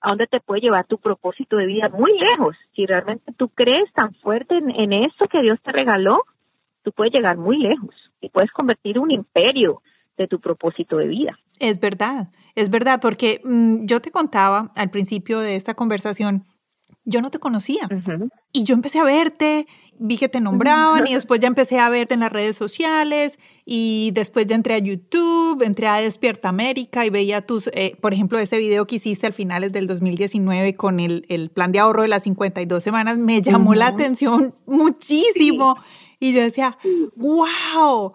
a 0.00 0.10
dónde 0.10 0.26
te 0.26 0.40
puede 0.40 0.60
llevar 0.60 0.86
tu 0.86 0.98
propósito 0.98 1.56
de 1.56 1.66
vida, 1.66 1.88
muy 1.88 2.16
lejos. 2.18 2.56
Si 2.74 2.86
realmente 2.86 3.32
tú 3.36 3.48
crees 3.48 3.92
tan 3.94 4.14
fuerte 4.14 4.56
en 4.58 4.92
eso 4.92 5.26
que 5.28 5.42
Dios 5.42 5.60
te 5.62 5.72
regaló, 5.72 6.22
tú 6.82 6.92
puedes 6.92 7.12
llegar 7.12 7.36
muy 7.36 7.58
lejos 7.58 7.94
y 8.20 8.28
puedes 8.28 8.50
convertir 8.50 8.98
un 8.98 9.10
imperio 9.10 9.82
de 10.16 10.28
tu 10.28 10.40
propósito 10.40 10.96
de 10.96 11.08
vida. 11.08 11.38
Es 11.58 11.80
verdad, 11.80 12.30
es 12.54 12.70
verdad, 12.70 13.00
porque 13.00 13.40
mm, 13.44 13.86
yo 13.86 14.00
te 14.00 14.10
contaba 14.10 14.72
al 14.76 14.90
principio 14.90 15.40
de 15.40 15.56
esta 15.56 15.74
conversación, 15.74 16.44
yo 17.04 17.20
no 17.20 17.30
te 17.30 17.38
conocía 17.38 17.88
y 18.52 18.64
yo 18.64 18.74
empecé 18.74 19.00
a 19.00 19.04
verte, 19.04 19.66
vi 19.98 20.18
que 20.18 20.28
te 20.28 20.40
nombraban 20.40 21.06
y 21.06 21.14
después 21.14 21.40
ya 21.40 21.48
empecé 21.48 21.80
a 21.80 21.90
verte 21.90 22.14
en 22.14 22.20
las 22.20 22.30
redes 22.30 22.56
sociales 22.56 23.40
y 23.64 24.12
después 24.14 24.46
ya 24.46 24.54
entré 24.54 24.74
a 24.74 24.78
YouTube, 24.78 25.62
entré 25.62 25.88
a 25.88 25.96
Despierta 25.96 26.48
América 26.48 27.04
y 27.04 27.10
veía 27.10 27.44
tus, 27.44 27.68
eh, 27.74 27.96
por 28.00 28.12
ejemplo, 28.12 28.38
ese 28.38 28.58
video 28.58 28.86
que 28.86 28.96
hiciste 28.96 29.26
al 29.26 29.32
finales 29.32 29.72
del 29.72 29.88
2019 29.88 30.76
con 30.76 31.00
el, 31.00 31.24
el 31.28 31.50
plan 31.50 31.72
de 31.72 31.80
ahorro 31.80 32.02
de 32.02 32.08
las 32.08 32.22
52 32.22 32.82
semanas, 32.82 33.18
me 33.18 33.42
llamó 33.42 33.74
la 33.74 33.88
atención 33.88 34.54
muchísimo. 34.66 35.76
Y 36.22 36.32
yo 36.32 36.40
decía, 36.40 36.78
wow, 37.16 38.12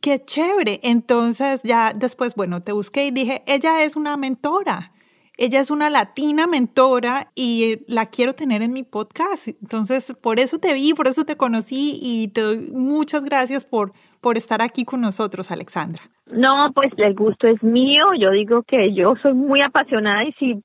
qué 0.00 0.22
chévere. 0.22 0.78
Entonces 0.84 1.60
ya 1.64 1.92
después, 1.92 2.36
bueno, 2.36 2.62
te 2.62 2.70
busqué 2.70 3.06
y 3.06 3.10
dije, 3.10 3.42
ella 3.48 3.82
es 3.82 3.96
una 3.96 4.16
mentora. 4.16 4.92
ella 5.36 5.58
es 5.58 5.72
una 5.72 5.90
latina 5.90 6.46
mentora 6.46 7.32
y 7.34 7.80
la 7.88 8.06
quiero 8.06 8.32
tener 8.34 8.62
en 8.62 8.72
mi 8.72 8.84
podcast. 8.84 9.48
Entonces, 9.48 10.16
por 10.22 10.38
eso 10.38 10.58
te 10.58 10.72
vi, 10.72 10.94
por 10.94 11.08
eso 11.08 11.24
te 11.24 11.36
conocí 11.36 11.98
y 12.00 12.28
te 12.28 12.42
doy 12.42 12.70
muchas 12.72 13.24
gracias 13.24 13.64
por, 13.64 13.90
por 14.20 14.36
estar 14.36 14.62
aquí 14.62 14.84
con 14.84 15.00
nosotros, 15.00 15.50
Alexandra. 15.50 16.02
No, 16.26 16.70
pues 16.72 16.92
el 16.96 17.14
gusto 17.14 17.48
es 17.48 17.60
mío. 17.64 18.04
Yo 18.20 18.30
digo 18.30 18.62
que 18.62 18.94
yo 18.94 19.14
soy 19.20 19.34
muy 19.34 19.62
apasionada 19.62 20.22
y 20.22 20.32
si 20.34 20.62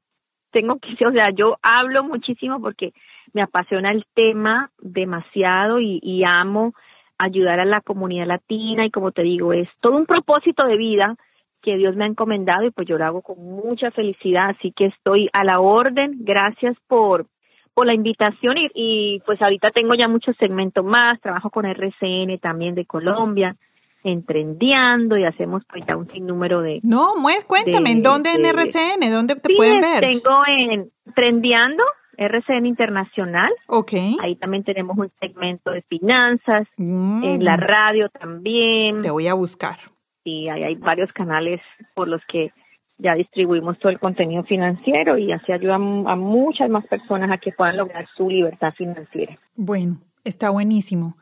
tengo 0.51 0.77
que, 0.77 1.05
o 1.07 1.11
sea, 1.11 1.31
yo 1.35 1.57
hablo 1.63 2.03
muchísimo 2.03 2.61
porque 2.61 2.93
me 3.33 3.41
apasiona 3.41 3.91
el 3.91 4.05
tema 4.13 4.71
demasiado 4.79 5.79
y, 5.79 5.99
y 6.01 6.23
amo 6.23 6.73
ayudar 7.17 7.59
a 7.59 7.65
la 7.65 7.81
comunidad 7.81 8.27
latina 8.27 8.85
y 8.85 8.91
como 8.91 9.11
te 9.11 9.23
digo, 9.23 9.53
es 9.53 9.69
todo 9.79 9.95
un 9.95 10.05
propósito 10.05 10.65
de 10.65 10.77
vida 10.77 11.15
que 11.61 11.77
Dios 11.77 11.95
me 11.95 12.03
ha 12.03 12.07
encomendado 12.07 12.65
y 12.65 12.71
pues 12.71 12.87
yo 12.87 12.97
lo 12.97 13.05
hago 13.05 13.21
con 13.21 13.39
mucha 13.39 13.91
felicidad, 13.91 14.49
así 14.49 14.73
que 14.73 14.87
estoy 14.87 15.29
a 15.31 15.43
la 15.43 15.59
orden. 15.61 16.17
Gracias 16.19 16.75
por 16.87 17.25
por 17.73 17.87
la 17.87 17.93
invitación 17.93 18.57
y, 18.57 18.69
y 18.73 19.19
pues 19.25 19.41
ahorita 19.41 19.71
tengo 19.71 19.95
ya 19.95 20.07
muchos 20.07 20.35
segmentos 20.37 20.85
más, 20.85 21.19
trabajo 21.21 21.49
con 21.49 21.65
RCN 21.65 22.37
también 22.39 22.75
de 22.75 22.85
Colombia, 22.85 23.55
entrendiando 24.03 25.17
y 25.17 25.25
hacemos 25.25 25.63
pues 25.67 25.83
ya 25.87 25.95
un 25.95 26.07
sinnúmero 26.11 26.61
de... 26.61 26.79
No, 26.83 27.13
pues 27.21 27.45
cuéntame, 27.45 27.91
¿en 27.91 28.03
dónde 28.03 28.33
en 28.35 28.45
RCN? 28.45 29.11
¿Dónde 29.11 29.35
te 29.35 29.55
pueden 29.55 29.81
ver? 29.81 30.01
tengo 30.01 30.43
en 30.47 30.91
Trendeando, 31.15 31.83
RCN 32.17 32.65
Internacional. 32.65 33.51
Ok. 33.67 33.93
Ahí 34.21 34.35
también 34.35 34.63
tenemos 34.63 34.97
un 34.97 35.11
segmento 35.19 35.71
de 35.71 35.81
finanzas, 35.83 36.67
en 36.77 37.43
la 37.43 37.57
mm. 37.57 37.59
radio 37.59 38.09
también. 38.09 39.01
Te 39.01 39.11
voy 39.11 39.27
a 39.27 39.33
buscar. 39.33 39.77
Y 40.23 40.47
ahí 40.49 40.63
hay 40.63 40.75
varios 40.75 41.11
canales 41.11 41.61
por 41.95 42.07
los 42.07 42.21
que 42.27 42.51
ya 42.97 43.15
distribuimos 43.15 43.77
todo 43.79 43.91
el 43.91 43.99
contenido 43.99 44.43
financiero 44.43 45.17
y 45.17 45.31
así 45.31 45.51
ayuda 45.51 45.75
a 45.75 46.15
muchas 46.15 46.69
más 46.69 46.85
personas 46.87 47.31
a 47.31 47.37
que 47.37 47.51
puedan 47.51 47.77
lograr 47.77 48.07
su 48.15 48.29
libertad 48.29 48.73
financiera. 48.77 49.37
Bueno, 49.55 49.99
está 50.23 50.49
buenísimo. 50.49 51.17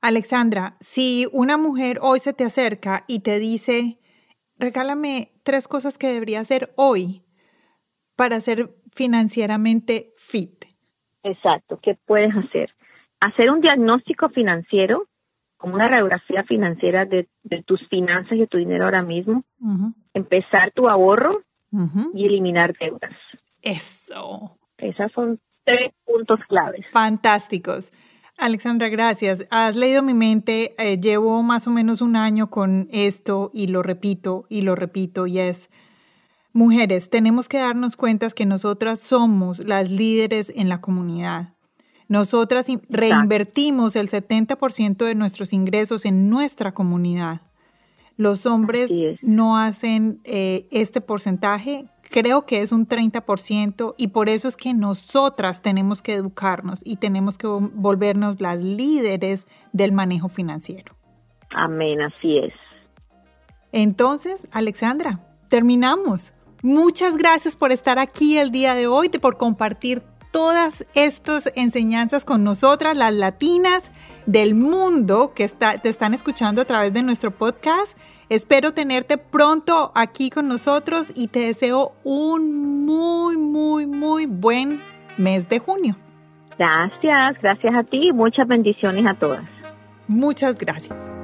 Alexandra, 0.00 0.76
si 0.80 1.26
una 1.32 1.58
mujer 1.58 1.98
hoy 2.00 2.20
se 2.20 2.32
te 2.32 2.44
acerca 2.44 3.04
y 3.08 3.20
te 3.20 3.38
dice, 3.38 3.98
regálame 4.58 5.32
tres 5.42 5.68
cosas 5.68 5.98
que 5.98 6.08
debería 6.08 6.40
hacer 6.40 6.70
hoy 6.76 7.22
para 8.14 8.40
ser 8.40 8.74
financieramente 8.96 10.12
fit. 10.16 10.64
Exacto, 11.22 11.78
¿qué 11.82 11.96
puedes 12.06 12.34
hacer? 12.34 12.70
Hacer 13.20 13.50
un 13.50 13.60
diagnóstico 13.60 14.28
financiero, 14.30 15.06
como 15.56 15.74
una 15.74 15.88
radiografía 15.88 16.44
financiera 16.44 17.04
de, 17.04 17.28
tus 17.64 17.80
finanzas 17.88 18.32
y 18.32 18.40
de 18.40 18.46
tu 18.46 18.58
dinero 18.58 18.84
ahora 18.84 19.02
mismo. 19.02 19.44
Empezar 20.14 20.72
tu 20.72 20.88
ahorro 20.88 21.42
y 22.14 22.26
eliminar 22.26 22.74
deudas. 22.78 23.12
Eso. 23.62 24.58
Esas 24.78 25.10
son 25.12 25.40
tres 25.64 25.92
puntos 26.04 26.40
claves. 26.48 26.86
Fantásticos. 26.92 27.92
Alexandra, 28.38 28.88
gracias. 28.88 29.46
Has 29.50 29.76
leído 29.76 30.02
mi 30.02 30.12
mente. 30.12 30.74
Eh, 30.78 31.00
llevo 31.00 31.42
más 31.42 31.66
o 31.66 31.70
menos 31.70 32.02
un 32.02 32.16
año 32.16 32.50
con 32.50 32.86
esto 32.92 33.50
y 33.52 33.68
lo 33.68 33.82
repito 33.82 34.44
y 34.50 34.62
lo 34.62 34.74
repito 34.74 35.26
y 35.26 35.38
es, 35.38 35.70
mujeres, 36.56 37.10
tenemos 37.10 37.48
que 37.48 37.58
darnos 37.58 37.96
cuenta 37.96 38.28
que 38.30 38.46
nosotras 38.46 39.00
somos 39.00 39.58
las 39.60 39.90
líderes 39.90 40.52
en 40.54 40.68
la 40.68 40.80
comunidad. 40.80 41.54
Nosotras 42.08 42.66
reinvertimos 42.88 43.96
el 43.96 44.08
70% 44.08 45.04
de 45.04 45.14
nuestros 45.14 45.52
ingresos 45.52 46.04
en 46.04 46.30
nuestra 46.30 46.72
comunidad. 46.72 47.42
Los 48.16 48.46
hombres 48.46 48.92
no 49.22 49.58
hacen 49.58 50.20
eh, 50.24 50.66
este 50.70 51.00
porcentaje 51.00 51.86
creo 52.10 52.46
que 52.46 52.62
es 52.62 52.72
un 52.72 52.86
30% 52.86 53.94
y 53.96 54.08
por 54.08 54.28
eso 54.28 54.48
es 54.48 54.56
que 54.56 54.74
nosotras 54.74 55.62
tenemos 55.62 56.02
que 56.02 56.14
educarnos 56.14 56.80
y 56.84 56.96
tenemos 56.96 57.36
que 57.38 57.46
volvernos 57.46 58.40
las 58.40 58.58
líderes 58.58 59.46
del 59.72 59.92
manejo 59.92 60.28
financiero. 60.28 60.94
Amén, 61.50 62.00
así 62.02 62.38
es. 62.38 62.52
Entonces, 63.72 64.48
Alexandra, 64.52 65.20
terminamos. 65.48 66.32
Muchas 66.62 67.16
gracias 67.16 67.56
por 67.56 67.72
estar 67.72 67.98
aquí 67.98 68.38
el 68.38 68.50
día 68.50 68.74
de 68.74 68.86
hoy, 68.86 69.08
por 69.08 69.36
compartir 69.36 70.02
todas 70.30 70.86
estas 70.94 71.50
enseñanzas 71.54 72.24
con 72.24 72.44
nosotras, 72.44 72.94
las 72.94 73.14
latinas 73.14 73.90
del 74.26 74.54
mundo 74.54 75.32
que 75.34 75.48
te 75.48 75.88
están 75.88 76.12
escuchando 76.12 76.60
a 76.60 76.64
través 76.64 76.92
de 76.92 77.02
nuestro 77.02 77.30
podcast. 77.30 77.96
Espero 78.28 78.72
tenerte 78.72 79.18
pronto 79.18 79.92
aquí 79.94 80.30
con 80.30 80.48
nosotros 80.48 81.12
y 81.14 81.28
te 81.28 81.38
deseo 81.40 81.92
un 82.04 82.84
muy, 82.84 83.36
muy, 83.36 83.86
muy 83.86 84.26
buen 84.26 84.80
mes 85.16 85.48
de 85.48 85.58
junio. 85.58 85.96
Gracias, 86.58 87.40
gracias 87.40 87.74
a 87.74 87.84
ti 87.84 88.08
y 88.08 88.12
muchas 88.12 88.46
bendiciones 88.46 89.06
a 89.06 89.14
todas. 89.14 89.44
Muchas 90.08 90.58
gracias. 90.58 91.15